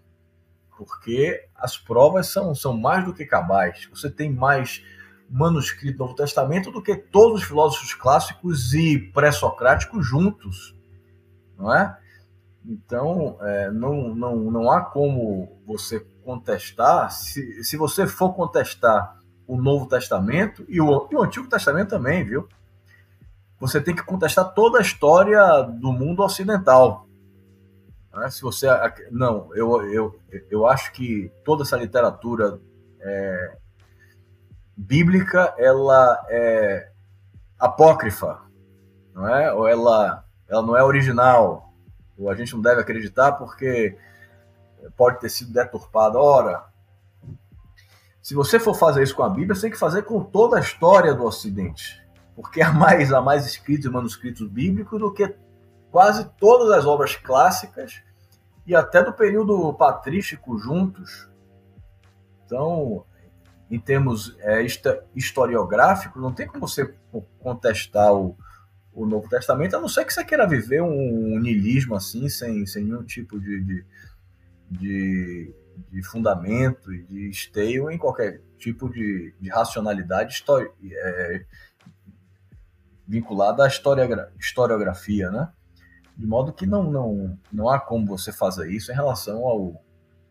Porque 0.77 1.47
as 1.55 1.77
provas 1.77 2.27
são, 2.27 2.53
são 2.53 2.77
mais 2.77 3.05
do 3.05 3.13
que 3.13 3.25
cabais. 3.25 3.87
Você 3.91 4.09
tem 4.11 4.31
mais 4.31 4.83
manuscrito 5.31 5.97
do 5.97 6.03
Novo 6.03 6.15
Testamento 6.15 6.71
do 6.71 6.81
que 6.81 6.95
todos 6.95 7.41
os 7.41 7.47
filósofos 7.47 7.93
clássicos 7.93 8.73
e 8.73 8.99
pré-socráticos 8.99 10.05
juntos. 10.05 10.75
Não 11.57 11.73
é? 11.73 11.97
Então, 12.65 13.37
é, 13.41 13.71
não, 13.71 14.13
não, 14.13 14.35
não 14.51 14.71
há 14.71 14.81
como 14.81 15.57
você 15.65 16.01
contestar. 16.23 17.11
Se, 17.11 17.63
se 17.63 17.77
você 17.77 18.05
for 18.05 18.33
contestar 18.33 19.19
o 19.47 19.59
Novo 19.59 19.87
Testamento 19.87 20.65
e 20.67 20.79
o, 20.79 21.07
e 21.09 21.15
o 21.15 21.23
Antigo 21.23 21.47
Testamento 21.47 21.89
também, 21.89 22.23
viu? 22.23 22.47
Você 23.59 23.79
tem 23.79 23.95
que 23.95 24.03
contestar 24.03 24.53
toda 24.53 24.79
a 24.79 24.81
história 24.81 25.61
do 25.61 25.91
mundo 25.91 26.23
ocidental. 26.23 27.07
Né? 28.13 28.29
Se 28.29 28.41
você 28.41 28.67
não, 29.11 29.53
eu, 29.55 29.81
eu, 29.91 30.19
eu 30.49 30.67
acho 30.67 30.91
que 30.91 31.31
toda 31.43 31.63
essa 31.63 31.77
literatura 31.77 32.59
é, 32.99 33.57
bíblica 34.81 35.53
ela 35.57 36.25
é 36.29 36.89
apócrifa, 37.59 38.41
não 39.13 39.27
é? 39.27 39.53
Ou 39.53 39.67
ela, 39.67 40.25
ela 40.49 40.61
não 40.61 40.75
é 40.75 40.83
original. 40.83 41.71
Ou 42.17 42.29
a 42.29 42.35
gente 42.35 42.53
não 42.53 42.61
deve 42.61 42.81
acreditar 42.81 43.33
porque 43.33 43.95
pode 44.97 45.19
ter 45.19 45.29
sido 45.29 45.53
deturpada. 45.53 46.17
Ora, 46.17 46.65
se 48.21 48.33
você 48.33 48.59
for 48.59 48.73
fazer 48.73 49.03
isso 49.03 49.15
com 49.15 49.23
a 49.23 49.29
Bíblia, 49.29 49.53
você 49.53 49.61
tem 49.61 49.71
que 49.71 49.77
fazer 49.77 50.03
com 50.03 50.23
toda 50.23 50.57
a 50.57 50.61
história 50.61 51.13
do 51.13 51.23
Ocidente, 51.23 52.01
porque 52.35 52.61
há 52.61 52.73
mais, 52.73 53.13
há 53.13 53.21
mais 53.21 53.45
escritos 53.45 53.85
e 53.85 53.89
manuscritos 53.89 54.47
bíblicos 54.47 54.99
do 54.99 55.13
que 55.13 55.35
quase 55.91 56.27
todas 56.39 56.71
as 56.71 56.85
obras 56.85 57.15
clássicas 57.15 58.01
e 58.65 58.75
até 58.75 59.03
do 59.03 59.13
período 59.13 59.73
patrístico 59.73 60.57
juntos. 60.57 61.29
Então, 62.45 63.05
em 63.71 63.79
termos 63.79 64.35
é, 64.39 64.63
historiográficos, 65.15 66.21
não 66.21 66.31
tem 66.31 66.45
como 66.45 66.67
você 66.67 66.93
contestar 67.39 68.13
o, 68.13 68.37
o 68.93 69.05
Novo 69.05 69.27
Testamento, 69.29 69.75
a 69.75 69.81
não 69.81 69.87
ser 69.87 70.05
que 70.05 70.13
você 70.13 70.23
queira 70.23 70.47
viver 70.47 70.83
um, 70.83 71.35
um 71.35 71.39
niilismo 71.39 71.95
assim, 71.95 72.29
sem, 72.29 72.65
sem 72.65 72.83
nenhum 72.83 73.03
tipo 73.03 73.39
de, 73.39 73.63
de, 73.63 73.85
de 74.69 75.55
de 75.89 76.03
fundamento 76.03 76.93
e 76.93 77.03
de 77.03 77.29
esteio 77.29 77.89
em 77.89 77.97
qualquer 77.97 78.41
tipo 78.57 78.89
de, 78.89 79.33
de 79.39 79.49
racionalidade 79.49 80.43
é, 80.91 81.45
vinculada 83.07 83.63
à 83.63 83.67
história, 83.67 84.31
historiografia, 84.39 85.31
né? 85.31 85.51
De 86.15 86.27
modo 86.27 86.53
que 86.53 86.65
não, 86.65 86.83
não, 86.83 87.39
não 87.51 87.69
há 87.69 87.79
como 87.79 88.05
você 88.05 88.31
fazer 88.31 88.69
isso 88.69 88.91
em 88.91 88.95
relação 88.95 89.45
ao, 89.45 89.83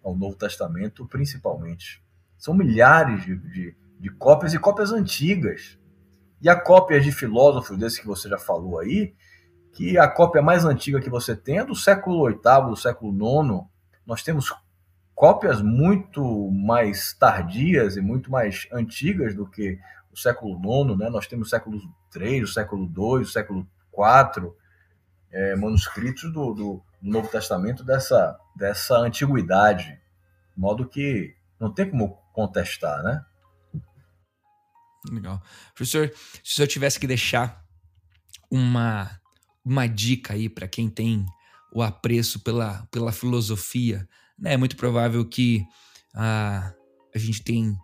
ao 0.05 0.17
Novo 0.17 0.37
Testamento, 0.37 1.07
principalmente. 1.07 2.03
São 2.41 2.55
milhares 2.55 3.23
de, 3.25 3.37
de, 3.37 3.77
de 4.01 4.11
cópias 4.11 4.55
e 4.55 4.59
cópias 4.59 4.91
antigas. 4.91 5.79
E 6.41 6.49
há 6.49 6.59
cópias 6.59 7.05
de 7.05 7.13
filósofos 7.13 7.77
desse 7.77 8.01
que 8.01 8.07
você 8.07 8.29
já 8.29 8.39
falou 8.39 8.81
aí, 8.81 9.15
que 9.73 9.99
a 9.99 10.09
cópia 10.09 10.41
mais 10.41 10.65
antiga 10.65 11.01
que 11.01 11.11
você 11.11 11.37
tem 11.37 11.59
é 11.59 11.65
do 11.65 11.77
século 11.77 12.27
VIII, 12.27 12.71
do 12.71 12.77
século 12.77 13.13
IX. 13.13 13.67
Nós 14.07 14.23
temos 14.23 14.53
cópias 15.15 15.61
muito 15.61 16.51
mais 16.51 17.13
tardias 17.13 17.99
e 17.99 18.01
muito 18.01 18.31
mais 18.31 18.67
antigas 18.73 19.35
do 19.35 19.47
que 19.47 19.79
o 20.11 20.17
século 20.17 20.59
IX, 20.59 20.99
né? 20.99 21.11
Nós 21.11 21.27
temos 21.27 21.51
século 21.51 21.79
III, 22.17 22.43
o 22.43 22.49
século 22.49 22.85
II, 22.87 23.23
o 23.23 23.27
século 23.27 23.69
IV, 23.93 24.51
é, 25.31 25.55
manuscritos 25.57 26.33
do, 26.33 26.55
do, 26.55 26.83
Novo 27.03 27.29
Testamento 27.29 27.83
dessa, 27.83 28.39
dessa 28.55 28.97
antiguidade, 28.99 29.99
de 30.55 30.61
modo 30.61 30.87
que 30.87 31.35
não 31.59 31.73
tem 31.73 31.89
como 31.89 32.19
contestar, 32.33 33.03
né? 33.03 33.25
Legal. 35.11 35.43
Professor, 35.75 36.13
se 36.45 36.63
eu 36.63 36.67
tivesse 36.67 37.01
que 37.01 37.07
deixar 37.07 37.65
uma, 38.51 39.11
uma 39.65 39.87
dica 39.87 40.35
aí 40.35 40.49
para 40.49 40.69
quem 40.69 40.91
tem 40.91 41.25
o 41.73 41.83
apreço 41.83 42.41
pela, 42.41 42.87
pela 42.91 43.13
filosofia, 43.13 44.07
né, 44.39 44.55
é 44.55 44.57
muito 44.57 44.77
provável 44.77 45.25
que 45.25 45.65
ah, 46.15 46.73
a 47.15 47.19
gente 47.19 47.43
tem 47.43 47.77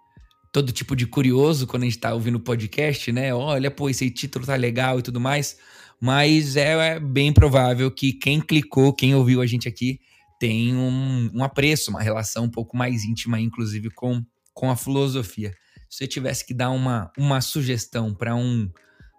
todo 0.53 0.73
tipo 0.73 0.97
de 0.97 1.07
curioso 1.07 1.67
quando 1.67 1.83
a 1.83 1.87
gente 1.87 1.97
está 1.97 2.15
ouvindo 2.15 2.37
o 2.37 2.41
podcast, 2.41 3.13
né? 3.13 3.35
Olha, 3.35 3.71
pô, 3.71 3.91
esse 3.91 4.11
título 4.11 4.47
tá 4.47 4.57
legal 4.57 4.99
e 4.99 5.03
tudo 5.03 5.21
mais. 5.21 5.59
Mas 6.01 6.57
é, 6.57 6.95
é 6.95 7.01
bem 7.01 7.33
provável 7.33 7.91
que 7.91 8.13
quem 8.13 8.41
clicou, 8.41 8.93
quem 8.93 9.15
ouviu 9.15 9.41
a 9.41 9.47
gente 9.47 9.69
aqui, 9.69 10.01
tem 10.39 10.75
um, 10.75 11.31
um 11.35 11.45
apreço, 11.45 11.91
uma 11.91 12.03
relação 12.03 12.45
um 12.45 12.51
pouco 12.51 12.77
mais 12.77 13.05
íntima, 13.05 13.41
inclusive, 13.41 13.91
com, 13.91 14.23
com 14.57 14.71
a 14.71 14.75
filosofia. 14.77 15.53
Se 15.91 15.99
você 15.99 16.07
tivesse 16.07 16.45
que 16.45 16.55
dar 16.55 16.71
uma, 16.71 17.13
uma 17.19 17.43
sugestão 17.43 18.15
para 18.15 18.35
um, 18.35 18.71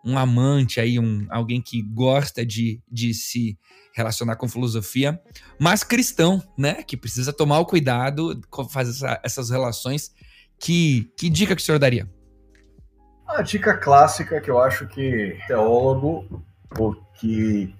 um 0.03 0.17
amante 0.17 0.79
aí, 0.81 0.97
um, 0.97 1.27
alguém 1.29 1.61
que 1.61 1.79
gosta 1.81 2.43
de, 2.43 2.81
de 2.91 3.13
se 3.13 3.55
relacionar 3.93 4.35
com 4.35 4.49
filosofia, 4.49 5.21
mas 5.59 5.83
cristão, 5.83 6.41
né? 6.57 6.81
Que 6.81 6.97
precisa 6.97 7.31
tomar 7.31 7.59
o 7.59 7.65
cuidado 7.67 8.41
fazer 8.71 8.89
essa, 8.89 9.21
essas 9.23 9.49
relações. 9.51 10.11
Que, 10.59 11.07
que 11.15 11.29
dica 11.29 11.55
que 11.55 11.61
o 11.61 11.65
senhor 11.65 11.77
daria? 11.77 12.09
A 13.27 13.43
dica 13.43 13.77
clássica 13.77 14.41
que 14.41 14.49
eu 14.49 14.59
acho 14.59 14.87
que 14.87 15.37
teólogo 15.47 16.43
ou 16.79 16.95
que 17.19 17.75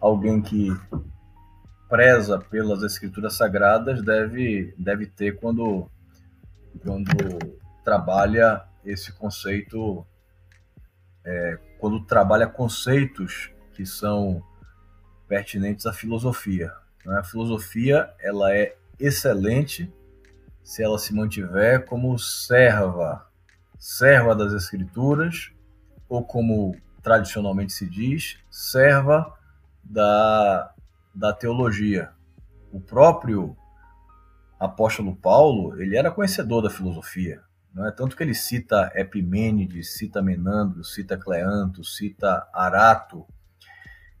alguém 0.00 0.40
que 0.40 0.68
preza 1.90 2.38
pelas 2.38 2.82
escrituras 2.82 3.34
sagradas 3.34 4.02
deve, 4.02 4.74
deve 4.78 5.06
ter 5.06 5.38
quando, 5.38 5.90
quando 6.80 7.38
trabalha 7.84 8.64
esse 8.84 9.12
conceito, 9.12 10.06
é, 11.24 11.58
quando 11.78 12.04
trabalha 12.04 12.46
conceitos 12.46 13.50
que 13.72 13.86
são 13.86 14.42
pertinentes 15.28 15.86
à 15.86 15.92
filosofia. 15.92 16.72
Né? 17.04 17.18
A 17.18 17.24
filosofia 17.24 18.12
ela 18.20 18.54
é 18.54 18.76
excelente 18.98 19.92
se 20.62 20.82
ela 20.82 20.98
se 20.98 21.14
mantiver 21.14 21.84
como 21.86 22.18
serva, 22.18 23.26
serva 23.78 24.34
das 24.34 24.52
escrituras, 24.52 25.50
ou 26.08 26.24
como 26.24 26.76
tradicionalmente 27.02 27.72
se 27.72 27.88
diz, 27.88 28.38
serva 28.50 29.34
da, 29.82 30.72
da 31.14 31.32
teologia. 31.32 32.10
O 32.70 32.80
próprio 32.80 33.56
apóstolo 34.64 35.14
Paulo, 35.14 35.80
ele 35.80 35.96
era 35.96 36.10
conhecedor 36.10 36.62
da 36.62 36.70
filosofia, 36.70 37.40
não 37.74 37.86
é 37.86 37.90
tanto 37.90 38.16
que 38.16 38.22
ele 38.22 38.34
cita 38.34 38.92
Epimênides, 38.94 39.94
cita 39.94 40.20
Menandro, 40.22 40.84
cita 40.84 41.16
Cleanto, 41.16 41.82
cita 41.84 42.46
Arato, 42.52 43.26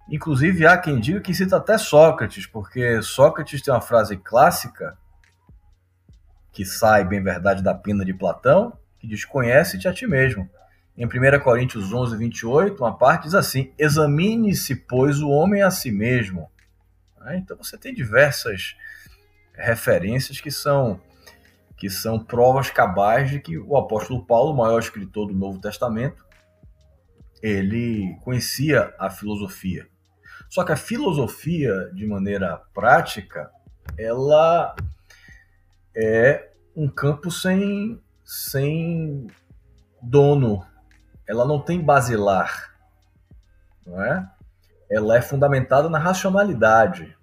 Inclusive, 0.08 0.66
há 0.66 0.76
quem 0.76 0.98
diga 0.98 1.20
que 1.20 1.34
cita 1.34 1.56
até 1.56 1.78
Sócrates, 1.78 2.46
porque 2.46 3.00
Sócrates 3.02 3.62
tem 3.62 3.72
uma 3.72 3.80
frase 3.80 4.16
clássica 4.16 4.96
que 6.52 6.64
sai, 6.64 7.04
bem 7.04 7.22
verdade, 7.22 7.62
da 7.62 7.74
pena 7.74 8.04
de 8.04 8.12
Platão, 8.12 8.76
que 8.98 9.06
diz: 9.06 9.24
Conhece-te 9.24 9.88
a 9.88 9.92
ti 9.92 10.06
mesmo. 10.06 10.50
em 10.96 11.06
1 11.06 11.40
Coríntios 11.42 11.92
11, 11.92 12.16
28, 12.16 12.82
uma 12.82 12.96
parte 12.96 13.24
diz 13.24 13.34
assim: 13.34 13.72
Examine-se, 13.78 14.74
pois, 14.74 15.20
o 15.20 15.30
homem 15.30 15.62
a 15.62 15.70
si 15.70 15.90
mesmo. 15.90 16.50
Né? 17.20 17.38
Então 17.38 17.56
você 17.56 17.78
tem 17.78 17.94
diversas 17.94 18.76
referências 19.54 20.40
que 20.40 20.50
são 20.50 21.00
que 21.76 21.90
são 21.90 22.16
provas 22.16 22.70
cabais 22.70 23.28
de 23.28 23.40
que 23.40 23.58
o 23.58 23.76
apóstolo 23.76 24.24
Paulo, 24.24 24.52
o 24.52 24.56
maior 24.56 24.78
escritor 24.78 25.26
do 25.26 25.34
Novo 25.34 25.60
Testamento, 25.60 26.24
ele 27.42 28.16
conhecia 28.22 28.94
a 29.00 29.10
filosofia. 29.10 29.88
Só 30.48 30.62
que 30.62 30.70
a 30.70 30.76
filosofia, 30.76 31.90
de 31.92 32.06
maneira 32.06 32.62
prática, 32.72 33.50
ela 33.98 34.76
é 35.96 36.52
um 36.76 36.88
campo 36.88 37.32
sem, 37.32 38.00
sem 38.24 39.26
dono. 40.00 40.64
Ela 41.26 41.44
não 41.44 41.60
tem 41.60 41.80
basilar, 41.80 42.76
não 43.84 44.00
é? 44.04 44.30
Ela 44.90 45.16
é 45.16 45.22
fundamentada 45.22 45.88
na 45.88 45.98
racionalidade. 45.98 47.16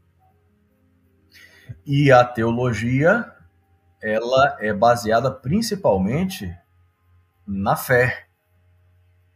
E 1.86 2.12
a 2.12 2.24
teologia 2.24 3.34
ela 4.02 4.58
é 4.60 4.74
baseada 4.74 5.30
principalmente 5.30 6.56
na 7.46 7.76
fé. 7.76 8.28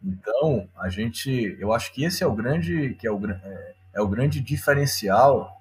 Então, 0.01 0.67
a 0.77 0.89
gente, 0.89 1.57
eu 1.59 1.73
acho 1.73 1.93
que 1.93 2.03
esse 2.03 2.23
é 2.23 2.27
o 2.27 2.35
grande, 2.35 2.95
que 2.95 3.07
é 3.07 3.11
o, 3.11 3.25
é, 3.29 3.75
é 3.93 4.01
o 4.01 4.07
grande 4.07 4.41
diferencial 4.41 5.57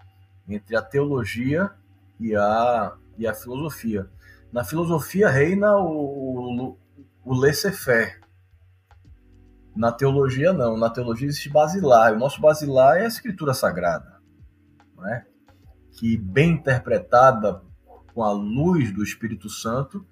entre 0.49 0.77
a 0.77 0.83
teologia 0.83 1.71
e 2.19 2.35
a, 2.35 2.97
e 3.17 3.27
a 3.27 3.35
filosofia. 3.35 4.09
Na 4.53 4.65
filosofia 4.65 5.29
reina 5.29 5.77
o, 5.77 6.75
o, 6.75 6.79
o 7.25 7.35
laissez-faire. 7.35 8.21
Na 9.75 9.91
teologia, 9.91 10.53
não. 10.53 10.77
Na 10.77 10.91
teologia 10.91 11.29
existe 11.29 11.49
basilar. 11.49 12.13
O 12.13 12.19
nosso 12.19 12.41
basilar 12.41 12.99
é 12.99 13.05
a 13.05 13.09
escritura 13.09 13.55
sagrada, 13.55 14.21
não 14.95 15.09
é? 15.09 15.25
Que, 15.93 16.17
bem 16.17 16.53
interpretada 16.53 17.63
com 18.15 18.23
a 18.23 18.33
luz 18.33 18.93
do 18.93 19.03
Espírito 19.03 19.49
Santo, 19.49 20.07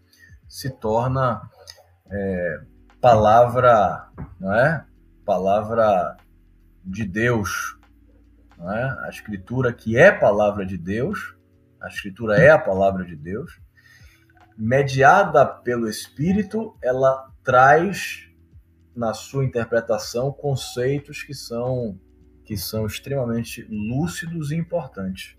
se 0.49 0.71
torna 0.71 1.43
é, 2.11 2.61
palavra, 3.01 4.09
não 4.39 4.53
é? 4.55 4.85
Palavra 5.25 6.17
de 6.85 7.05
Deus, 7.05 7.79
não 8.59 8.71
é? 8.73 9.07
A 9.07 9.09
Escritura 9.09 9.73
que 9.73 9.97
é 9.97 10.11
palavra 10.11 10.67
de 10.67 10.77
Deus, 10.77 11.37
a 11.81 11.89
Escritura 11.89 12.37
é 12.39 12.51
a 12.51 12.59
palavra 12.59 13.05
de 13.05 13.17
Deus, 13.17 13.61
mediada 14.57 15.47
pelo 15.47 15.89
Espírito, 15.89 16.77
ela 16.83 17.31
traz 17.43 18.29
na 18.95 19.15
sua 19.15 19.45
interpretação 19.45 20.33
conceitos 20.33 21.23
que 21.23 21.35
são 21.35 21.99
que 22.45 22.57
são 22.57 22.85
extremamente 22.85 23.65
lúcidos 23.71 24.51
e 24.51 24.57
importantes. 24.57 25.37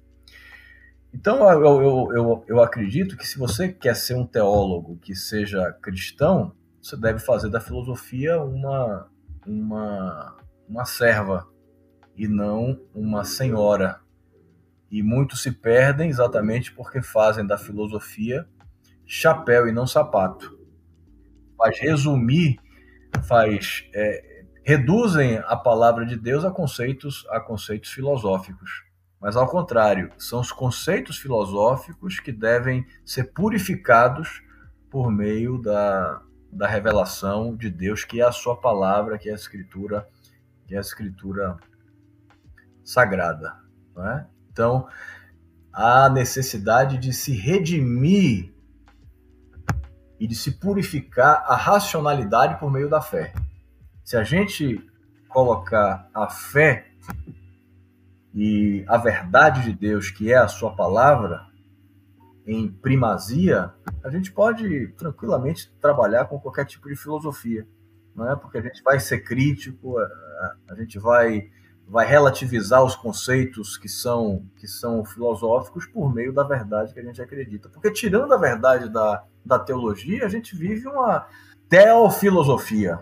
Então, 1.14 1.50
eu, 1.52 1.82
eu, 1.82 2.14
eu, 2.14 2.46
eu 2.48 2.64
acredito 2.64 3.18
que 3.18 3.28
se 3.28 3.38
você 3.38 3.70
quer 3.70 3.96
ser 3.96 4.16
um 4.16 4.26
teólogo 4.26 4.98
que 4.98 5.14
seja 5.14 5.72
cristão, 5.82 6.56
você 6.82 6.96
deve 6.96 7.20
fazer 7.20 7.50
da 7.50 7.60
filosofia 7.60 8.42
uma, 8.42 9.10
uma, 9.46 10.38
uma 10.68 10.86
serva 10.86 11.48
e 12.16 12.28
não 12.28 12.80
uma 12.94 13.24
senhora. 13.26 14.00
E 14.90 15.04
muitos 15.04 15.44
se 15.44 15.52
perdem 15.52 16.10
exatamente 16.10 16.74
porque 16.74 17.02
fazem 17.02 17.46
da 17.46 17.58
filosofia 17.58 18.48
chapéu 19.06 19.68
e 19.68 19.72
não 19.74 19.86
sapato. 19.86 20.58
Faz 21.58 21.78
resumir, 21.80 22.58
faz 23.28 23.84
é, 23.94 24.46
reduzem 24.64 25.38
a 25.46 25.56
palavra 25.56 26.06
de 26.06 26.16
Deus 26.16 26.46
a 26.46 26.52
conceitos 26.52 27.28
a 27.30 27.40
conceitos 27.40 27.92
filosóficos 27.92 28.91
mas 29.22 29.36
ao 29.36 29.48
contrário, 29.48 30.12
são 30.18 30.40
os 30.40 30.52
conceitos 30.52 31.18
filosóficos 31.18 32.20
que 32.20 32.32
devem 32.32 32.86
ser 33.06 33.26
purificados 33.26 34.42
por 34.90 35.12
meio 35.12 35.62
da, 35.62 36.22
da 36.52 36.68
revelação 36.68 37.56
de 37.56 37.70
Deus, 37.70 38.04
que 38.04 38.20
é 38.20 38.26
a 38.26 38.32
sua 38.32 38.60
palavra, 38.60 39.20
que 39.20 39.30
é 39.30 39.32
a 39.32 39.36
escritura, 39.36 40.10
que 40.66 40.74
é 40.74 40.80
a 40.80 40.82
escritura 40.82 41.56
sagrada, 42.84 43.56
não 43.96 44.10
é? 44.10 44.28
Então, 44.52 44.88
a 45.72 46.10
necessidade 46.10 46.98
de 46.98 47.14
se 47.14 47.32
redimir 47.32 48.52
e 50.20 50.28
de 50.28 50.36
se 50.36 50.52
purificar 50.60 51.44
a 51.46 51.56
racionalidade 51.56 52.60
por 52.60 52.72
meio 52.72 52.90
da 52.90 53.02
fé. 53.02 53.34
Se 54.04 54.18
a 54.18 54.24
gente 54.24 54.84
colocar 55.30 56.10
a 56.14 56.28
fé 56.28 56.92
e 58.34 58.86
a 58.88 58.98
verdade 58.98 59.64
de 59.64 59.74
Deus, 59.74 60.10
que 60.10 60.32
é 60.32 60.38
a 60.38 60.48
sua 60.48 60.74
palavra, 60.74 61.46
em 62.46 62.68
primazia, 62.70 63.74
a 64.04 64.10
gente 64.10 64.32
pode 64.32 64.88
tranquilamente 64.98 65.72
trabalhar 65.80 66.26
com 66.26 66.40
qualquer 66.40 66.66
tipo 66.66 66.90
de 66.90 66.96
filosofia, 66.96 67.68
não 68.16 68.30
é? 68.30 68.36
Porque 68.36 68.58
a 68.58 68.62
gente 68.62 68.82
vai 68.84 69.00
ser 69.00 69.20
crítico, 69.20 69.98
a, 70.00 70.76
gente 70.76 70.98
vai 70.98 71.50
vai 71.88 72.06
relativizar 72.08 72.82
os 72.84 72.96
conceitos 72.96 73.76
que 73.78 73.90
são 73.90 74.46
que 74.56 74.66
são 74.66 75.04
filosóficos 75.04 75.86
por 75.86 76.14
meio 76.14 76.32
da 76.32 76.44
verdade 76.44 76.94
que 76.94 77.00
a 77.00 77.04
gente 77.04 77.22
acredita. 77.22 77.70
Porque 77.70 77.92
tirando 77.92 78.34
a 78.34 78.38
verdade 78.38 78.90
da, 78.90 79.24
da 79.46 79.60
teologia, 79.60 80.26
a 80.26 80.30
gente 80.30 80.56
vive 80.56 80.88
uma 80.88 81.28
teofilosofia, 81.68 83.00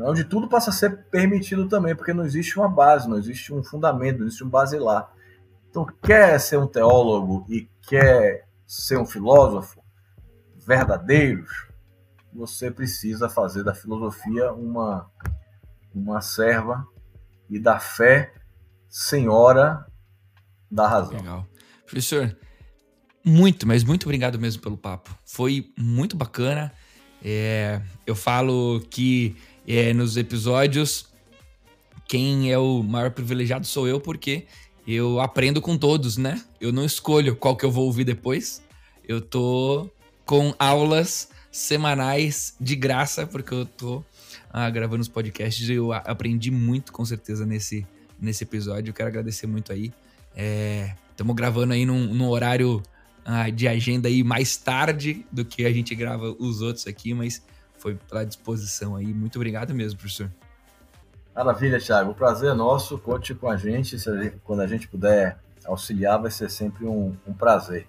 onde 0.00 0.24
tudo 0.24 0.48
passa 0.48 0.70
a 0.70 0.72
ser 0.72 1.04
permitido 1.04 1.68
também, 1.68 1.94
porque 1.94 2.12
não 2.12 2.24
existe 2.24 2.58
uma 2.58 2.68
base, 2.68 3.08
não 3.08 3.18
existe 3.18 3.52
um 3.52 3.62
fundamento, 3.62 4.18
não 4.18 4.26
existe 4.26 4.44
um 4.44 4.48
basilar. 4.48 5.12
Então, 5.70 5.86
quer 6.02 6.38
ser 6.40 6.58
um 6.58 6.66
teólogo 6.66 7.46
e 7.48 7.68
quer 7.82 8.46
ser 8.66 8.98
um 8.98 9.06
filósofo 9.06 9.82
verdadeiros, 10.56 11.66
você 12.32 12.70
precisa 12.70 13.28
fazer 13.28 13.64
da 13.64 13.74
filosofia 13.74 14.52
uma, 14.52 15.10
uma 15.94 16.20
serva 16.20 16.86
e 17.48 17.58
da 17.58 17.78
fé 17.78 18.32
senhora 18.88 19.86
da 20.70 20.86
razão. 20.86 21.16
Legal. 21.16 21.46
Professor, 21.86 22.36
muito, 23.24 23.66
mas 23.66 23.82
muito 23.82 24.04
obrigado 24.04 24.38
mesmo 24.38 24.62
pelo 24.62 24.76
papo. 24.76 25.16
Foi 25.24 25.72
muito 25.76 26.16
bacana. 26.16 26.72
É, 27.22 27.80
eu 28.06 28.14
falo 28.14 28.80
que 28.90 29.36
é, 29.68 29.92
nos 29.92 30.16
episódios, 30.16 31.08
quem 32.06 32.50
é 32.50 32.56
o 32.56 32.82
maior 32.82 33.10
privilegiado 33.10 33.66
sou 33.66 33.86
eu, 33.86 34.00
porque 34.00 34.46
eu 34.86 35.20
aprendo 35.20 35.60
com 35.60 35.76
todos, 35.76 36.16
né? 36.16 36.42
Eu 36.58 36.72
não 36.72 36.86
escolho 36.86 37.36
qual 37.36 37.54
que 37.54 37.66
eu 37.66 37.70
vou 37.70 37.84
ouvir 37.84 38.04
depois. 38.04 38.62
Eu 39.06 39.20
tô 39.20 39.90
com 40.24 40.54
aulas 40.58 41.28
semanais 41.52 42.56
de 42.58 42.74
graça, 42.74 43.26
porque 43.26 43.52
eu 43.52 43.66
tô 43.66 44.02
ah, 44.50 44.70
gravando 44.70 45.02
os 45.02 45.08
podcasts. 45.08 45.68
Eu 45.68 45.92
aprendi 45.92 46.50
muito, 46.50 46.90
com 46.90 47.04
certeza, 47.04 47.44
nesse, 47.44 47.86
nesse 48.18 48.44
episódio. 48.44 48.88
Eu 48.88 48.94
quero 48.94 49.10
agradecer 49.10 49.46
muito 49.46 49.70
aí. 49.70 49.92
Estamos 51.10 51.34
é, 51.34 51.36
gravando 51.36 51.74
aí 51.74 51.84
num, 51.84 52.14
num 52.14 52.28
horário 52.28 52.82
ah, 53.22 53.50
de 53.50 53.68
agenda 53.68 54.08
aí 54.08 54.24
mais 54.24 54.56
tarde 54.56 55.26
do 55.30 55.44
que 55.44 55.66
a 55.66 55.72
gente 55.72 55.94
grava 55.94 56.34
os 56.38 56.62
outros 56.62 56.86
aqui, 56.86 57.12
mas 57.12 57.42
foi 57.78 57.94
pela 57.94 58.24
disposição 58.24 58.96
aí. 58.96 59.06
Muito 59.06 59.36
obrigado 59.36 59.74
mesmo, 59.74 59.98
professor. 59.98 60.30
Maravilha, 61.34 61.78
Thiago. 61.78 62.10
O 62.10 62.14
prazer 62.14 62.50
é 62.50 62.54
nosso. 62.54 62.98
Conte 62.98 63.34
com 63.34 63.48
a 63.48 63.56
gente. 63.56 63.96
Quando 64.44 64.60
a 64.60 64.66
gente 64.66 64.88
puder 64.88 65.38
auxiliar, 65.64 66.20
vai 66.20 66.30
ser 66.30 66.50
sempre 66.50 66.84
um, 66.84 67.14
um 67.26 67.32
prazer. 67.32 67.86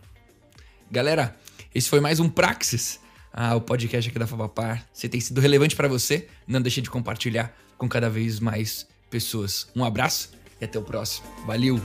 Galera, 0.91 1.35
esse 1.73 1.89
foi 1.89 1.99
mais 1.99 2.19
um 2.19 2.29
Praxis, 2.29 2.99
ah, 3.31 3.55
o 3.55 3.61
podcast 3.61 4.09
aqui 4.09 4.19
da 4.19 4.27
Favapar. 4.27 4.85
Se 4.91 5.07
tem 5.07 5.19
sido 5.19 5.39
relevante 5.39 5.75
para 5.75 5.87
você, 5.87 6.27
não 6.47 6.61
deixe 6.61 6.81
de 6.81 6.89
compartilhar 6.89 7.53
com 7.77 7.87
cada 7.87 8.09
vez 8.09 8.39
mais 8.39 8.87
pessoas. 9.09 9.67
Um 9.75 9.83
abraço 9.83 10.31
e 10.59 10.65
até 10.65 10.77
o 10.77 10.83
próximo. 10.83 11.27
Valeu! 11.45 11.79